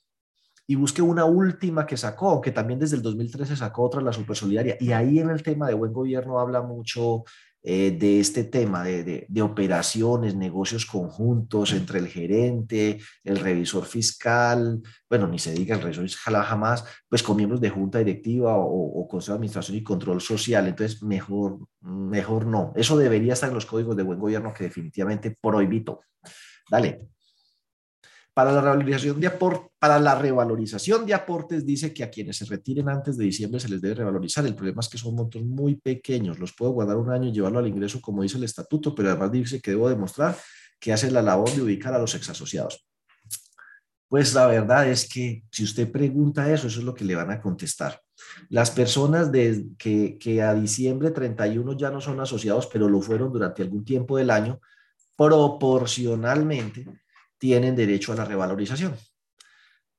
y 0.70 0.76
busque 0.76 1.02
una 1.02 1.24
última 1.24 1.84
que 1.84 1.96
sacó, 1.96 2.40
que 2.40 2.52
también 2.52 2.78
desde 2.78 2.94
el 2.94 3.02
2013 3.02 3.56
sacó 3.56 3.82
otra, 3.82 4.00
la 4.00 4.12
super 4.12 4.36
solidaria. 4.36 4.76
Y 4.78 4.92
ahí 4.92 5.18
en 5.18 5.30
el 5.30 5.42
tema 5.42 5.66
de 5.66 5.74
buen 5.74 5.92
gobierno 5.92 6.38
habla 6.38 6.62
mucho 6.62 7.24
eh, 7.62 7.90
de 7.90 8.20
este 8.20 8.44
tema 8.44 8.82
de, 8.84 9.26
operaciones, 9.42 10.34
negocios 10.34 10.86
conjuntos 10.86 11.72
entre 11.72 11.98
el 11.98 12.08
gerente, 12.08 12.98
el 13.22 13.38
revisor 13.38 13.84
fiscal, 13.84 14.80
bueno, 15.08 15.26
ni 15.28 15.38
se 15.38 15.52
diga 15.52 15.76
el 15.76 15.82
revisor 15.82 16.04
fiscal 16.04 16.34
jamás, 16.42 16.84
pues 17.08 17.22
con 17.22 17.36
miembros 17.36 17.60
de 17.60 17.70
junta 17.70 17.98
directiva 17.98 18.56
o, 18.56 19.00
o 19.00 19.08
consejo 19.08 19.34
de 19.34 19.36
administración 19.36 19.76
y 19.76 19.82
control 19.82 20.20
social. 20.20 20.66
Entonces, 20.68 21.02
mejor, 21.02 21.58
mejor 21.80 22.46
no. 22.46 22.72
Eso 22.76 22.96
debería 22.96 23.34
estar 23.34 23.48
en 23.48 23.54
los 23.54 23.66
códigos 23.66 23.96
de 23.96 24.04
buen 24.04 24.18
gobierno 24.18 24.54
que 24.54 24.64
definitivamente 24.64 25.36
prohibito. 25.40 26.00
Dale. 26.70 27.10
Para 28.32 28.52
la, 29.98 30.14
revalorización 30.14 31.04
de 31.04 31.14
aportes 31.14 31.66
dice 31.66 31.92
que 31.92 32.04
a 32.04 32.10
quienes 32.10 32.36
se 32.36 32.44
retiren 32.44 32.88
antes 32.88 33.16
de 33.16 33.24
diciembre 33.24 33.60
se 33.60 33.68
les 33.68 33.80
debe 33.80 33.96
revalorizar. 33.96 34.46
El 34.46 34.54
problema 34.54 34.80
es 34.80 34.88
que 34.88 34.98
son 34.98 35.16
montos 35.16 35.42
muy 35.42 35.76
pequeños. 35.76 36.38
Los 36.38 36.54
puedo 36.54 36.70
guardar 36.72 36.96
un 36.96 37.10
año 37.10 37.28
y 37.28 37.32
llevarlo 37.32 37.58
al 37.58 37.66
ingreso 37.66 38.00
como 38.00 38.22
dice 38.22 38.38
el 38.38 38.44
estatuto, 38.44 38.94
pero 38.94 39.10
además 39.10 39.32
dice 39.32 39.60
que 39.60 39.72
debo 39.72 39.88
demostrar 39.88 40.36
que 40.78 40.92
hace 40.92 41.10
la 41.10 41.22
labor 41.22 41.50
de 41.50 41.62
ubicar 41.62 41.92
a 41.92 41.98
los 41.98 42.14
exasociados. 42.14 42.86
Pues 44.08 44.32
la 44.34 44.46
verdad 44.46 44.88
es 44.88 45.08
que 45.08 45.44
si 45.50 45.64
usted 45.64 45.90
pregunta 45.90 46.52
eso, 46.52 46.66
eso 46.66 46.80
es 46.80 46.84
lo 46.84 46.94
que 46.94 47.04
le 47.04 47.14
van 47.14 47.30
a 47.30 47.40
contestar. 47.40 48.00
Las 48.48 48.70
personas 48.70 49.30
de, 49.30 49.66
que 49.78 50.42
a 50.42 50.54
diciembre 50.54 51.10
31 51.10 51.76
ya 51.76 51.90
no 51.90 52.00
son 52.00 52.20
asociados, 52.20 52.66
pero 52.66 52.88
lo 52.88 53.00
fueron 53.00 53.32
durante 53.32 53.62
algún 53.62 53.84
tiempo 53.84 54.16
del 54.16 54.30
año, 54.30 54.60
proporcionalmente 55.16 56.86
tienen 57.40 57.74
derecho 57.74 58.12
a 58.12 58.16
la 58.16 58.24
revalorización. 58.24 58.94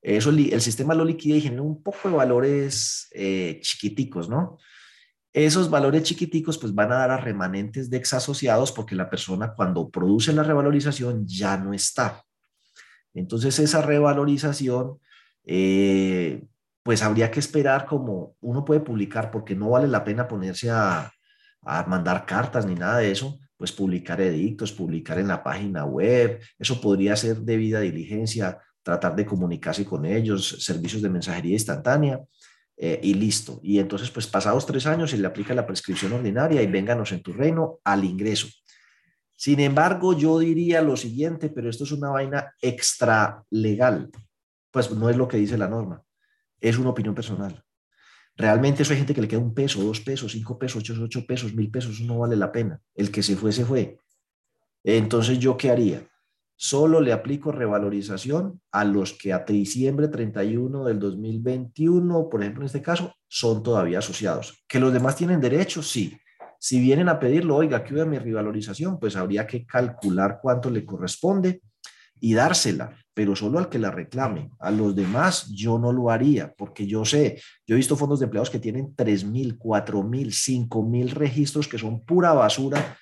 Eso, 0.00 0.30
el 0.30 0.60
sistema 0.60 0.94
lo 0.94 1.04
liquida 1.04 1.36
y 1.36 1.42
genera 1.42 1.62
un 1.62 1.82
poco 1.82 2.08
de 2.08 2.16
valores 2.16 3.08
eh, 3.12 3.60
chiquiticos, 3.62 4.28
¿no? 4.28 4.58
Esos 5.32 5.70
valores 5.70 6.02
chiquiticos 6.02 6.58
pues 6.58 6.74
van 6.74 6.92
a 6.92 6.96
dar 6.96 7.10
a 7.10 7.16
remanentes 7.16 7.88
de 7.90 7.96
exasociados 7.96 8.72
porque 8.72 8.94
la 8.94 9.08
persona 9.08 9.54
cuando 9.54 9.90
produce 9.90 10.32
la 10.32 10.42
revalorización 10.42 11.26
ya 11.26 11.56
no 11.56 11.72
está. 11.72 12.24
Entonces 13.14 13.58
esa 13.58 13.82
revalorización 13.82 14.98
eh, 15.44 16.44
pues 16.82 17.02
habría 17.02 17.30
que 17.30 17.40
esperar 17.40 17.86
como 17.86 18.36
uno 18.40 18.64
puede 18.64 18.80
publicar 18.80 19.30
porque 19.30 19.54
no 19.54 19.70
vale 19.70 19.88
la 19.88 20.04
pena 20.04 20.28
ponerse 20.28 20.70
a, 20.70 21.12
a 21.62 21.82
mandar 21.84 22.26
cartas 22.26 22.66
ni 22.66 22.74
nada 22.74 22.98
de 22.98 23.10
eso, 23.10 23.38
pues 23.62 23.70
publicar 23.70 24.20
edictos, 24.20 24.72
publicar 24.72 25.20
en 25.20 25.28
la 25.28 25.40
página 25.40 25.84
web, 25.84 26.40
eso 26.58 26.80
podría 26.80 27.14
ser 27.14 27.42
debida 27.42 27.78
diligencia, 27.78 28.58
tratar 28.82 29.14
de 29.14 29.24
comunicarse 29.24 29.84
con 29.84 30.04
ellos, 30.04 30.64
servicios 30.64 31.00
de 31.00 31.08
mensajería 31.08 31.52
instantánea 31.52 32.18
eh, 32.76 32.98
y 33.00 33.14
listo. 33.14 33.60
Y 33.62 33.78
entonces, 33.78 34.10
pues 34.10 34.26
pasados 34.26 34.66
tres 34.66 34.84
años 34.86 35.12
se 35.12 35.16
le 35.16 35.28
aplica 35.28 35.54
la 35.54 35.64
prescripción 35.64 36.12
ordinaria 36.12 36.60
y 36.60 36.66
vénganos 36.66 37.12
en 37.12 37.22
tu 37.22 37.32
reino 37.32 37.78
al 37.84 38.02
ingreso. 38.02 38.48
Sin 39.36 39.60
embargo, 39.60 40.12
yo 40.18 40.40
diría 40.40 40.82
lo 40.82 40.96
siguiente, 40.96 41.48
pero 41.48 41.70
esto 41.70 41.84
es 41.84 41.92
una 41.92 42.10
vaina 42.10 42.52
extra 42.60 43.44
legal, 43.50 44.10
pues 44.72 44.90
no 44.90 45.08
es 45.08 45.16
lo 45.16 45.28
que 45.28 45.36
dice 45.36 45.56
la 45.56 45.68
norma, 45.68 46.02
es 46.60 46.78
una 46.78 46.90
opinión 46.90 47.14
personal. 47.14 47.62
Realmente 48.36 48.82
eso 48.82 48.92
hay 48.92 48.98
gente 48.98 49.14
que 49.14 49.20
le 49.20 49.28
queda 49.28 49.40
un 49.40 49.54
peso, 49.54 49.82
dos 49.82 50.00
pesos, 50.00 50.32
cinco 50.32 50.58
pesos, 50.58 50.82
ocho, 50.82 50.94
ocho 51.02 51.26
pesos, 51.26 51.54
mil 51.54 51.70
pesos, 51.70 51.96
eso 51.96 52.04
no 52.04 52.18
vale 52.20 52.36
la 52.36 52.50
pena. 52.50 52.80
El 52.94 53.10
que 53.10 53.22
se 53.22 53.36
fue, 53.36 53.52
se 53.52 53.64
fue. 53.64 53.98
Entonces, 54.84 55.38
¿yo 55.38 55.56
qué 55.56 55.70
haría? 55.70 56.06
Solo 56.56 57.00
le 57.00 57.12
aplico 57.12 57.52
revalorización 57.52 58.60
a 58.70 58.84
los 58.84 59.12
que 59.12 59.32
a 59.32 59.40
diciembre 59.40 60.08
31 60.08 60.84
del 60.84 60.98
2021, 60.98 62.28
por 62.28 62.40
ejemplo, 62.40 62.62
en 62.62 62.66
este 62.66 62.82
caso, 62.82 63.14
son 63.28 63.62
todavía 63.62 63.98
asociados. 63.98 64.64
¿Que 64.68 64.80
los 64.80 64.92
demás 64.92 65.16
tienen 65.16 65.40
derecho? 65.40 65.82
Sí. 65.82 66.16
Si 66.58 66.80
vienen 66.80 67.08
a 67.08 67.18
pedirlo, 67.18 67.56
oiga, 67.56 67.82
que 67.82 67.92
hubiera 67.92 68.08
mi 68.08 68.18
revalorización, 68.18 69.00
pues 69.00 69.16
habría 69.16 69.46
que 69.46 69.66
calcular 69.66 70.38
cuánto 70.40 70.70
le 70.70 70.84
corresponde 70.84 71.62
y 72.22 72.34
dársela, 72.34 72.96
pero 73.14 73.34
solo 73.34 73.58
al 73.58 73.68
que 73.68 73.80
la 73.80 73.90
reclame. 73.90 74.52
A 74.60 74.70
los 74.70 74.94
demás 74.94 75.48
yo 75.50 75.76
no 75.76 75.92
lo 75.92 76.08
haría, 76.08 76.54
porque 76.56 76.86
yo 76.86 77.04
sé, 77.04 77.42
yo 77.66 77.74
he 77.74 77.76
visto 77.76 77.96
fondos 77.96 78.20
de 78.20 78.24
empleados 78.24 78.48
que 78.48 78.60
tienen 78.60 78.94
3.000, 78.94 79.58
4.000, 79.58 80.68
5.000 80.68 81.10
registros 81.10 81.66
que 81.66 81.78
son 81.78 82.04
pura 82.04 82.32
basura 82.32 82.96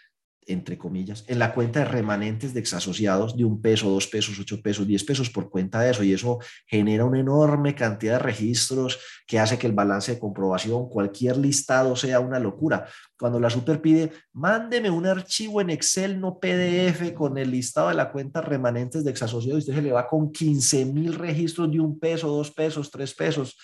entre 0.53 0.77
comillas, 0.77 1.25
en 1.27 1.39
la 1.39 1.55
cuenta 1.55 1.81
de 1.81 1.85
remanentes 1.87 2.55
de 2.55 2.61
exasociados 2.61 3.37
de 3.37 3.45
un 3.45 3.61
peso, 3.61 3.89
dos 3.89 4.07
pesos, 4.07 4.39
ocho 4.39 4.61
pesos, 4.63 4.87
diez 4.87 5.05
pesos 5.05 5.31
por 5.31 5.51
cuenta 5.51 5.81
de 5.81 5.91
eso. 5.91 6.03
Y 6.03 6.13
eso 6.13 6.39
genera 6.67 7.05
una 7.05 7.21
enorme 7.21 7.75
cantidad 7.75 8.15
de 8.15 8.19
registros 8.19 8.99
que 9.27 9.39
hace 9.39 9.59
que 9.59 9.67
el 9.67 9.73
balance 9.73 10.15
de 10.15 10.19
comprobación, 10.19 10.89
cualquier 10.89 11.37
listado 11.37 11.97
sea 11.97 12.21
una 12.21 12.39
locura. 12.39 12.87
Cuando 13.19 13.39
la 13.39 13.51
super 13.51 13.81
pide, 13.81 14.13
mándeme 14.33 14.91
un 14.91 15.07
archivo 15.07 15.61
en 15.61 15.71
Excel, 15.71 16.21
no 16.21 16.39
PDF, 16.39 17.13
con 17.15 17.39
el 17.39 17.51
listado 17.51 17.89
de 17.89 17.95
la 17.95 18.11
cuenta 18.11 18.41
remanentes 18.41 19.05
de 19.05 19.11
exasociados, 19.11 19.59
y 19.59 19.71
usted 19.71 19.75
se 19.75 19.83
le 19.83 19.93
va 19.93 20.07
con 20.07 20.33
15 20.33 20.85
mil 20.87 21.15
registros 21.15 21.71
de 21.71 21.81
un 21.81 21.99
peso, 21.99 22.29
dos 22.29 22.51
pesos, 22.51 22.91
tres 22.91 23.15
pesos 23.15 23.57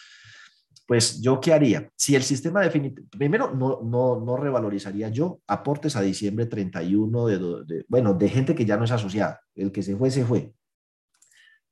pues 0.87 1.21
yo 1.21 1.41
qué 1.41 1.53
haría? 1.53 1.91
Si 1.97 2.15
el 2.15 2.23
sistema 2.23 2.61
definitivo, 2.63 3.09
primero 3.11 3.53
no, 3.53 3.81
no, 3.83 4.21
no 4.21 4.37
revalorizaría 4.37 5.09
yo 5.09 5.41
aportes 5.49 5.97
a 5.97 6.01
diciembre 6.01 6.47
31 6.47 7.27
de, 7.27 7.85
bueno, 7.89 8.15
de 8.15 8.29
gente 8.29 8.55
que 8.55 8.65
ya 8.65 8.77
no 8.77 8.85
es 8.85 8.93
asociada, 8.93 9.41
el 9.57 9.73
que 9.73 9.83
se 9.83 9.97
fue, 9.97 10.11
se 10.11 10.25
fue. 10.25 10.55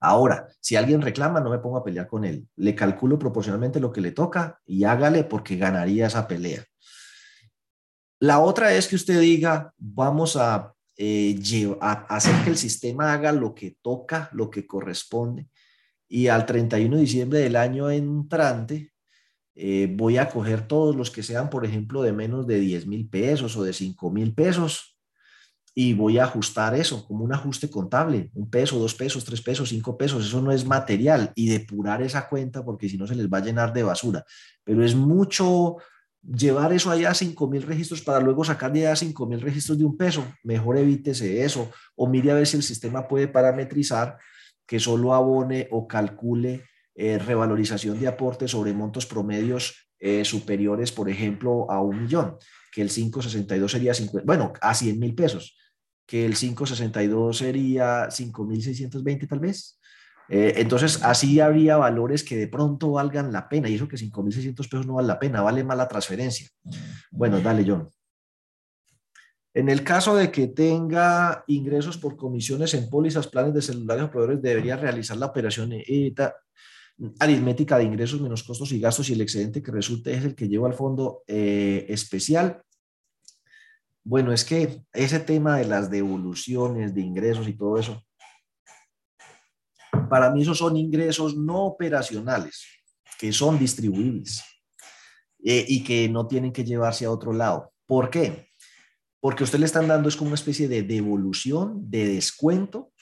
Ahora, 0.00 0.48
si 0.60 0.74
alguien 0.74 1.00
reclama, 1.00 1.40
no 1.40 1.48
me 1.48 1.60
pongo 1.60 1.78
a 1.78 1.84
pelear 1.84 2.08
con 2.08 2.24
él. 2.24 2.46
Le 2.56 2.74
calculo 2.74 3.18
proporcionalmente 3.18 3.80
lo 3.80 3.92
que 3.92 4.00
le 4.00 4.10
toca 4.10 4.60
y 4.66 4.84
hágale 4.84 5.24
porque 5.24 5.56
ganaría 5.56 6.08
esa 6.08 6.26
pelea. 6.26 6.64
La 8.18 8.40
otra 8.40 8.74
es 8.74 8.88
que 8.88 8.96
usted 8.96 9.20
diga, 9.20 9.72
vamos 9.78 10.36
a, 10.36 10.74
eh, 10.96 11.40
a 11.80 11.92
hacer 12.14 12.34
que 12.42 12.50
el 12.50 12.56
sistema 12.56 13.12
haga 13.12 13.32
lo 13.32 13.54
que 13.54 13.78
toca, 13.80 14.28
lo 14.32 14.50
que 14.50 14.66
corresponde, 14.66 15.48
y 16.08 16.26
al 16.28 16.44
31 16.46 16.96
de 16.96 17.02
diciembre 17.02 17.38
del 17.38 17.56
año 17.56 17.90
entrante 17.90 18.93
eh, 19.54 19.88
voy 19.94 20.18
a 20.18 20.28
coger 20.28 20.66
todos 20.66 20.96
los 20.96 21.10
que 21.10 21.22
sean, 21.22 21.50
por 21.50 21.64
ejemplo, 21.64 22.02
de 22.02 22.12
menos 22.12 22.46
de 22.46 22.58
10 22.58 22.86
mil 22.86 23.08
pesos 23.08 23.56
o 23.56 23.62
de 23.62 23.72
5 23.72 24.10
mil 24.10 24.34
pesos 24.34 24.94
y 25.74 25.92
voy 25.92 26.18
a 26.18 26.24
ajustar 26.24 26.74
eso 26.74 27.04
como 27.06 27.24
un 27.24 27.32
ajuste 27.32 27.68
contable, 27.68 28.30
un 28.34 28.48
peso, 28.48 28.78
dos 28.78 28.94
pesos, 28.94 29.24
tres 29.24 29.42
pesos, 29.42 29.70
cinco 29.70 29.98
pesos, 29.98 30.24
eso 30.24 30.40
no 30.40 30.52
es 30.52 30.64
material 30.64 31.32
y 31.34 31.48
depurar 31.48 32.00
esa 32.00 32.28
cuenta 32.28 32.64
porque 32.64 32.88
si 32.88 32.96
no 32.96 33.06
se 33.06 33.16
les 33.16 33.28
va 33.28 33.38
a 33.38 33.44
llenar 33.44 33.72
de 33.72 33.82
basura, 33.82 34.24
pero 34.62 34.84
es 34.84 34.94
mucho 34.94 35.78
llevar 36.22 36.72
eso 36.72 36.90
allá 36.90 37.10
a 37.10 37.14
5 37.14 37.48
mil 37.48 37.62
registros 37.62 38.00
para 38.02 38.20
luego 38.20 38.44
sacar 38.44 38.72
de 38.72 38.86
allá 38.86 38.96
5 38.96 39.26
mil 39.26 39.40
registros 39.40 39.76
de 39.76 39.84
un 39.84 39.96
peso, 39.96 40.24
mejor 40.44 40.78
evítese 40.78 41.44
eso 41.44 41.70
o 41.96 42.06
mire 42.06 42.30
a 42.30 42.34
ver 42.34 42.46
si 42.46 42.56
el 42.56 42.62
sistema 42.62 43.08
puede 43.08 43.26
parametrizar 43.26 44.18
que 44.66 44.78
solo 44.78 45.12
abone 45.12 45.68
o 45.72 45.88
calcule 45.88 46.64
eh, 46.94 47.18
revalorización 47.18 47.98
de 47.98 48.06
aportes 48.06 48.52
sobre 48.52 48.72
montos 48.72 49.06
promedios 49.06 49.90
eh, 49.98 50.24
superiores, 50.24 50.92
por 50.92 51.08
ejemplo, 51.08 51.70
a 51.70 51.80
un 51.80 52.02
millón, 52.02 52.36
que 52.70 52.82
el 52.82 52.88
562 52.88 53.72
sería, 53.72 53.94
50, 53.94 54.24
bueno, 54.26 54.52
a 54.60 54.74
100 54.74 54.98
mil 54.98 55.14
pesos, 55.14 55.56
que 56.06 56.26
el 56.26 56.34
562 56.34 57.38
sería 57.38 58.08
5.620 58.08 59.28
tal 59.28 59.40
vez. 59.40 59.80
Eh, 60.28 60.54
entonces, 60.56 61.02
así 61.02 61.40
habría 61.40 61.76
valores 61.76 62.22
que 62.22 62.36
de 62.36 62.48
pronto 62.48 62.92
valgan 62.92 63.32
la 63.32 63.48
pena, 63.48 63.68
y 63.68 63.74
eso 63.74 63.88
que 63.88 63.96
5.600 63.96 64.54
pesos 64.56 64.86
no 64.86 64.94
vale 64.94 65.08
la 65.08 65.18
pena, 65.18 65.42
vale 65.42 65.64
más 65.64 65.76
la 65.76 65.88
transferencia. 65.88 66.48
Bueno, 67.10 67.40
dale, 67.40 67.64
John. 67.66 67.88
En 69.52 69.68
el 69.68 69.84
caso 69.84 70.16
de 70.16 70.30
que 70.30 70.48
tenga 70.48 71.44
ingresos 71.46 71.96
por 71.96 72.16
comisiones 72.16 72.74
en 72.74 72.90
pólizas, 72.90 73.28
planes 73.28 73.54
de 73.54 73.62
celulares 73.62 74.04
o 74.04 74.10
proveedores, 74.10 74.42
debería 74.42 74.76
realizar 74.76 75.16
la 75.16 75.26
operación. 75.26 75.72
Aritmética 77.18 77.76
de 77.76 77.84
ingresos 77.84 78.20
menos 78.20 78.42
costos 78.42 78.70
y 78.72 78.80
gastos 78.80 79.10
y 79.10 79.14
el 79.14 79.20
excedente 79.20 79.62
que 79.62 79.72
resulte 79.72 80.14
es 80.14 80.24
el 80.24 80.34
que 80.34 80.48
lleva 80.48 80.68
al 80.68 80.74
fondo 80.74 81.22
eh, 81.26 81.86
especial. 81.88 82.62
Bueno, 84.04 84.32
es 84.32 84.44
que 84.44 84.82
ese 84.92 85.20
tema 85.20 85.56
de 85.56 85.64
las 85.64 85.90
devoluciones 85.90 86.94
de 86.94 87.00
ingresos 87.00 87.48
y 87.48 87.54
todo 87.54 87.78
eso, 87.78 88.02
para 90.08 90.30
mí 90.30 90.42
esos 90.42 90.58
son 90.58 90.76
ingresos 90.76 91.36
no 91.36 91.64
operacionales, 91.64 92.66
que 93.18 93.32
son 93.32 93.58
distribuibles 93.58 94.44
eh, 95.42 95.64
y 95.66 95.82
que 95.82 96.08
no 96.08 96.26
tienen 96.26 96.52
que 96.52 96.64
llevarse 96.64 97.06
a 97.06 97.10
otro 97.10 97.32
lado. 97.32 97.72
¿Por 97.86 98.10
qué? 98.10 98.48
Porque 99.20 99.44
usted 99.44 99.58
le 99.58 99.66
están 99.66 99.88
dando 99.88 100.08
es 100.08 100.16
como 100.16 100.28
una 100.28 100.34
especie 100.34 100.68
de 100.68 100.82
devolución, 100.82 101.90
de 101.90 102.06
descuento, 102.06 102.92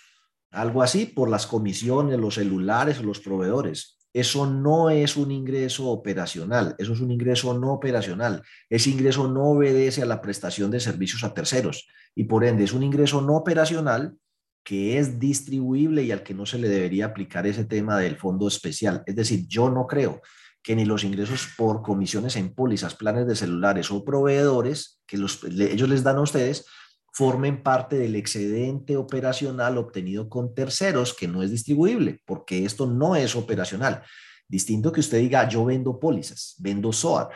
algo 0.52 0.82
así, 0.82 1.06
por 1.06 1.28
las 1.28 1.46
comisiones, 1.46 2.18
los 2.18 2.34
celulares 2.34 3.00
o 3.00 3.02
los 3.02 3.20
proveedores. 3.20 3.98
Eso 4.12 4.46
no 4.46 4.90
es 4.90 5.16
un 5.16 5.30
ingreso 5.30 5.88
operacional, 5.88 6.74
eso 6.78 6.92
es 6.92 7.00
un 7.00 7.10
ingreso 7.10 7.58
no 7.58 7.72
operacional. 7.72 8.42
Ese 8.68 8.90
ingreso 8.90 9.26
no 9.26 9.44
obedece 9.44 10.02
a 10.02 10.06
la 10.06 10.20
prestación 10.20 10.70
de 10.70 10.80
servicios 10.80 11.24
a 11.24 11.32
terceros 11.32 11.88
y 12.14 12.24
por 12.24 12.44
ende 12.44 12.64
es 12.64 12.74
un 12.74 12.82
ingreso 12.82 13.22
no 13.22 13.36
operacional 13.36 14.14
que 14.62 14.98
es 14.98 15.18
distribuible 15.18 16.02
y 16.04 16.12
al 16.12 16.22
que 16.22 16.34
no 16.34 16.44
se 16.44 16.58
le 16.58 16.68
debería 16.68 17.06
aplicar 17.06 17.46
ese 17.46 17.64
tema 17.64 17.98
del 17.98 18.16
fondo 18.16 18.46
especial. 18.46 19.02
Es 19.06 19.16
decir, 19.16 19.46
yo 19.48 19.70
no 19.70 19.86
creo 19.86 20.20
que 20.62 20.76
ni 20.76 20.84
los 20.84 21.04
ingresos 21.04 21.48
por 21.56 21.82
comisiones 21.82 22.36
en 22.36 22.54
pólizas, 22.54 22.94
planes 22.94 23.26
de 23.26 23.34
celulares 23.34 23.90
o 23.90 24.04
proveedores 24.04 25.00
que 25.06 25.16
los, 25.16 25.42
ellos 25.44 25.88
les 25.88 26.04
dan 26.04 26.18
a 26.18 26.22
ustedes 26.22 26.66
formen 27.12 27.62
parte 27.62 27.98
del 27.98 28.16
excedente 28.16 28.96
operacional 28.96 29.76
obtenido 29.76 30.28
con 30.28 30.54
terceros 30.54 31.14
que 31.14 31.28
no 31.28 31.42
es 31.42 31.50
distribuible, 31.50 32.20
porque 32.24 32.64
esto 32.64 32.86
no 32.86 33.14
es 33.14 33.36
operacional. 33.36 34.02
Distinto 34.48 34.90
que 34.90 35.00
usted 35.00 35.18
diga, 35.18 35.48
yo 35.48 35.64
vendo 35.64 36.00
pólizas, 36.00 36.56
vendo 36.58 36.92
SOAT, 36.92 37.32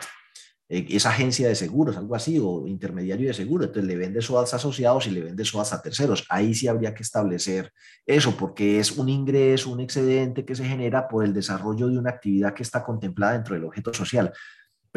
eh, 0.69 0.85
es 0.89 1.05
agencia 1.05 1.47
de 1.47 1.55
seguros, 1.55 1.95
algo 1.95 2.15
así, 2.15 2.39
o 2.41 2.67
intermediario 2.67 3.27
de 3.27 3.33
seguros, 3.33 3.67
entonces 3.67 3.87
le 3.87 3.95
vende 3.95 4.21
SOATs 4.21 4.55
asociados 4.55 5.07
y 5.07 5.11
le 5.11 5.21
vende 5.21 5.45
SOATs 5.45 5.73
a 5.73 5.81
terceros. 5.81 6.25
Ahí 6.29 6.53
sí 6.53 6.67
habría 6.67 6.93
que 6.93 7.03
establecer 7.03 7.71
eso, 8.05 8.35
porque 8.35 8.79
es 8.79 8.91
un 8.97 9.09
ingreso, 9.09 9.69
un 9.69 9.79
excedente 9.79 10.43
que 10.43 10.55
se 10.55 10.65
genera 10.65 11.07
por 11.07 11.23
el 11.23 11.33
desarrollo 11.33 11.87
de 11.87 11.97
una 11.97 12.09
actividad 12.09 12.53
que 12.53 12.63
está 12.63 12.83
contemplada 12.83 13.33
dentro 13.33 13.55
del 13.55 13.63
objeto 13.63 13.93
social. 13.93 14.33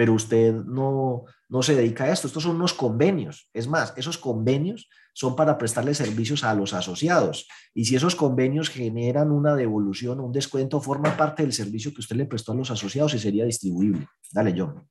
Pero 0.01 0.15
usted 0.15 0.55
no, 0.55 1.27
no 1.51 1.63
se 1.63 1.75
dedica 1.75 2.05
a 2.05 2.11
esto, 2.11 2.27
estos 2.27 2.45
son 2.45 2.57
unos 2.57 2.73
convenios. 2.73 3.51
Es 3.53 3.69
más, 3.69 3.93
esos 3.99 4.17
convenios 4.17 4.89
son 5.13 5.37
para 5.37 5.59
prestarle 5.59 5.93
servicios 5.93 6.43
a 6.43 6.55
los 6.55 6.73
asociados. 6.73 7.47
Y 7.75 7.85
si 7.85 7.97
esos 7.97 8.17
convenios 8.17 8.71
generan 8.71 9.31
una 9.31 9.55
devolución 9.55 10.19
o 10.19 10.25
un 10.25 10.33
descuento, 10.33 10.81
forma 10.81 11.19
parte 11.19 11.43
del 11.43 11.53
servicio 11.53 11.93
que 11.93 12.01
usted 12.01 12.17
le 12.17 12.25
prestó 12.25 12.53
a 12.53 12.55
los 12.55 12.71
asociados 12.71 13.13
y 13.13 13.19
sería 13.19 13.45
distribuible. 13.45 14.09
Dale, 14.33 14.55
John. 14.57 14.89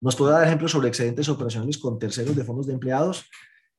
¿Nos 0.00 0.14
puede 0.14 0.34
dar 0.34 0.46
ejemplos 0.46 0.70
sobre 0.70 0.86
excedentes 0.86 1.28
operacionales 1.28 1.78
con 1.78 1.98
terceros 1.98 2.36
de 2.36 2.44
fondos 2.44 2.68
de 2.68 2.74
empleados? 2.74 3.28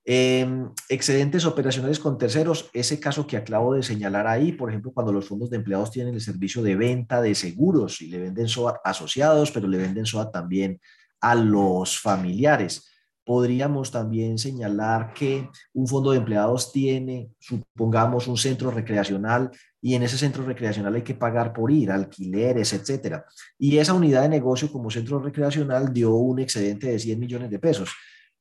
Em, 0.06 0.70
excedentes 0.90 1.46
operacionales 1.46 1.98
con 1.98 2.18
terceros, 2.18 2.70
ese 2.74 3.00
caso 3.00 3.26
que 3.26 3.38
acabo 3.38 3.74
de 3.74 3.84
señalar 3.84 4.28
ahí, 4.28 4.52
por 4.52 4.70
ejemplo, 4.70 4.92
cuando 4.92 5.14
los 5.14 5.26
fondos 5.26 5.50
de 5.50 5.56
empleados 5.58 5.92
tienen 5.92 6.14
el 6.14 6.20
servicio 6.20 6.62
de 6.62 6.76
venta 6.76 7.22
de 7.22 7.34
seguros 7.36 8.02
y 8.02 8.08
le 8.08 8.20
venden 8.20 8.50
SOAT 8.50 8.78
asociados, 8.84 9.52
pero 9.52 9.68
le 9.68 9.78
venden 9.78 10.06
SOAT 10.06 10.34
también 10.34 10.82
a 11.22 11.36
los 11.36 11.98
familiares. 11.98 12.90
Podríamos 13.26 13.92
también 13.92 14.38
señalar 14.38 15.14
que 15.14 15.50
un 15.72 15.88
fondo 15.88 16.12
de 16.12 16.18
empleados 16.18 16.74
tiene, 16.74 17.30
supongamos, 17.40 18.28
un 18.28 18.36
centro 18.36 18.72
recreacional 18.72 19.52
y 19.82 19.96
en 19.96 20.04
ese 20.04 20.18
centro 20.18 20.44
recreacional 20.44 20.96
hay 20.96 21.04
que 21.04 21.16
pagar 21.16 21.54
por 21.54 21.72
ir, 21.72 21.90
alquileres, 21.92 22.74
etcétera. 22.74 23.26
Y 23.58 23.78
esa 23.78 23.94
unidad 23.94 24.24
de 24.24 24.30
negocio 24.30 24.70
como 24.70 24.92
centro 24.92 25.20
recreacional 25.20 25.94
dio 25.94 26.14
un 26.14 26.40
excedente 26.40 26.88
de 26.88 27.00
100 27.00 27.18
millones 27.18 27.50
de 27.50 27.60
pesos, 27.60 27.90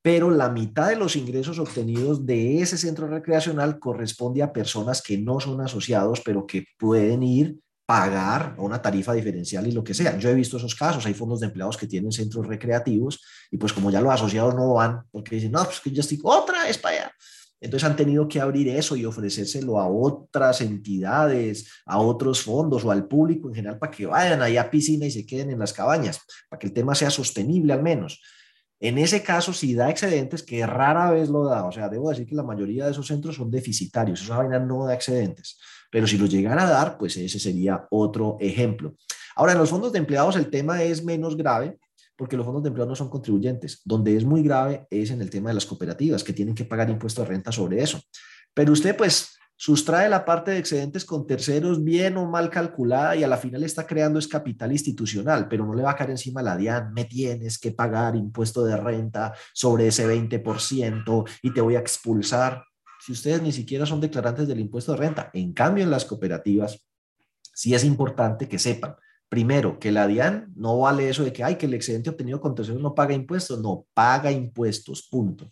pero 0.03 0.29
la 0.29 0.49
mitad 0.49 0.89
de 0.89 0.97
los 0.97 1.15
ingresos 1.15 1.59
obtenidos 1.59 2.25
de 2.25 2.61
ese 2.61 2.77
centro 2.77 3.07
recreacional 3.07 3.79
corresponde 3.79 4.43
a 4.43 4.51
personas 4.51 5.01
que 5.01 5.17
no 5.17 5.39
son 5.39 5.61
asociados, 5.61 6.21
pero 6.23 6.45
que 6.45 6.65
pueden 6.77 7.23
ir 7.23 7.57
pagar 7.85 8.55
una 8.57 8.81
tarifa 8.81 9.13
diferencial 9.13 9.65
y 9.65 9.71
lo 9.71 9.83
que 9.83 9.93
sea. 9.93 10.17
Yo 10.17 10.29
he 10.29 10.33
visto 10.33 10.57
esos 10.57 10.75
casos, 10.75 11.05
hay 11.05 11.13
fondos 11.13 11.39
de 11.39 11.47
empleados 11.47 11.77
que 11.77 11.87
tienen 11.87 12.11
centros 12.11 12.45
recreativos 12.45 13.21
y 13.49 13.57
pues 13.57 13.71
como 13.71 13.91
ya 13.91 14.01
los 14.01 14.13
asociados 14.13 14.53
no 14.55 14.73
van, 14.73 15.03
porque 15.09 15.35
dicen, 15.35 15.53
no, 15.53 15.63
pues 15.63 15.79
que 15.79 15.91
yo 15.91 16.01
estoy 16.01 16.19
otra 16.23 16.63
vez 16.65 16.77
para 16.77 16.97
allá. 16.97 17.11
Entonces 17.61 17.89
han 17.89 17.95
tenido 17.95 18.27
que 18.27 18.41
abrir 18.41 18.67
eso 18.67 18.97
y 18.97 19.05
ofrecérselo 19.05 19.79
a 19.79 19.87
otras 19.87 20.59
entidades, 20.59 21.71
a 21.85 21.97
otros 21.97 22.41
fondos 22.41 22.83
o 22.83 22.91
al 22.91 23.07
público 23.07 23.47
en 23.47 23.55
general 23.55 23.79
para 23.79 23.91
que 23.91 24.05
vayan 24.05 24.41
allá 24.41 24.63
a 24.63 24.69
piscina 24.69 25.05
y 25.05 25.11
se 25.11 25.25
queden 25.25 25.49
en 25.49 25.59
las 25.59 25.71
cabañas, 25.71 26.19
para 26.49 26.59
que 26.59 26.67
el 26.67 26.73
tema 26.73 26.93
sea 26.93 27.09
sostenible 27.09 27.71
al 27.71 27.81
menos. 27.81 28.21
En 28.83 28.97
ese 28.97 29.23
caso, 29.23 29.53
si 29.53 29.73
da 29.73 29.89
excedentes, 29.89 30.43
que 30.43 30.65
rara 30.67 31.09
vez 31.09 31.29
lo 31.29 31.45
da, 31.45 31.63
o 31.63 31.71
sea, 31.71 31.87
debo 31.87 32.09
decir 32.09 32.27
que 32.27 32.35
la 32.35 32.43
mayoría 32.43 32.83
de 32.83 32.91
esos 32.91 33.07
centros 33.07 33.37
son 33.37 33.49
deficitarios, 33.49 34.21
esa 34.21 34.35
vaina 34.35 34.59
no 34.59 34.85
da 34.85 34.93
excedentes, 34.93 35.57
pero 35.89 36.05
si 36.05 36.17
lo 36.17 36.25
llegan 36.25 36.59
a 36.59 36.69
dar, 36.69 36.97
pues 36.97 37.15
ese 37.15 37.39
sería 37.39 37.87
otro 37.91 38.35
ejemplo. 38.41 38.95
Ahora, 39.37 39.53
en 39.53 39.59
los 39.59 39.69
fondos 39.69 39.93
de 39.93 39.99
empleados 39.99 40.35
el 40.35 40.49
tema 40.49 40.83
es 40.83 41.01
menos 41.01 41.37
grave, 41.37 41.79
porque 42.17 42.35
los 42.35 42.45
fondos 42.45 42.61
de 42.61 42.67
empleo 42.67 42.85
no 42.85 42.93
son 42.93 43.09
contribuyentes. 43.09 43.81
Donde 43.85 44.17
es 44.17 44.25
muy 44.25 44.43
grave 44.43 44.85
es 44.91 45.11
en 45.11 45.21
el 45.21 45.29
tema 45.29 45.49
de 45.49 45.53
las 45.53 45.65
cooperativas, 45.65 46.21
que 46.21 46.33
tienen 46.33 46.53
que 46.53 46.65
pagar 46.65 46.89
impuestos 46.89 47.25
de 47.25 47.33
renta 47.33 47.53
sobre 47.53 47.81
eso. 47.81 48.01
Pero 48.53 48.73
usted, 48.73 48.97
pues, 48.97 49.37
sustrae 49.63 50.09
la 50.09 50.25
parte 50.25 50.51
de 50.51 50.57
excedentes 50.57 51.05
con 51.05 51.25
terceros 51.25 51.81
bien 51.81 52.17
o 52.17 52.29
mal 52.29 52.49
calculada 52.49 53.15
y 53.15 53.23
a 53.23 53.29
la 53.29 53.37
final 53.37 53.63
está 53.63 53.87
creando 53.87 54.19
es 54.19 54.27
capital 54.27 54.73
institucional, 54.73 55.47
pero 55.47 55.65
no 55.65 55.73
le 55.73 55.83
va 55.83 55.91
a 55.91 55.95
caer 55.95 56.09
encima 56.09 56.41
la 56.41 56.57
DIAN, 56.57 56.91
me 56.91 57.05
tienes 57.05 57.57
que 57.57 57.71
pagar 57.71 58.17
impuesto 58.17 58.65
de 58.65 58.75
renta 58.75 59.33
sobre 59.53 59.87
ese 59.87 60.05
20% 60.05 61.29
y 61.41 61.53
te 61.53 61.61
voy 61.61 61.77
a 61.77 61.79
expulsar. 61.79 62.65
Si 62.99 63.13
ustedes 63.13 63.41
ni 63.41 63.53
siquiera 63.53 63.85
son 63.85 64.01
declarantes 64.01 64.49
del 64.49 64.59
impuesto 64.59 64.91
de 64.91 64.97
renta, 64.97 65.29
en 65.33 65.53
cambio 65.53 65.85
en 65.85 65.91
las 65.91 66.03
cooperativas, 66.03 66.85
sí 67.53 67.73
es 67.73 67.85
importante 67.85 68.49
que 68.49 68.59
sepan 68.59 68.97
Primero, 69.29 69.79
que 69.79 69.93
la 69.93 70.07
DIAN 70.07 70.51
no 70.57 70.77
vale 70.77 71.07
eso 71.07 71.23
de 71.23 71.31
que, 71.31 71.43
hay 71.43 71.55
que 71.55 71.67
el 71.67 71.73
excedente 71.73 72.09
obtenido 72.09 72.41
con 72.41 72.53
terceros 72.53 72.81
no 72.81 72.93
paga 72.93 73.15
impuestos, 73.15 73.59
no, 73.61 73.87
paga 73.93 74.29
impuestos, 74.29 75.07
punto. 75.09 75.49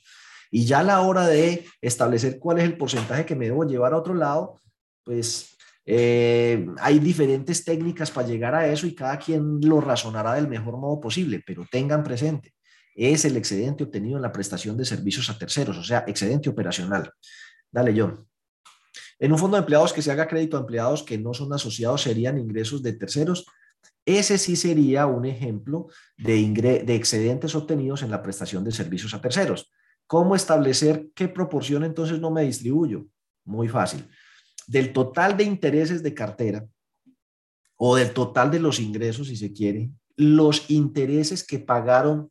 Y 0.51 0.65
ya 0.65 0.79
a 0.79 0.83
la 0.83 1.01
hora 1.01 1.25
de 1.27 1.65
establecer 1.81 2.37
cuál 2.37 2.59
es 2.59 2.65
el 2.65 2.77
porcentaje 2.77 3.25
que 3.25 3.35
me 3.35 3.45
debo 3.45 3.63
llevar 3.63 3.93
a 3.93 3.97
otro 3.97 4.13
lado, 4.13 4.59
pues 5.03 5.57
eh, 5.85 6.67
hay 6.79 6.99
diferentes 6.99 7.63
técnicas 7.63 8.11
para 8.11 8.27
llegar 8.27 8.53
a 8.53 8.67
eso 8.67 8.85
y 8.85 8.93
cada 8.93 9.17
quien 9.17 9.59
lo 9.61 9.81
razonará 9.81 10.33
del 10.33 10.47
mejor 10.47 10.77
modo 10.77 10.99
posible, 10.99 11.41
pero 11.45 11.65
tengan 11.71 12.03
presente, 12.03 12.53
es 12.93 13.25
el 13.25 13.37
excedente 13.37 13.85
obtenido 13.85 14.17
en 14.17 14.21
la 14.21 14.31
prestación 14.31 14.77
de 14.77 14.85
servicios 14.85 15.29
a 15.29 15.37
terceros, 15.37 15.77
o 15.77 15.83
sea, 15.83 16.03
excedente 16.05 16.49
operacional. 16.49 17.11
Dale, 17.71 17.93
John. 17.97 18.27
En 19.17 19.31
un 19.31 19.37
fondo 19.37 19.55
de 19.55 19.61
empleados 19.61 19.93
que 19.93 20.01
se 20.01 20.11
haga 20.11 20.27
crédito 20.27 20.57
a 20.57 20.61
empleados 20.61 21.03
que 21.03 21.17
no 21.17 21.33
son 21.33 21.53
asociados 21.53 22.01
serían 22.01 22.37
ingresos 22.37 22.83
de 22.83 22.93
terceros 22.93 23.45
ese 24.05 24.37
sí 24.37 24.55
sería 24.55 25.05
un 25.05 25.25
ejemplo 25.25 25.87
de 26.17 26.83
excedentes 26.87 27.53
obtenidos 27.55 28.01
en 28.01 28.11
la 28.11 28.21
prestación 28.21 28.63
de 28.63 28.71
servicios 28.71 29.13
a 29.13 29.21
terceros. 29.21 29.71
¿Cómo 30.11 30.35
establecer 30.35 31.07
qué 31.15 31.29
proporción 31.29 31.85
entonces 31.85 32.19
no 32.19 32.31
me 32.31 32.43
distribuyo? 32.43 33.05
Muy 33.45 33.69
fácil. 33.69 34.05
Del 34.67 34.91
total 34.91 35.37
de 35.37 35.45
intereses 35.45 36.03
de 36.03 36.13
cartera 36.13 36.67
o 37.77 37.95
del 37.95 38.11
total 38.11 38.51
de 38.51 38.59
los 38.59 38.81
ingresos, 38.81 39.29
si 39.29 39.37
se 39.37 39.53
quiere, 39.53 39.89
los 40.17 40.69
intereses 40.69 41.47
que 41.47 41.59
pagaron 41.59 42.29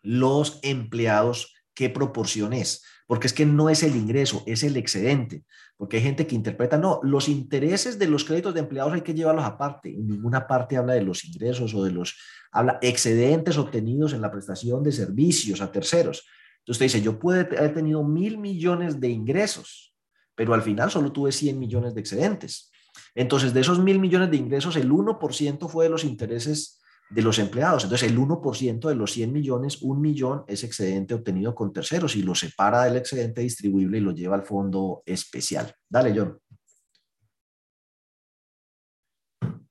los 0.00 0.58
empleados, 0.62 1.54
¿qué 1.74 1.90
proporción 1.90 2.54
es? 2.54 2.82
Porque 3.06 3.26
es 3.26 3.34
que 3.34 3.44
no 3.44 3.68
es 3.68 3.82
el 3.82 3.94
ingreso, 3.94 4.42
es 4.46 4.62
el 4.62 4.78
excedente 4.78 5.44
porque 5.76 5.98
hay 5.98 6.02
gente 6.02 6.26
que 6.26 6.34
interpreta, 6.34 6.78
no, 6.78 7.00
los 7.02 7.28
intereses 7.28 7.98
de 7.98 8.08
los 8.08 8.24
créditos 8.24 8.54
de 8.54 8.60
empleados 8.60 8.94
hay 8.94 9.02
que 9.02 9.12
llevarlos 9.12 9.44
aparte. 9.44 9.90
En 9.90 10.06
ninguna 10.06 10.46
parte 10.46 10.78
habla 10.78 10.94
de 10.94 11.02
los 11.02 11.22
ingresos 11.26 11.74
o 11.74 11.84
de 11.84 11.90
los, 11.90 12.16
habla 12.50 12.78
excedentes 12.80 13.58
obtenidos 13.58 14.14
en 14.14 14.22
la 14.22 14.30
prestación 14.30 14.82
de 14.82 14.92
servicios 14.92 15.60
a 15.60 15.70
terceros. 15.70 16.26
Entonces 16.66 16.82
usted 16.82 16.98
dice, 16.98 17.02
yo 17.02 17.16
pude 17.20 17.42
haber 17.42 17.74
tenido 17.74 18.02
mil 18.02 18.38
millones 18.38 18.98
de 18.98 19.08
ingresos, 19.08 19.94
pero 20.34 20.52
al 20.52 20.62
final 20.62 20.90
solo 20.90 21.12
tuve 21.12 21.30
100 21.30 21.56
millones 21.56 21.94
de 21.94 22.00
excedentes. 22.00 22.72
Entonces, 23.14 23.54
de 23.54 23.60
esos 23.60 23.78
mil 23.78 24.00
millones 24.00 24.32
de 24.32 24.36
ingresos, 24.36 24.74
el 24.74 24.90
1% 24.90 25.68
fue 25.68 25.84
de 25.84 25.90
los 25.90 26.02
intereses 26.02 26.80
de 27.08 27.22
los 27.22 27.38
empleados. 27.38 27.84
Entonces, 27.84 28.10
el 28.10 28.18
1% 28.18 28.88
de 28.88 28.94
los 28.96 29.12
100 29.12 29.32
millones, 29.32 29.80
un 29.80 30.00
millón 30.00 30.42
es 30.48 30.64
excedente 30.64 31.14
obtenido 31.14 31.54
con 31.54 31.72
terceros 31.72 32.16
y 32.16 32.22
lo 32.22 32.34
separa 32.34 32.82
del 32.82 32.96
excedente 32.96 33.42
distribuible 33.42 33.98
y 33.98 34.00
lo 34.00 34.10
lleva 34.10 34.34
al 34.34 34.42
fondo 34.42 35.04
especial. 35.06 35.72
Dale, 35.88 36.12
John. 36.18 36.36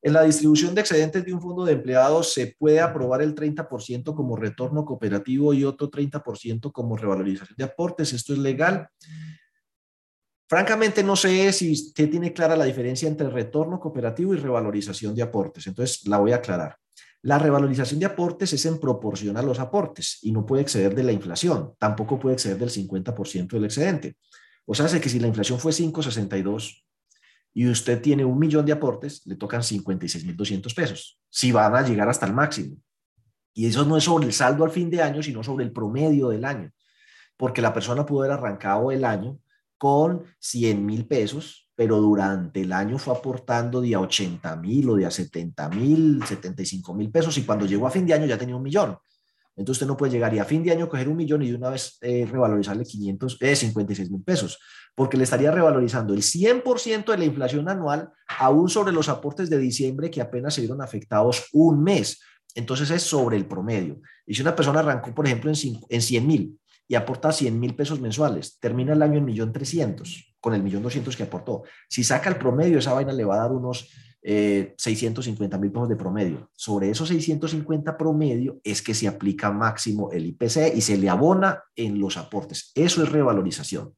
En 0.06 0.14
la 0.14 0.22
distribución 0.22 0.76
de 0.76 0.82
excedentes 0.82 1.26
de 1.26 1.34
un 1.34 1.41
fondo 1.41 1.66
de 1.66 1.74
empleados 1.74 2.32
se 2.32 2.56
puede 2.60 2.80
aprobar 2.80 3.24
el 3.24 3.34
30% 3.34 4.14
como 4.14 4.36
retorno 4.36 4.86
cooperativo 4.86 5.51
y 5.51 5.64
otro 5.64 5.89
30% 5.89 6.72
como 6.72 6.95
revalorización 6.95 7.56
de 7.58 7.64
aportes. 7.64 8.14
Esto 8.14 8.34
es 8.34 8.38
legal. 8.38 8.88
Francamente, 10.47 11.01
no 11.01 11.16
sé 11.16 11.51
si 11.53 11.72
usted 11.72 12.08
tiene 12.08 12.34
clara 12.34 12.56
la 12.56 12.66
diferencia 12.66 13.08
entre 13.08 13.32
retorno 13.32 13.80
cooperativo 13.80 14.36
y 14.36 14.38
revalorización 14.38 15.16
de 15.16 15.24
aportes. 15.24 15.66
Entonces, 15.66 16.06
la 16.06 16.20
voy 16.20 16.34
a 16.34 16.36
aclarar. 16.36 16.78
La 17.24 17.39
revalorización 17.39 17.99
de 17.99 18.06
aportes 18.06 18.53
es 18.53 18.64
en 18.68 18.80
proporción 18.80 19.38
a 19.38 19.41
los 19.41 19.60
aportes 19.60 20.20
y 20.22 20.32
no 20.32 20.45
puede 20.45 20.62
exceder 20.62 20.93
de 20.93 21.01
la 21.01 21.14
inflación, 21.14 21.74
tampoco 21.80 22.20
puede 22.20 22.36
exceder 22.36 22.60
del 22.60 22.70
50% 22.70 23.47
del 23.47 23.66
excedente. 23.66 24.18
O 24.68 24.76
sea, 24.76 24.88
que 25.01 25.10
si 25.10 25.20
la 25.20 25.26
inflación 25.26 25.58
fue 25.58 25.72
5,62 25.72 26.86
y 27.58 27.70
usted 27.70 28.01
tiene 28.01 28.26
un 28.26 28.38
millón 28.38 28.66
de 28.66 28.74
aportes, 28.74 29.26
le 29.26 29.38
tocan 29.38 29.62
56.200 29.62 30.76
pesos, 30.76 31.18
si 31.30 31.53
van 31.53 31.74
a 31.74 31.82
llegar 31.82 32.10
hasta 32.10 32.26
el 32.26 32.34
máximo. 32.34 32.76
Y 33.53 33.66
eso 33.66 33.86
no 33.86 33.95
es 33.95 34.03
sobre 34.03 34.26
el 34.26 34.34
saldo 34.34 34.66
al 34.66 34.72
fin 34.72 34.89
de 34.89 35.01
año, 35.01 35.24
sino 35.24 35.41
sobre 35.41 35.64
el 35.64 35.72
promedio 35.72 36.28
del 36.28 36.43
año, 36.43 36.70
porque 37.38 37.62
la 37.62 37.74
persona 37.74 38.06
pudo 38.06 38.24
haber 38.24 38.34
arrancado 38.34 38.91
el 38.91 39.06
año 39.06 39.39
con 39.78 40.26
100 40.39 40.86
mil 40.86 41.08
pesos, 41.08 41.72
pero 41.76 42.01
durante 42.01 42.62
el 42.62 42.74
año 42.74 42.97
fue 42.97 43.16
aportando 43.16 43.80
de 43.80 43.95
a 43.95 44.01
80 44.01 44.53
mil 44.58 44.89
o 44.89 44.95
de 44.97 45.06
a 45.06 45.12
70 45.12 45.70
mil, 45.70 46.26
75 46.26 46.93
mil 46.93 47.10
pesos 47.10 47.38
y 47.38 47.43
cuando 47.43 47.66
llegó 47.66 47.88
a 47.88 47.91
fin 47.91 48.06
de 48.06 48.16
año 48.16 48.26
ya 48.26 48.38
tenía 48.38 48.58
un 48.58 48.64
millón. 48.64 48.97
Entonces 49.56 49.82
usted 49.82 49.88
no 49.88 49.97
puede 49.97 50.12
llegar 50.12 50.38
a 50.38 50.45
fin 50.45 50.64
de 50.64 50.72
año 50.72 50.89
coger 50.89 51.08
un 51.08 51.16
millón 51.16 51.41
y 51.41 51.49
de 51.49 51.56
una 51.56 51.70
vez 51.70 51.97
eh, 52.01 52.28
revalorizarle 52.30 52.84
500, 52.84 53.38
eh, 53.39 53.56
56 53.56 54.12
mil 54.12 54.22
pesos, 54.22 54.60
porque 54.95 55.18
le 55.18 55.24
estaría 55.24 55.51
revalorizando 55.51 56.14
el 56.14 56.22
100% 56.22 57.06
de 57.06 57.18
la 57.18 57.26
inflación 57.26 57.70
anual 57.70 58.10
aún 58.28 58.70
sobre 58.70 58.91
los 58.91 59.08
aportes 59.08 59.49
de 59.49 59.58
diciembre 59.58 60.12
que 60.12 60.22
apenas 60.22 60.53
se 60.53 60.62
vieron 60.62 60.82
afectados 60.82 61.47
un 61.53 61.84
mes. 61.84 62.20
Entonces 62.53 62.89
es 62.91 63.01
sobre 63.01 63.38
el 63.38 63.45
promedio. 63.45 64.01
Y 64.26 64.36
si 64.36 64.41
una 64.41 64.56
persona 64.56 64.80
arrancó, 64.80 65.14
por 65.14 65.26
ejemplo, 65.26 65.51
en, 65.51 65.58
en 65.89 66.01
100 66.01 66.28
mil 66.28 66.60
y 66.88 66.96
aporta 66.96 67.32
100 67.32 67.60
mil 67.60 67.76
pesos 67.76 68.00
mensuales, 68.00 68.60
termina 68.60 68.94
el 68.94 69.02
año 69.02 69.18
en 69.18 69.26
millón 69.26 69.52
trescientos 69.52 70.36
con 70.40 70.54
el 70.54 70.62
millón 70.62 70.84
doscientos 70.84 71.18
que 71.18 71.24
aportó. 71.24 71.64
Si 71.90 72.04
saca 72.04 72.30
el 72.30 72.38
promedio, 72.38 72.78
esa 72.78 72.94
vaina 72.94 73.12
le 73.12 73.26
va 73.26 73.36
a 73.36 73.40
dar 73.40 73.52
unos 73.52 73.90
eh, 74.22 74.76
650 74.78 75.58
mil 75.58 75.72
pesos 75.72 75.90
de 75.90 75.96
promedio. 75.96 76.52
Sobre 76.56 76.90
esos 76.92 77.08
650 77.08 77.98
promedio 77.98 78.60
es 78.64 78.84
que 78.84 78.94
se 78.94 79.08
aplica 79.08 79.52
máximo 79.52 80.12
el 80.12 80.26
IPC 80.28 80.76
y 80.76 80.82
se 80.82 80.98
le 80.98 81.10
abona 81.10 81.64
en 81.76 82.00
los 82.00 82.18
aportes. 82.18 82.72
Eso 82.76 83.02
es 83.02 83.12
revalorización. 83.12 83.96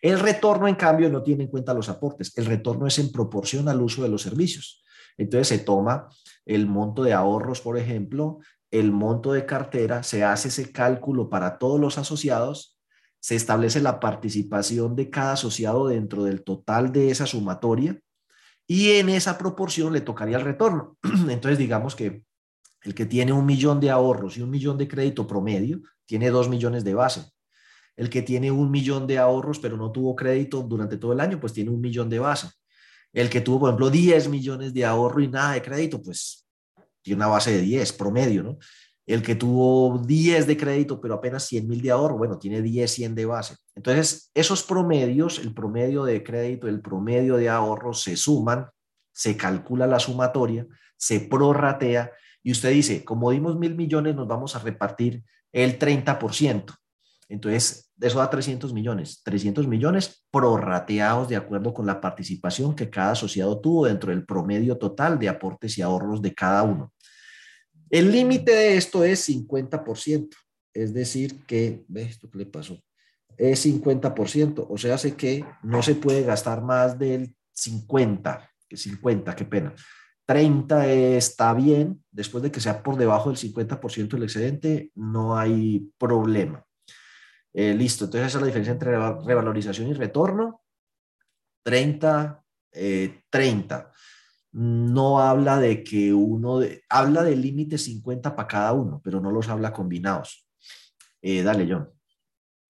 El 0.00 0.20
retorno, 0.20 0.68
en 0.68 0.74
cambio, 0.74 1.10
no 1.10 1.22
tiene 1.22 1.44
en 1.44 1.50
cuenta 1.50 1.72
los 1.72 1.88
aportes. 1.88 2.36
El 2.36 2.46
retorno 2.46 2.86
es 2.86 2.98
en 2.98 3.12
proporción 3.12 3.68
al 3.68 3.80
uso 3.80 4.02
de 4.02 4.08
los 4.08 4.22
servicios. 4.22 4.84
Entonces 5.16 5.48
se 5.48 5.58
toma 5.58 6.08
el 6.44 6.66
monto 6.66 7.02
de 7.02 7.12
ahorros, 7.12 7.60
por 7.60 7.78
ejemplo, 7.78 8.40
el 8.74 8.90
monto 8.90 9.32
de 9.32 9.46
cartera, 9.46 10.02
se 10.02 10.24
hace 10.24 10.48
ese 10.48 10.72
cálculo 10.72 11.30
para 11.30 11.58
todos 11.58 11.78
los 11.78 11.96
asociados, 11.96 12.76
se 13.20 13.36
establece 13.36 13.80
la 13.80 14.00
participación 14.00 14.96
de 14.96 15.10
cada 15.10 15.34
asociado 15.34 15.86
dentro 15.86 16.24
del 16.24 16.42
total 16.42 16.92
de 16.92 17.10
esa 17.10 17.24
sumatoria 17.24 18.00
y 18.66 18.90
en 18.96 19.10
esa 19.10 19.38
proporción 19.38 19.92
le 19.92 20.00
tocaría 20.00 20.38
el 20.38 20.44
retorno. 20.44 20.98
Entonces, 21.28 21.56
digamos 21.56 21.94
que 21.94 22.24
el 22.82 22.94
que 22.94 23.06
tiene 23.06 23.32
un 23.32 23.46
millón 23.46 23.78
de 23.78 23.90
ahorros 23.90 24.36
y 24.36 24.42
un 24.42 24.50
millón 24.50 24.76
de 24.76 24.88
crédito 24.88 25.24
promedio, 25.24 25.80
tiene 26.04 26.30
dos 26.30 26.48
millones 26.48 26.82
de 26.82 26.94
base. 26.94 27.30
El 27.96 28.10
que 28.10 28.22
tiene 28.22 28.50
un 28.50 28.72
millón 28.72 29.06
de 29.06 29.18
ahorros 29.18 29.60
pero 29.60 29.76
no 29.76 29.92
tuvo 29.92 30.16
crédito 30.16 30.62
durante 30.62 30.96
todo 30.96 31.12
el 31.12 31.20
año, 31.20 31.38
pues 31.38 31.52
tiene 31.52 31.70
un 31.70 31.80
millón 31.80 32.10
de 32.10 32.18
base. 32.18 32.48
El 33.12 33.30
que 33.30 33.40
tuvo, 33.40 33.60
por 33.60 33.68
ejemplo, 33.68 33.88
10 33.88 34.28
millones 34.28 34.74
de 34.74 34.84
ahorro 34.84 35.20
y 35.20 35.28
nada 35.28 35.52
de 35.52 35.62
crédito, 35.62 36.02
pues 36.02 36.43
tiene 37.04 37.18
una 37.18 37.28
base 37.28 37.52
de 37.52 37.60
10 37.60 37.92
promedio, 37.92 38.42
¿no? 38.42 38.58
El 39.06 39.22
que 39.22 39.34
tuvo 39.34 39.98
10 39.98 40.46
de 40.46 40.56
crédito, 40.56 40.98
pero 40.98 41.14
apenas 41.14 41.44
100 41.44 41.68
mil 41.68 41.82
de 41.82 41.90
ahorro, 41.90 42.16
bueno, 42.16 42.38
tiene 42.38 42.62
10, 42.62 42.90
100 42.90 43.14
de 43.14 43.26
base. 43.26 43.56
Entonces, 43.74 44.30
esos 44.32 44.62
promedios, 44.62 45.38
el 45.38 45.52
promedio 45.52 46.04
de 46.04 46.24
crédito, 46.24 46.66
el 46.66 46.80
promedio 46.80 47.36
de 47.36 47.50
ahorro, 47.50 47.92
se 47.92 48.16
suman, 48.16 48.66
se 49.12 49.36
calcula 49.36 49.86
la 49.86 49.98
sumatoria, 49.98 50.66
se 50.96 51.20
prorratea, 51.20 52.10
y 52.42 52.52
usted 52.52 52.70
dice, 52.70 53.04
como 53.04 53.30
dimos 53.30 53.58
mil 53.58 53.74
millones, 53.74 54.14
nos 54.16 54.26
vamos 54.26 54.56
a 54.56 54.58
repartir 54.60 55.22
el 55.52 55.78
30%. 55.78 56.74
Entonces, 57.28 57.92
eso 58.00 58.18
da 58.18 58.30
300 58.30 58.72
millones. 58.72 59.22
300 59.22 59.66
millones 59.66 60.24
prorrateados 60.30 61.28
de 61.28 61.36
acuerdo 61.36 61.72
con 61.72 61.86
la 61.86 62.00
participación 62.00 62.74
que 62.74 62.90
cada 62.90 63.12
asociado 63.12 63.60
tuvo 63.60 63.86
dentro 63.86 64.10
del 64.10 64.24
promedio 64.24 64.76
total 64.76 65.18
de 65.18 65.28
aportes 65.28 65.78
y 65.78 65.82
ahorros 65.82 66.20
de 66.22 66.34
cada 66.34 66.62
uno. 66.62 66.92
El 67.94 68.10
límite 68.10 68.50
de 68.50 68.76
esto 68.76 69.04
es 69.04 69.28
50%, 69.28 70.28
es 70.72 70.92
decir, 70.92 71.46
que, 71.46 71.84
¿ves 71.86 72.10
esto 72.10 72.28
qué 72.28 72.38
le 72.38 72.46
pasó? 72.46 72.82
Es 73.36 73.64
50%, 73.66 74.66
o 74.68 74.76
sea, 74.76 74.96
hace 74.96 75.14
que 75.14 75.44
no 75.62 75.80
se 75.80 75.94
puede 75.94 76.24
gastar 76.24 76.60
más 76.60 76.98
del 76.98 77.36
50, 77.52 78.50
que 78.68 78.76
50, 78.76 79.36
qué 79.36 79.44
pena. 79.44 79.76
30 80.26 80.88
está 80.88 81.54
bien, 81.54 82.02
después 82.10 82.42
de 82.42 82.50
que 82.50 82.58
sea 82.58 82.82
por 82.82 82.96
debajo 82.96 83.30
del 83.30 83.38
50% 83.38 84.08
del 84.08 84.24
excedente, 84.24 84.90
no 84.96 85.38
hay 85.38 85.88
problema. 85.96 86.66
Eh, 87.52 87.74
listo, 87.74 88.06
entonces 88.06 88.26
esa 88.26 88.38
es 88.38 88.42
la 88.42 88.48
diferencia 88.48 88.72
entre 88.72 88.90
revalorización 88.90 89.86
y 89.86 89.92
retorno. 89.92 90.62
30, 91.62 92.42
30. 93.30 93.92
No 94.54 95.18
habla 95.18 95.58
de 95.58 95.82
que 95.82 96.14
uno, 96.14 96.60
habla 96.88 97.22
del 97.24 97.42
límite 97.42 97.76
50 97.76 98.36
para 98.36 98.48
cada 98.48 98.72
uno, 98.72 99.00
pero 99.02 99.20
no 99.20 99.30
los 99.30 99.48
habla 99.48 99.72
combinados. 99.72 100.46
Eh, 101.20 101.42
dale, 101.42 101.66
John. 101.68 101.90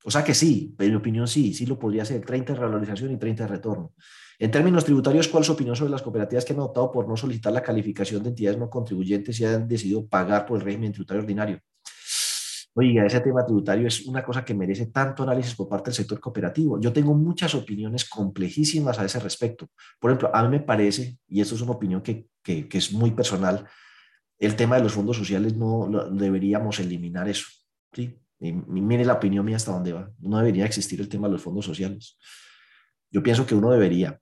O 0.03 0.11
sea 0.11 0.25
que 0.25 0.35
sí, 0.35 0.75
en 0.79 0.91
mi 0.91 0.97
opinión 0.97 1.29
sí, 1.29 1.53
sí 1.53 1.67
lo 1.67 1.79
podría 1.79 2.05
ser, 2.05 2.25
30 2.25 2.55
de 2.55 2.59
revalorización 2.59 3.13
y 3.13 3.19
30 3.19 3.45
de 3.45 3.49
retorno. 3.49 3.95
En 4.39 4.51
términos 4.51 4.85
tributarios, 4.85 5.29
¿cuál 5.29 5.43
es 5.43 5.47
su 5.47 5.53
opinión 5.53 5.77
sobre 5.77 5.91
las 5.91 6.03
cooperativas 6.03 6.45
que 6.45 6.53
han 6.55 6.61
optado 6.61 6.91
por 6.91 7.07
no 7.07 7.17
solicitar 7.17 7.53
la 7.53 7.63
calificación 7.63 8.23
de 8.23 8.31
entidades 8.31 8.59
no 8.59 8.69
contribuyentes 8.69 9.39
y 9.41 9.45
han 9.45 9.69
decidido 9.69 10.07
pagar 10.07 10.47
por 10.47 10.59
el 10.59 10.65
régimen 10.65 10.93
tributario 10.93 11.23
ordinario? 11.23 11.61
Oiga, 12.77 13.07
ese 13.07 13.21
tema 13.21 13.45
tributario 13.45 13.87
es 13.87 14.05
una 14.07 14.25
cosa 14.25 14.45
que 14.45 14.53
merece 14.53 14.87
tanto 14.87 15.23
análisis 15.23 15.55
por 15.55 15.69
parte 15.69 15.91
del 15.91 15.95
sector 15.95 16.19
cooperativo. 16.19 16.81
Yo 16.81 16.93
tengo 16.93 17.15
muchas 17.15 17.55
opiniones 17.55 18.05
complejísimas 18.05 18.99
a 18.99 19.05
ese 19.05 19.21
respecto. 19.21 19.69
Por 20.01 20.11
ejemplo, 20.11 20.35
a 20.35 20.43
mí 20.43 20.49
me 20.49 20.61
parece, 20.61 21.19
y 21.29 21.41
esto 21.41 21.55
es 21.55 21.61
una 21.61 21.73
opinión 21.73 22.03
que, 22.03 22.27
que, 22.43 22.67
es 22.73 22.93
muy 22.93 23.13
personal, 23.13 23.65
el 24.39 24.57
tema 24.57 24.77
de 24.77 24.83
los 24.83 24.93
fondos 24.93 25.17
sociales 25.17 25.55
no 25.55 25.89
deberíamos 26.11 26.81
eliminar 26.81 27.29
eso. 27.29 27.47
¿sí? 27.93 28.19
Y 28.41 28.53
mire 28.53 29.05
la 29.05 29.15
opinión 29.15 29.45
mía 29.45 29.57
hasta 29.57 29.73
dónde 29.73 29.93
va. 29.93 30.11
No 30.19 30.39
debería 30.39 30.67
existir 30.67 31.01
el 31.01 31.09
tema 31.09 31.29
de 31.29 31.35
los 31.35 31.43
fondos 31.43 31.65
sociales. 31.65 32.19
Yo 33.11 33.23
pienso 33.23 33.47
que 33.47 33.55
uno 33.55 33.71
debería 33.71 34.21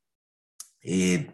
eh, 0.82 1.30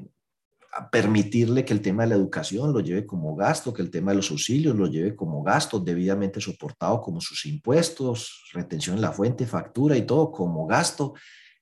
permitirle 0.93 1.65
que 1.65 1.73
el 1.73 1.81
tema 1.81 2.03
de 2.03 2.11
la 2.11 2.15
educación 2.15 2.73
lo 2.73 2.81
lleve 2.81 3.07
como 3.07 3.35
gasto, 3.35 3.73
que 3.73 3.83
el 3.83 3.91
tema 3.91 4.13
de 4.13 4.17
los 4.17 4.31
auxilios 4.31 4.77
lo 4.77 4.87
lleve 4.87 5.17
como 5.17 5.43
gasto 5.43 5.81
debidamente 5.81 6.41
soportado 6.41 7.01
como 7.01 7.21
sus 7.21 7.47
impuestos, 7.47 8.51
retención 8.53 8.97
en 8.97 9.03
la 9.03 9.13
fuente, 9.13 9.47
factura 9.47 9.97
y 9.97 10.03
todo 10.03 10.31
como 10.31 10.67
gasto. 10.67 11.15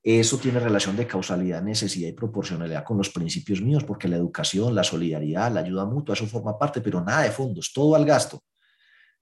Eso 0.02 0.38
tiene 0.38 0.60
relación 0.60 0.96
de 0.96 1.06
causalidad, 1.06 1.62
necesidad 1.62 2.08
y 2.08 2.12
proporcionalidad 2.12 2.84
con 2.84 2.96
los 2.96 3.10
principios 3.10 3.60
míos, 3.60 3.84
porque 3.84 4.06
la 4.06 4.16
educación, 4.16 4.74
la 4.74 4.84
solidaridad, 4.84 5.52
la 5.52 5.60
ayuda 5.60 5.84
mutua, 5.84 6.14
eso 6.14 6.26
forma 6.26 6.58
parte, 6.58 6.80
pero 6.80 7.02
nada 7.02 7.22
de 7.22 7.30
fondos, 7.30 7.72
todo 7.72 7.96
al 7.96 8.04
gasto. 8.04 8.42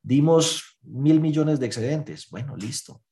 Dimos 0.02 0.78
mil 0.82 1.20
millones 1.20 1.58
de 1.58 1.66
excedentes, 1.66 2.28
bueno, 2.30 2.56
listo. 2.56 3.02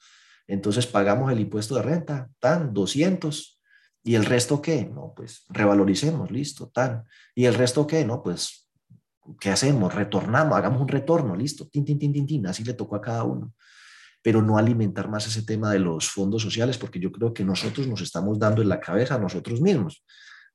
Entonces 0.46 0.86
pagamos 0.86 1.32
el 1.32 1.40
impuesto 1.40 1.74
de 1.76 1.82
renta, 1.82 2.28
tan 2.38 2.74
200, 2.74 3.61
¿Y 4.04 4.14
el 4.16 4.24
resto 4.24 4.60
qué? 4.60 4.84
No, 4.84 5.12
pues 5.14 5.44
revaloricemos, 5.48 6.30
listo, 6.30 6.68
tan. 6.68 7.04
¿Y 7.34 7.44
el 7.44 7.54
resto 7.54 7.86
qué? 7.86 8.04
No, 8.04 8.22
pues, 8.22 8.68
¿qué 9.40 9.50
hacemos? 9.50 9.94
Retornamos, 9.94 10.56
hagamos 10.56 10.82
un 10.82 10.88
retorno, 10.88 11.36
listo, 11.36 11.68
tin, 11.68 11.84
tin, 11.84 11.98
tin, 11.98 12.12
tin, 12.12 12.26
tin, 12.26 12.46
así 12.46 12.64
le 12.64 12.74
tocó 12.74 12.96
a 12.96 13.00
cada 13.00 13.24
uno. 13.24 13.54
Pero 14.20 14.42
no 14.42 14.58
alimentar 14.58 15.08
más 15.08 15.26
ese 15.26 15.42
tema 15.42 15.70
de 15.70 15.78
los 15.78 16.08
fondos 16.08 16.42
sociales, 16.42 16.78
porque 16.78 16.98
yo 16.98 17.12
creo 17.12 17.32
que 17.32 17.44
nosotros 17.44 17.86
nos 17.86 18.00
estamos 18.00 18.38
dando 18.38 18.62
en 18.62 18.68
la 18.68 18.80
cabeza 18.80 19.14
a 19.14 19.18
nosotros 19.18 19.60
mismos. 19.60 20.04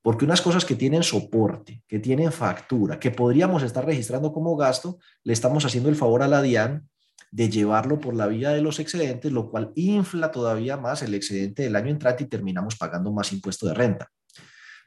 Porque 0.02 0.26
unas 0.26 0.42
cosas 0.42 0.64
que 0.64 0.76
tienen 0.76 1.04
soporte, 1.04 1.84
que 1.88 2.00
tienen 2.00 2.32
factura, 2.32 3.00
que 3.00 3.12
podríamos 3.12 3.64
estar 3.64 3.86
registrando 3.86 4.32
como 4.32 4.56
gasto, 4.56 5.00
le 5.24 5.34
estamos 5.34 5.66
haciendo 5.66 5.90
el 5.90 5.96
favor 5.96 6.22
a 6.22 6.28
la 6.28 6.42
DIAN 6.42 6.88
de 7.32 7.50
llevarlo 7.50 8.00
por 8.00 8.16
la 8.16 8.28
vía 8.28 8.52
de 8.52 8.62
los 8.62 8.80
excedentes, 8.80 9.32
lo 9.32 9.50
cual 9.50 9.72
infla 9.76 10.32
todavía 10.32 10.78
más 10.78 11.02
el 11.02 11.14
excedente 11.14 11.64
del 11.64 11.76
año 11.76 11.90
entrante 11.90 12.24
y 12.24 12.28
terminamos 12.28 12.76
pagando 12.76 13.12
más 13.12 13.32
impuesto 13.34 13.68
de 13.68 13.74
renta. 13.74 14.10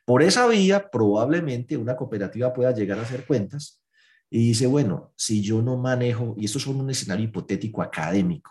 Por 0.05 0.23
esa 0.23 0.47
vía, 0.47 0.91
probablemente 0.91 1.77
una 1.77 1.97
cooperativa 1.97 2.53
pueda 2.53 2.73
llegar 2.73 2.99
a 2.99 3.03
hacer 3.03 3.27
cuentas 3.27 3.83
y 4.31 4.39
dice, 4.49 4.67
bueno, 4.67 5.13
si 5.17 5.43
yo 5.43 5.61
no 5.61 5.77
manejo, 5.77 6.35
y 6.37 6.47
esto 6.47 6.59
es 6.59 6.67
un 6.67 6.89
escenario 6.89 7.27
hipotético 7.27 7.83
académico, 7.83 8.51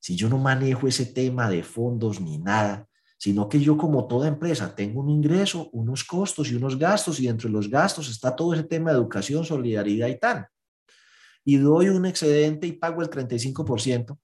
si 0.00 0.16
yo 0.16 0.28
no 0.28 0.38
manejo 0.38 0.86
ese 0.88 1.06
tema 1.06 1.50
de 1.50 1.62
fondos 1.62 2.20
ni 2.20 2.38
nada, 2.38 2.86
sino 3.18 3.48
que 3.48 3.60
yo 3.60 3.76
como 3.76 4.06
toda 4.06 4.28
empresa 4.28 4.74
tengo 4.74 5.00
un 5.00 5.10
ingreso, 5.10 5.68
unos 5.72 6.04
costos 6.04 6.50
y 6.50 6.54
unos 6.54 6.78
gastos, 6.78 7.18
y 7.20 7.26
dentro 7.26 7.48
de 7.48 7.54
los 7.54 7.68
gastos 7.68 8.08
está 8.08 8.34
todo 8.34 8.54
ese 8.54 8.64
tema 8.64 8.90
de 8.90 8.96
educación, 8.96 9.44
solidaridad 9.44 10.08
y 10.08 10.18
tal 10.18 10.48
y 11.46 11.58
doy 11.58 11.88
un 11.88 12.04
excedente 12.04 12.66
y 12.66 12.72
pago 12.72 13.02
el 13.02 13.08
35%, 13.08 14.18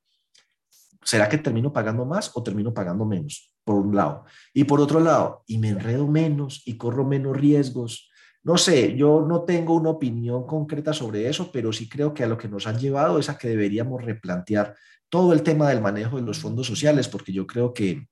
¿será 1.04 1.28
que 1.28 1.38
termino 1.38 1.72
pagando 1.72 2.04
más 2.04 2.32
o 2.34 2.42
termino 2.42 2.74
pagando 2.74 3.04
menos? 3.04 3.54
Por 3.64 3.76
un 3.76 3.94
lado. 3.94 4.24
Y 4.52 4.64
por 4.64 4.80
otro 4.80 4.98
lado, 4.98 5.44
y 5.46 5.58
me 5.58 5.68
enredo 5.68 6.08
menos 6.08 6.62
y 6.66 6.76
corro 6.76 7.04
menos 7.04 7.36
riesgos. 7.36 8.10
No 8.42 8.58
sé, 8.58 8.96
yo 8.96 9.24
no 9.26 9.44
tengo 9.44 9.74
una 9.76 9.90
opinión 9.90 10.44
concreta 10.48 10.92
sobre 10.92 11.28
eso, 11.28 11.52
pero 11.52 11.72
sí 11.72 11.88
creo 11.88 12.12
que 12.12 12.24
a 12.24 12.26
lo 12.26 12.36
que 12.36 12.48
nos 12.48 12.66
han 12.66 12.80
llevado 12.80 13.20
es 13.20 13.28
a 13.28 13.38
que 13.38 13.48
deberíamos 13.48 14.02
replantear 14.04 14.74
todo 15.08 15.32
el 15.32 15.44
tema 15.44 15.68
del 15.68 15.80
manejo 15.80 16.16
de 16.16 16.22
los 16.22 16.40
fondos 16.40 16.66
sociales, 16.66 17.06
porque 17.06 17.32
yo 17.32 17.46
creo 17.46 17.72
que 17.72 18.08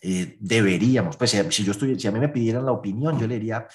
eh, 0.00 0.38
deberíamos, 0.40 1.18
pues 1.18 1.36
si, 1.50 1.64
yo 1.64 1.72
estoy, 1.72 2.00
si 2.00 2.08
a 2.08 2.12
mí 2.12 2.18
me 2.18 2.30
pidieran 2.30 2.64
la 2.64 2.72
opinión, 2.72 3.20
yo 3.20 3.26
le 3.26 3.34
diría, 3.34 3.68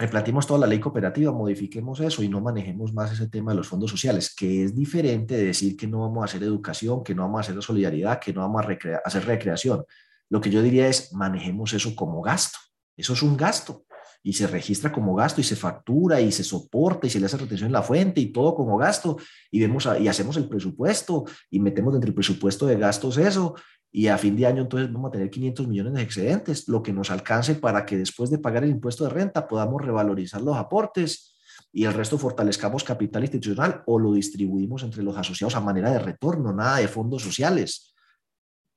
replanteemos 0.00 0.46
toda 0.46 0.60
la 0.60 0.66
ley 0.66 0.80
cooperativa, 0.80 1.30
modifiquemos 1.30 2.00
eso 2.00 2.22
y 2.22 2.28
no 2.28 2.40
manejemos 2.40 2.94
más 2.94 3.12
ese 3.12 3.28
tema 3.28 3.52
de 3.52 3.58
los 3.58 3.68
fondos 3.68 3.90
sociales, 3.90 4.34
que 4.34 4.64
es 4.64 4.74
diferente 4.74 5.36
de 5.36 5.44
decir 5.44 5.76
que 5.76 5.86
no 5.86 6.00
vamos 6.00 6.22
a 6.22 6.24
hacer 6.24 6.42
educación, 6.42 7.04
que 7.04 7.14
no 7.14 7.22
vamos 7.22 7.38
a 7.38 7.50
hacer 7.50 7.62
solidaridad, 7.62 8.18
que 8.18 8.32
no 8.32 8.40
vamos 8.40 8.64
a 8.64 9.00
hacer 9.04 9.26
recreación. 9.26 9.84
Lo 10.30 10.40
que 10.40 10.50
yo 10.50 10.62
diría 10.62 10.88
es, 10.88 11.12
manejemos 11.12 11.74
eso 11.74 11.94
como 11.94 12.22
gasto. 12.22 12.58
Eso 12.96 13.12
es 13.12 13.22
un 13.22 13.36
gasto 13.36 13.84
y 14.22 14.32
se 14.32 14.46
registra 14.46 14.92
como 14.92 15.14
gasto 15.14 15.40
y 15.40 15.44
se 15.44 15.56
factura 15.56 16.20
y 16.20 16.32
se 16.32 16.44
soporta 16.44 17.06
y 17.06 17.10
se 17.10 17.20
le 17.20 17.26
hace 17.26 17.36
retención 17.36 17.68
en 17.68 17.72
la 17.72 17.82
fuente 17.82 18.20
y 18.20 18.32
todo 18.32 18.54
como 18.54 18.76
gasto 18.76 19.16
y 19.50 19.60
vemos 19.60 19.88
y 19.98 20.08
hacemos 20.08 20.36
el 20.36 20.48
presupuesto 20.48 21.24
y 21.50 21.58
metemos 21.58 21.92
dentro 21.94 22.08
del 22.08 22.14
presupuesto 22.14 22.66
de 22.66 22.76
gastos 22.76 23.16
eso 23.16 23.54
y 23.92 24.06
a 24.06 24.18
fin 24.18 24.36
de 24.36 24.46
año 24.46 24.62
entonces 24.62 24.92
vamos 24.92 25.08
a 25.08 25.12
tener 25.12 25.30
500 25.30 25.66
millones 25.66 25.94
de 25.94 26.02
excedentes, 26.02 26.68
lo 26.68 26.82
que 26.82 26.92
nos 26.92 27.10
alcance 27.10 27.56
para 27.56 27.84
que 27.84 27.96
después 27.96 28.30
de 28.30 28.38
pagar 28.38 28.64
el 28.64 28.70
impuesto 28.70 29.04
de 29.04 29.10
renta 29.10 29.48
podamos 29.48 29.82
revalorizar 29.82 30.40
los 30.42 30.56
aportes 30.56 31.34
y 31.72 31.84
el 31.84 31.94
resto 31.94 32.18
fortalezcamos 32.18 32.84
capital 32.84 33.22
institucional 33.22 33.82
o 33.86 33.98
lo 33.98 34.12
distribuimos 34.12 34.82
entre 34.82 35.02
los 35.02 35.16
asociados 35.16 35.56
a 35.56 35.60
manera 35.60 35.90
de 35.90 35.98
retorno, 35.98 36.52
nada 36.52 36.78
de 36.78 36.88
fondos 36.88 37.22
sociales. 37.22 37.94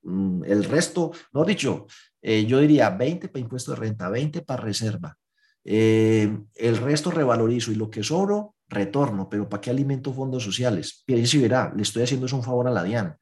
Mm, 0.03 0.43
el 0.45 0.63
resto, 0.63 1.11
no 1.31 1.45
dicho, 1.45 1.87
eh, 2.21 2.45
yo 2.45 2.59
diría 2.59 2.89
20 2.89 3.29
para 3.29 3.39
impuesto 3.39 3.71
de 3.71 3.77
renta, 3.77 4.09
20 4.09 4.41
para 4.41 4.63
reserva. 4.63 5.17
Eh, 5.63 6.37
el 6.55 6.77
resto 6.77 7.09
revalorizo 7.09 7.71
y 7.71 7.75
lo 7.75 7.89
que 7.89 8.03
sobro, 8.03 8.55
retorno, 8.67 9.29
pero 9.29 9.47
¿para 9.47 9.61
qué 9.61 9.69
alimento 9.69 10.13
fondos 10.13 10.43
sociales? 10.43 11.03
Piense 11.05 11.37
y 11.37 11.41
verá, 11.41 11.71
le 11.75 11.83
estoy 11.83 12.03
haciendo 12.03 12.25
eso 12.25 12.35
un 12.35 12.43
favor 12.43 12.67
a 12.67 12.71
la 12.71 12.83
DIAN 12.83 13.17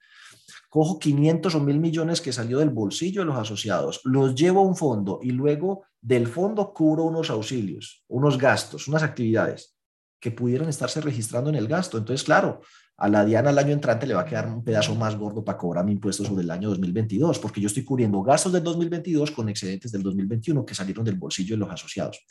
cojo 0.72 0.99
500 0.99 1.53
o 1.53 1.59
1000 1.59 1.80
millones 1.82 2.22
que 2.22 2.32
salió 2.32 2.59
del 2.59 2.69
bolsillo 2.69 3.22
de 3.22 3.26
los 3.26 3.38
asociados, 3.38 3.99
los 4.05 4.34
llevo 4.36 4.61
a 4.61 4.63
un 4.63 4.78
fondo 4.78 5.19
y 5.22 5.32
luego 5.32 5.84
del 5.99 6.28
fondo 6.28 6.74
cubro 6.74 7.03
unos 7.03 7.30
auxilios, 7.30 8.05
unos 8.07 8.38
gastos, 8.38 8.88
unas 8.88 9.03
actividades 9.03 9.76
que 10.17 10.32
pudieran 10.32 10.69
estarse 10.69 11.01
registrando 11.01 11.49
en 11.49 11.57
el 11.57 11.67
gasto. 11.67 11.97
Entonces, 11.97 12.24
claro, 12.24 12.61
a 12.95 13.09
la 13.09 13.26
Diana 13.26 13.49
el 13.49 13.57
año 13.57 13.74
entrante 13.74 14.07
le 14.07 14.13
va 14.13 14.22
a 14.22 14.26
quedar 14.26 14.47
un 14.47 14.63
pedazo 14.63 14.95
más 14.95 15.17
gordo 15.17 15.43
para 15.43 15.57
cobrar 15.57 15.84
mi 15.84 15.91
impuesto 15.91 16.24
sobre 16.24 16.43
el 16.43 16.51
año 16.51 16.69
2022, 16.69 17.39
porque 17.39 17.59
yo 17.59 17.67
estoy 17.67 17.84
cubriendo 17.84 18.22
gastos 18.24 18.53
del 18.53 18.63
2022 18.63 19.30
con 19.32 19.49
excedentes 19.49 19.91
del 19.91 20.03
2021 20.03 20.65
que 20.65 20.74
salieron 20.74 21.03
del 21.03 21.15
bolsillo 21.15 21.55
de 21.55 21.59
los 21.59 21.69
asociados. 21.69 22.26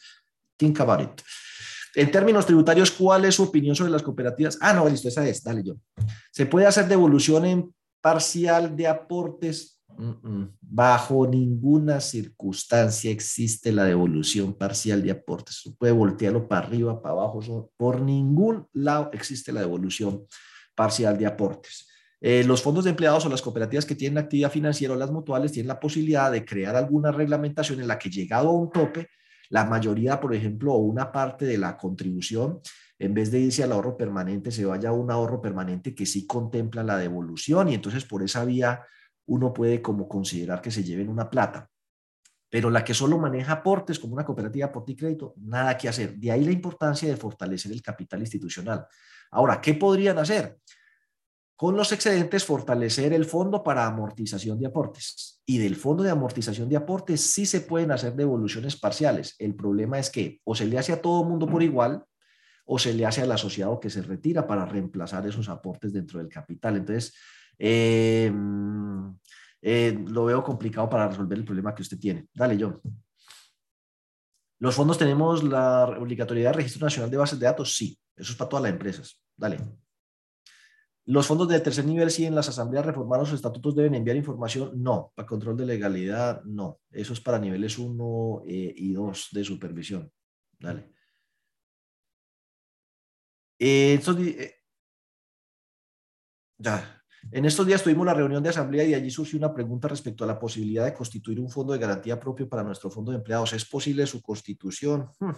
Think 0.56 0.80
about 0.80 1.02
it. 1.02 1.22
En 1.94 2.10
términos 2.10 2.46
tributarios, 2.46 2.90
¿cuál 2.90 3.26
es 3.26 3.34
su 3.34 3.42
opinión 3.42 3.76
sobre 3.76 3.90
las 3.90 4.02
cooperativas? 4.02 4.56
Ah, 4.62 4.72
no, 4.72 4.88
listo, 4.88 5.08
esa 5.08 5.28
es, 5.28 5.42
dale 5.42 5.62
yo. 5.62 5.74
¿Se 6.32 6.46
puede 6.46 6.66
hacer 6.66 6.88
devolución 6.88 7.44
en 7.44 7.74
parcial 8.00 8.76
de 8.76 8.86
aportes, 8.86 9.80
bajo 10.60 11.26
ninguna 11.26 12.00
circunstancia 12.00 13.10
existe 13.10 13.70
la 13.72 13.84
devolución 13.84 14.54
parcial 14.54 15.02
de 15.02 15.10
aportes. 15.10 15.62
puede 15.78 15.92
voltearlo 15.92 16.48
para 16.48 16.66
arriba, 16.66 17.02
para 17.02 17.12
abajo, 17.12 17.70
por 17.76 18.00
ningún 18.00 18.66
lado 18.72 19.10
existe 19.12 19.52
la 19.52 19.60
devolución 19.60 20.24
parcial 20.74 21.18
de 21.18 21.26
aportes. 21.26 21.86
Eh, 22.22 22.44
los 22.44 22.62
fondos 22.62 22.84
de 22.84 22.90
empleados 22.90 23.24
o 23.24 23.30
las 23.30 23.40
cooperativas 23.40 23.86
que 23.86 23.94
tienen 23.94 24.18
actividad 24.18 24.50
financiera 24.50 24.92
o 24.92 24.96
las 24.96 25.10
mutuales 25.10 25.52
tienen 25.52 25.68
la 25.68 25.80
posibilidad 25.80 26.30
de 26.30 26.44
crear 26.44 26.76
alguna 26.76 27.10
reglamentación 27.10 27.80
en 27.80 27.88
la 27.88 27.98
que 27.98 28.10
llegado 28.10 28.48
a 28.48 28.52
un 28.52 28.70
tope, 28.70 29.08
la 29.48 29.64
mayoría, 29.64 30.20
por 30.20 30.34
ejemplo, 30.34 30.74
o 30.74 30.78
una 30.78 31.10
parte 31.10 31.44
de 31.44 31.58
la 31.58 31.76
contribución 31.76 32.60
en 33.00 33.14
vez 33.14 33.30
de 33.30 33.40
irse 33.40 33.64
al 33.64 33.72
ahorro 33.72 33.96
permanente, 33.96 34.50
se 34.50 34.66
vaya 34.66 34.90
a 34.90 34.92
un 34.92 35.10
ahorro 35.10 35.40
permanente 35.40 35.94
que 35.94 36.04
sí 36.04 36.26
contempla 36.26 36.84
la 36.84 36.98
devolución 36.98 37.70
y 37.70 37.74
entonces 37.74 38.04
por 38.04 38.22
esa 38.22 38.44
vía 38.44 38.84
uno 39.26 39.54
puede 39.54 39.80
como 39.80 40.06
considerar 40.06 40.60
que 40.60 40.70
se 40.70 40.84
lleven 40.84 41.08
una 41.08 41.30
plata. 41.30 41.70
Pero 42.50 42.68
la 42.68 42.84
que 42.84 42.92
solo 42.92 43.16
maneja 43.16 43.52
aportes 43.52 43.98
como 43.98 44.12
una 44.12 44.26
cooperativa 44.26 44.66
aporte 44.66 44.92
y 44.92 44.96
crédito, 44.96 45.32
nada 45.38 45.78
que 45.78 45.88
hacer. 45.88 46.16
De 46.16 46.30
ahí 46.30 46.44
la 46.44 46.52
importancia 46.52 47.08
de 47.08 47.16
fortalecer 47.16 47.72
el 47.72 47.80
capital 47.80 48.20
institucional. 48.20 48.86
Ahora, 49.30 49.62
¿qué 49.62 49.72
podrían 49.72 50.18
hacer? 50.18 50.58
Con 51.56 51.76
los 51.76 51.92
excedentes, 51.92 52.44
fortalecer 52.44 53.14
el 53.14 53.24
fondo 53.24 53.62
para 53.62 53.86
amortización 53.86 54.60
de 54.60 54.66
aportes. 54.66 55.40
Y 55.46 55.56
del 55.56 55.76
fondo 55.76 56.02
de 56.02 56.10
amortización 56.10 56.68
de 56.68 56.76
aportes 56.76 57.22
sí 57.22 57.46
se 57.46 57.62
pueden 57.62 57.92
hacer 57.92 58.14
devoluciones 58.14 58.76
parciales. 58.76 59.36
El 59.38 59.54
problema 59.54 59.98
es 59.98 60.10
que 60.10 60.40
o 60.44 60.54
se 60.54 60.66
le 60.66 60.78
hace 60.78 60.92
a 60.92 61.00
todo 61.00 61.24
mundo 61.24 61.46
por 61.46 61.62
igual, 61.62 62.04
o 62.66 62.78
se 62.78 62.94
le 62.94 63.06
hace 63.06 63.22
al 63.22 63.32
asociado 63.32 63.80
que 63.80 63.90
se 63.90 64.02
retira 64.02 64.46
para 64.46 64.64
reemplazar 64.64 65.26
esos 65.26 65.48
aportes 65.48 65.92
dentro 65.92 66.18
del 66.18 66.28
capital. 66.28 66.76
Entonces, 66.76 67.14
eh, 67.58 68.32
eh, 69.62 70.04
lo 70.06 70.24
veo 70.24 70.42
complicado 70.42 70.88
para 70.88 71.08
resolver 71.08 71.38
el 71.38 71.44
problema 71.44 71.74
que 71.74 71.82
usted 71.82 71.98
tiene. 71.98 72.28
Dale, 72.32 72.56
John. 72.58 72.80
¿Los 74.58 74.74
fondos 74.74 74.98
tenemos 74.98 75.42
la 75.42 75.84
obligatoriedad 75.84 76.50
de 76.50 76.56
registro 76.58 76.84
nacional 76.84 77.10
de 77.10 77.16
bases 77.16 77.38
de 77.38 77.46
datos? 77.46 77.76
Sí, 77.76 77.98
eso 78.14 78.32
es 78.32 78.38
para 78.38 78.48
todas 78.48 78.62
las 78.64 78.72
empresas. 78.72 79.22
Dale. 79.36 79.58
¿Los 81.06 81.26
fondos 81.26 81.48
de 81.48 81.58
tercer 81.60 81.86
nivel, 81.86 82.10
si 82.10 82.26
en 82.26 82.34
las 82.34 82.48
asambleas 82.48 82.84
reformaron 82.84 83.26
sus 83.26 83.36
estatutos, 83.36 83.74
deben 83.74 83.94
enviar 83.94 84.16
información? 84.16 84.72
No. 84.82 85.12
¿Para 85.14 85.26
control 85.26 85.56
de 85.56 85.66
legalidad? 85.66 86.42
No. 86.44 86.78
Eso 86.90 87.14
es 87.14 87.20
para 87.20 87.38
niveles 87.38 87.78
1 87.78 88.42
eh, 88.46 88.74
y 88.76 88.92
2 88.92 89.28
de 89.32 89.44
supervisión. 89.44 90.12
Dale. 90.58 90.92
Eh, 93.62 94.00
eh, 94.02 94.54
ya. 96.58 96.96
En 97.30 97.44
estos 97.44 97.66
días 97.66 97.82
tuvimos 97.82 98.06
la 98.06 98.14
reunión 98.14 98.42
de 98.42 98.48
asamblea 98.48 98.82
y 98.84 98.94
allí 98.94 99.10
surgió 99.10 99.38
una 99.38 99.52
pregunta 99.52 99.86
respecto 99.86 100.24
a 100.24 100.26
la 100.26 100.38
posibilidad 100.38 100.86
de 100.86 100.94
constituir 100.94 101.38
un 101.38 101.50
fondo 101.50 101.74
de 101.74 101.78
garantía 101.78 102.18
propio 102.18 102.48
para 102.48 102.62
nuestro 102.62 102.90
fondo 102.90 103.12
de 103.12 103.18
empleados. 103.18 103.52
¿Es 103.52 103.66
posible 103.66 104.06
su 104.06 104.22
constitución? 104.22 105.10
Hmm. 105.20 105.32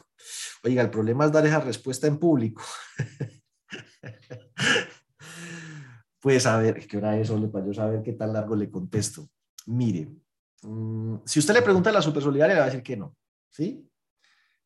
Oiga, 0.62 0.82
el 0.82 0.90
problema 0.90 1.24
es 1.24 1.32
dar 1.32 1.44
esa 1.44 1.58
respuesta 1.58 2.06
en 2.06 2.18
público. 2.18 2.62
pues 6.20 6.46
a 6.46 6.56
ver, 6.58 6.86
¿qué 6.86 6.98
hora 6.98 7.18
es, 7.18 7.28
Ole, 7.30 7.48
para 7.48 7.66
yo 7.66 7.74
saber 7.74 8.02
qué 8.02 8.12
tan 8.12 8.32
largo 8.32 8.54
le 8.54 8.70
contesto? 8.70 9.28
Mire, 9.66 10.08
mm, 10.62 11.16
si 11.24 11.40
usted 11.40 11.54
le 11.54 11.62
pregunta 11.62 11.90
a 11.90 11.94
la 11.94 12.02
Supersolidaria, 12.02 12.54
le 12.54 12.60
va 12.60 12.66
a 12.66 12.70
decir 12.70 12.84
que 12.84 12.96
no, 12.96 13.16
¿sí? 13.50 13.91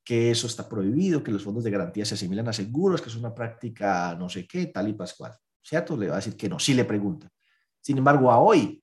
Que 0.06 0.30
eso 0.30 0.46
está 0.46 0.68
prohibido, 0.68 1.24
que 1.24 1.32
los 1.32 1.42
fondos 1.42 1.64
de 1.64 1.70
garantía 1.72 2.04
se 2.04 2.14
asimilan 2.14 2.46
a 2.46 2.52
seguros, 2.52 3.02
que 3.02 3.08
es 3.08 3.16
una 3.16 3.34
práctica 3.34 4.14
no 4.14 4.28
sé 4.28 4.46
qué, 4.46 4.66
tal 4.66 4.88
y 4.88 4.92
pascual. 4.92 5.32
¿Cierto? 5.60 5.96
Le 5.96 6.06
va 6.06 6.12
a 6.12 6.16
decir 6.18 6.36
que 6.36 6.48
no, 6.48 6.60
si 6.60 6.74
le 6.74 6.84
pregunta. 6.84 7.28
Sin 7.80 7.98
embargo, 7.98 8.30
a 8.30 8.38
hoy 8.38 8.80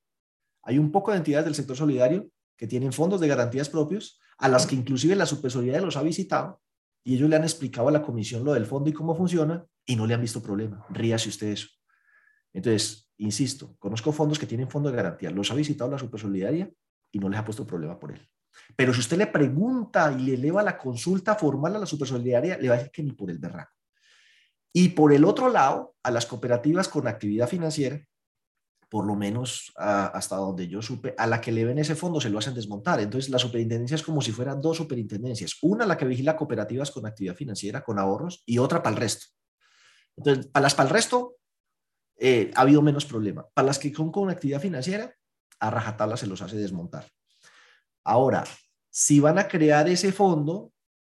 hay 0.63 0.77
un 0.77 0.91
poco 0.91 1.11
de 1.11 1.17
entidades 1.17 1.45
del 1.45 1.55
sector 1.55 1.77
solidario 1.77 2.27
que 2.57 2.67
tienen 2.67 2.91
fondos 2.91 3.21
de 3.21 3.29
garantías 3.29 3.69
propios, 3.69 4.19
a 4.37 4.49
las 4.49 4.67
que 4.67 4.75
inclusive 4.75 5.15
la 5.15 5.25
Supersolidaria 5.25 5.85
los 5.85 5.95
ha 5.95 6.03
visitado 6.03 6.61
y 7.05 7.15
ellos 7.15 7.29
le 7.29 7.37
han 7.37 7.43
explicado 7.43 7.87
a 7.87 7.91
la 7.93 8.01
comisión 8.01 8.43
lo 8.43 8.53
del 8.53 8.65
fondo 8.65 8.89
y 8.89 8.93
cómo 8.93 9.15
funciona 9.15 9.65
y 9.85 9.95
no 9.95 10.05
le 10.05 10.15
han 10.15 10.21
visto 10.21 10.43
problema. 10.43 10.85
Ríase 10.89 11.29
usted 11.29 11.47
eso. 11.47 11.69
Entonces, 12.51 13.09
insisto, 13.15 13.77
conozco 13.79 14.11
fondos 14.11 14.37
que 14.37 14.45
tienen 14.45 14.69
fondo 14.69 14.89
de 14.89 14.97
garantía, 14.97 15.31
los 15.31 15.49
ha 15.51 15.55
visitado 15.55 15.89
la 15.89 15.99
Supersolidaria 15.99 16.69
y 17.13 17.19
no 17.19 17.29
les 17.29 17.39
ha 17.39 17.45
puesto 17.45 17.65
problema 17.65 17.97
por 17.97 18.11
él. 18.11 18.29
Pero 18.75 18.93
si 18.93 18.99
usted 18.99 19.17
le 19.17 19.27
pregunta 19.27 20.11
y 20.11 20.23
le 20.23 20.33
eleva 20.35 20.63
la 20.63 20.77
consulta 20.77 21.35
formal 21.35 21.75
a 21.75 21.79
la 21.79 21.85
supersolidaria, 21.85 22.57
le 22.57 22.69
va 22.69 22.75
a 22.75 22.77
decir 22.77 22.91
que 22.91 23.03
ni 23.03 23.11
por 23.11 23.29
el 23.29 23.39
berraco. 23.39 23.71
Y 24.73 24.89
por 24.89 25.13
el 25.13 25.23
otro 25.23 25.49
lado, 25.49 25.95
a 26.03 26.11
las 26.11 26.25
cooperativas 26.25 26.87
con 26.87 27.07
actividad 27.07 27.47
financiera, 27.47 28.03
por 28.89 29.05
lo 29.07 29.15
menos 29.15 29.71
hasta 29.75 30.35
donde 30.35 30.67
yo 30.67 30.81
supe, 30.81 31.15
a 31.17 31.25
la 31.25 31.41
que 31.41 31.51
le 31.51 31.65
ven 31.65 31.79
ese 31.79 31.95
fondo 31.95 32.21
se 32.21 32.29
lo 32.29 32.37
hacen 32.37 32.53
desmontar. 32.53 32.99
Entonces, 32.99 33.29
la 33.31 33.39
superintendencia 33.39 33.95
es 33.95 34.03
como 34.03 34.21
si 34.21 34.31
fueran 34.31 34.61
dos 34.61 34.77
superintendencias. 34.77 35.57
Una 35.63 35.85
la 35.85 35.97
que 35.97 36.05
vigila 36.05 36.35
cooperativas 36.35 36.91
con 36.91 37.05
actividad 37.05 37.35
financiera, 37.35 37.83
con 37.83 37.97
ahorros, 37.97 38.43
y 38.45 38.59
otra 38.59 38.83
para 38.83 38.95
el 38.95 39.01
resto. 39.01 39.27
Entonces, 40.15 40.45
para 40.47 40.63
las 40.63 40.75
para 40.75 40.89
el 40.89 40.93
resto, 40.93 41.37
eh, 42.19 42.51
ha 42.53 42.61
habido 42.61 42.83
menos 42.83 43.05
problema. 43.05 43.47
Para 43.53 43.67
las 43.67 43.79
que 43.79 43.93
son 43.93 44.11
con 44.11 44.29
actividad 44.29 44.61
financiera, 44.61 45.15
a 45.59 45.69
rajatabla 45.69 46.15
se 46.15 46.27
los 46.27 46.41
hace 46.41 46.57
desmontar. 46.57 47.07
Ahora, 48.03 48.43
si 48.89 49.19
van 49.19 49.39
a 49.39 49.47
crear 49.47 49.87
ese 49.89 50.11
fondo, 50.11 50.71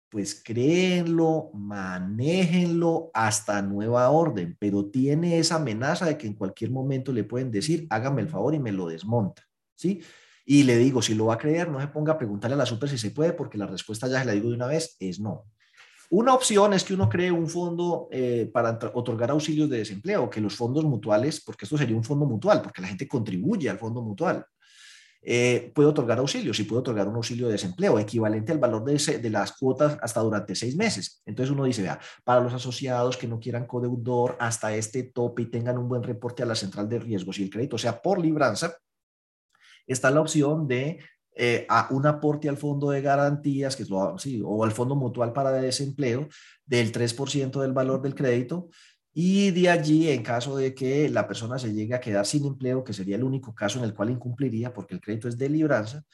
pues 0.09 0.41
créenlo, 0.43 1.51
manéjenlo 1.53 3.11
hasta 3.13 3.61
nueva 3.61 4.09
orden, 4.11 4.57
pero 4.59 4.87
tiene 4.87 5.39
esa 5.39 5.57
amenaza 5.57 6.07
de 6.07 6.17
que 6.17 6.27
en 6.27 6.35
cualquier 6.35 6.71
momento 6.71 7.13
le 7.13 7.25
pueden 7.25 7.51
decir, 7.51 7.87
hágame 7.91 8.23
el 8.23 8.29
favor 8.29 8.55
y 8.55 8.59
me 8.61 8.73
lo 8.73 8.87
desmonta, 8.87 9.43
¿sí? 9.75 10.01
Y 10.45 10.63
le 10.63 10.79
digo, 10.79 11.03
si 11.03 11.15
lo 11.15 11.27
va 11.27 11.35
a 11.35 11.39
creer, 11.39 11.69
no 11.71 11.81
se 11.81 11.89
ponga 11.89 12.13
a 12.13 12.19
preguntarle 12.19 12.55
a 12.55 12.59
la 12.59 12.67
super 12.67 12.89
si 12.89 12.99
se 12.99 13.11
puede, 13.11 13.33
porque 13.33 13.59
la 13.59 13.67
respuesta 13.67 14.07
ya 14.07 14.21
se 14.21 14.25
la 14.27 14.33
digo 14.33 14.49
de 14.49 14.55
una 14.55 14.69
vez, 14.69 14.97
es 15.01 15.19
no. 15.19 15.45
Una 16.09 16.35
opción 16.35 16.73
es 16.73 16.85
que 16.85 16.95
uno 16.95 17.09
cree 17.09 17.33
un 17.33 17.49
fondo 17.49 18.09
eh, 18.13 18.49
para 18.53 18.79
otorgar 18.95 19.33
auxilios 19.33 19.69
de 19.69 19.79
desempleo, 19.79 20.31
que 20.31 20.41
los 20.41 20.55
fondos 20.55 20.85
mutuales, 20.85 21.41
porque 21.41 21.65
esto 21.65 21.77
sería 21.77 21.97
un 21.97 22.05
fondo 22.05 22.27
mutual, 22.27 22.63
porque 22.63 22.81
la 22.81 22.89
gente 22.89 23.09
contribuye 23.09 23.69
al 23.69 23.79
fondo 23.79 24.03
mutual, 24.03 24.47
eh, 25.29 25.73
puede 25.75 25.89
otorgar 25.89 26.19
auxilios 26.19 26.61
y 26.61 26.63
puede 26.63 26.83
otorgar 26.83 27.09
un 27.09 27.17
auxilio 27.17 27.47
de 27.47 27.55
desempleo 27.55 27.99
equivalente 27.99 28.53
al 28.53 28.59
valor 28.59 28.85
de, 28.85 29.19
de, 29.19 29.31
las 29.31 29.57
cuotas 29.57 29.99
hasta 30.01 30.21
durante 30.21 30.55
seis 30.55 30.77
meses. 30.77 31.21
Entonces 31.27 31.53
uno 31.53 31.65
dice, 31.65 31.83
vea, 31.83 31.99
para 32.23 32.41
los 32.41 32.55
asociados 32.55 33.17
que 33.17 33.27
no 33.27 33.41
quieran 33.41 33.67
codeudor 33.67 34.37
hasta 34.39 34.73
este 34.73 35.03
tope 35.03 35.43
y 35.43 35.47
tengan 35.47 35.79
un 35.79 35.89
buen 35.89 36.05
reporte 36.05 36.45
a 36.45 36.47
la 36.47 36.55
central 36.55 36.89
de 36.89 37.01
riesgos 37.01 37.41
y 37.41 37.43
el 37.43 37.51
crédito 37.51 37.77
sea 37.77 38.01
por 38.01 38.21
libranza, 38.21 38.77
está 39.85 40.13
la 40.13 40.21
opción 40.21 40.69
de 40.69 41.01
eh, 41.35 41.67
un 41.91 42.07
aporte 42.07 42.49
al 42.49 42.57
fondo 42.57 42.91
de 42.91 43.03
garantías, 43.03 43.75
que 43.75 43.83
es 43.83 43.91
lo, 43.91 44.17
sí, 44.19 44.41
o 44.45 44.63
al 44.63 44.71
fondo 44.71 44.95
mutual 44.95 45.33
para 45.33 45.51
desempleo, 45.51 46.29
del 46.65 46.93
3% 46.93 47.61
del 47.61 47.73
valor 47.73 48.01
del 48.01 48.15
crédito. 48.15 48.69
Y 49.19 49.51
de 49.51 49.71
allí, 49.71 50.11
en 50.11 50.23
caso 50.23 50.59
de 50.59 50.75
que 50.75 51.09
la 51.09 51.27
persona 51.27 51.59
se 51.59 51.73
llegue 51.73 51.95
a 51.95 52.01
quedar 52.01 52.27
sin 52.27 52.45
empleo, 52.45 52.85
que 52.85 52.93
sería 52.93 53.17
el 53.17 53.25
único 53.25 53.55
caso 53.55 53.79
en 53.79 53.87
el 53.87 53.95
cual 53.95 54.11
incumpliría, 54.11 54.75
porque 54.75 54.95
el 54.95 55.01
crédito 55.01 55.27
es 55.27 55.39
de 55.39 55.49
libranza, 55.49 56.05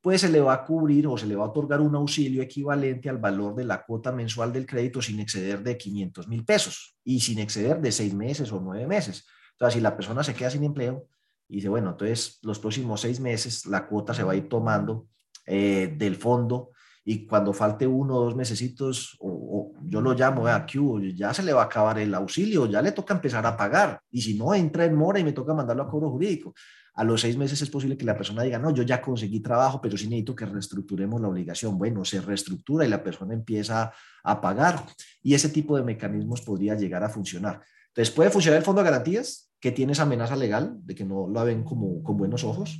pues 0.00 0.22
se 0.22 0.28
le 0.28 0.40
va 0.40 0.54
a 0.54 0.64
cubrir 0.64 1.06
o 1.06 1.16
se 1.16 1.28
le 1.28 1.36
va 1.36 1.44
a 1.44 1.50
otorgar 1.50 1.80
un 1.80 1.94
auxilio 1.94 2.42
equivalente 2.42 3.08
al 3.08 3.18
valor 3.18 3.54
de 3.54 3.64
la 3.64 3.84
cuota 3.84 4.10
mensual 4.10 4.52
del 4.52 4.66
crédito 4.66 5.00
sin 5.00 5.20
exceder 5.20 5.62
de 5.62 5.78
500 5.78 6.26
mil 6.26 6.44
pesos 6.44 6.96
y 7.04 7.20
sin 7.20 7.38
exceder 7.38 7.80
de 7.80 7.92
seis 7.92 8.12
meses 8.12 8.50
o 8.50 8.58
nueve 8.58 8.88
meses. 8.88 9.24
Entonces, 9.52 9.74
si 9.74 9.80
la 9.80 9.94
persona 9.94 10.24
se 10.24 10.34
queda 10.34 10.50
sin 10.50 10.64
empleo, 10.64 11.06
y 11.48 11.56
dice, 11.56 11.68
bueno, 11.68 11.90
entonces 11.90 12.40
los 12.42 12.58
próximos 12.58 13.00
seis 13.00 13.20
meses 13.20 13.66
la 13.66 13.86
cuota 13.86 14.12
se 14.14 14.24
va 14.24 14.32
a 14.32 14.36
ir 14.36 14.48
tomando 14.48 15.06
eh, 15.46 15.94
del 15.96 16.16
fondo 16.16 16.72
y 17.10 17.26
cuando 17.26 17.54
falte 17.54 17.86
uno 17.86 18.16
o 18.16 18.24
dos 18.24 18.36
mesecitos, 18.36 19.16
o, 19.20 19.72
yo 19.82 20.02
lo 20.02 20.12
llamo, 20.12 20.46
a 20.46 20.66
Q, 20.66 21.00
ya 21.16 21.32
se 21.32 21.42
le 21.42 21.54
va 21.54 21.62
a 21.62 21.64
acabar 21.64 21.98
el 21.98 22.12
auxilio, 22.14 22.66
ya 22.66 22.82
le 22.82 22.92
toca 22.92 23.14
empezar 23.14 23.46
a 23.46 23.56
pagar. 23.56 24.02
Y 24.10 24.20
si 24.20 24.36
no, 24.36 24.52
entra 24.54 24.84
en 24.84 24.94
mora 24.94 25.18
y 25.18 25.24
me 25.24 25.32
toca 25.32 25.54
mandarlo 25.54 25.84
a 25.84 25.88
cobro 25.88 26.10
jurídico. 26.10 26.52
A 26.92 27.04
los 27.04 27.22
seis 27.22 27.38
meses 27.38 27.62
es 27.62 27.70
posible 27.70 27.96
que 27.96 28.04
la 28.04 28.14
persona 28.14 28.42
diga, 28.42 28.58
no, 28.58 28.74
yo 28.74 28.82
ya 28.82 29.00
conseguí 29.00 29.40
trabajo, 29.40 29.80
pero 29.80 29.96
sí 29.96 30.04
necesito 30.04 30.36
que 30.36 30.44
reestructuremos 30.44 31.18
la 31.18 31.28
obligación. 31.28 31.78
Bueno, 31.78 32.04
se 32.04 32.20
reestructura 32.20 32.84
y 32.84 32.90
la 32.90 33.02
persona 33.02 33.32
empieza 33.32 33.90
a 34.22 34.40
pagar. 34.42 34.84
Y 35.22 35.32
ese 35.32 35.48
tipo 35.48 35.78
de 35.78 35.84
mecanismos 35.84 36.42
podría 36.42 36.74
llegar 36.74 37.02
a 37.02 37.08
funcionar. 37.08 37.62
Entonces, 37.86 38.14
¿puede 38.14 38.28
funcionar 38.28 38.58
el 38.58 38.64
fondo 38.64 38.82
de 38.82 38.90
garantías? 38.90 39.48
que 39.60 39.72
tiene 39.72 39.90
esa 39.90 40.02
amenaza 40.02 40.36
legal 40.36 40.78
de 40.84 40.94
que 40.94 41.04
no 41.04 41.28
la 41.28 41.42
ven 41.42 41.64
como 41.64 42.00
con 42.04 42.16
buenos 42.16 42.44
ojos. 42.44 42.78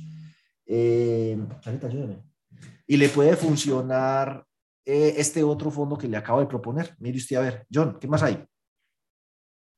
Eh, 0.65 1.37
y 2.87 2.97
le 2.97 3.09
puede 3.09 3.35
funcionar 3.35 4.45
eh, 4.85 5.15
este 5.17 5.43
otro 5.43 5.69
fondo 5.69 5.97
que 5.97 6.07
le 6.07 6.17
acabo 6.17 6.39
de 6.39 6.47
proponer. 6.47 6.95
Mire 6.99 7.17
usted 7.17 7.35
a 7.35 7.41
ver, 7.41 7.67
John, 7.71 7.97
¿qué 7.99 8.07
más 8.07 8.23
hay? 8.23 8.45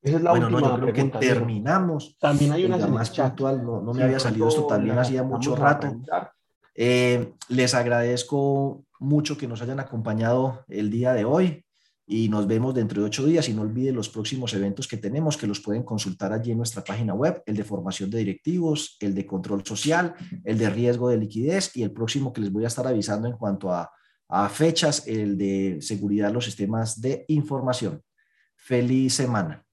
Esa 0.02 0.18
es 0.18 0.24
la 0.24 0.32
bueno, 0.32 0.48
última 0.48 0.62
no, 0.62 0.78
yo 0.78 0.92
creo 0.92 1.12
que 1.12 1.20
terminamos. 1.20 2.18
También 2.20 2.54
hay 2.54 2.66
una 2.66 2.78
más 2.88 3.12
puntual, 3.12 3.64
no, 3.64 3.82
no 3.82 3.94
me 3.94 4.04
había 4.04 4.20
salido 4.20 4.48
esto 4.48 4.66
también 4.66 4.98
hacía 4.98 5.24
mucho 5.24 5.56
rato. 5.56 5.96
Eh, 6.74 7.34
les 7.50 7.74
agradezco 7.76 8.86
mucho 9.00 9.38
que 9.38 9.48
nos 9.48 9.62
hayan 9.62 9.80
acompañado 9.80 10.64
el 10.70 10.90
día 10.90 11.14
de 11.14 11.26
hoy 11.26 11.66
y 12.06 12.30
nos 12.30 12.48
vemos 12.48 12.74
dentro 12.74 13.02
de 13.02 13.08
ocho 13.08 13.26
días 13.26 13.48
y 13.48 13.54
no 13.54 13.62
olviden 13.62 13.96
los 13.96 14.10
próximos 14.10 14.54
eventos 14.54 14.88
que 14.88 14.98
tenemos 14.98 15.38
que 15.38 15.48
los 15.48 15.60
pueden 15.60 15.84
consultar 15.84 16.34
allí 16.34 16.52
en 16.52 16.58
nuestra 16.58 16.84
página 16.84 17.14
web, 17.14 17.42
el 17.46 17.56
de 17.56 17.64
formación 17.64 18.10
de 18.10 18.20
directivos, 18.20 18.98
el 19.00 19.16
de 19.16 19.26
control 19.26 19.66
social, 19.66 20.14
el 20.44 20.58
de 20.58 20.70
riesgo 20.70 21.10
de 21.10 21.18
liquidez 21.18 21.76
y 21.76 21.84
el 21.84 21.92
próximo 21.92 22.34
que 22.34 22.42
les 22.42 22.52
voy 22.52 22.66
a 22.66 22.68
estar 22.68 22.86
avisando 22.88 23.28
en 23.28 23.38
cuanto 23.38 23.72
a, 23.72 23.90
fechas, 24.50 25.08
el 25.08 25.38
de 25.38 25.80
seguridad 25.82 26.32
los 26.32 26.46
sistemas 26.46 27.02
de 27.02 27.26
información. 27.28 28.02
Feliz 28.56 29.16
semana. 29.16 29.66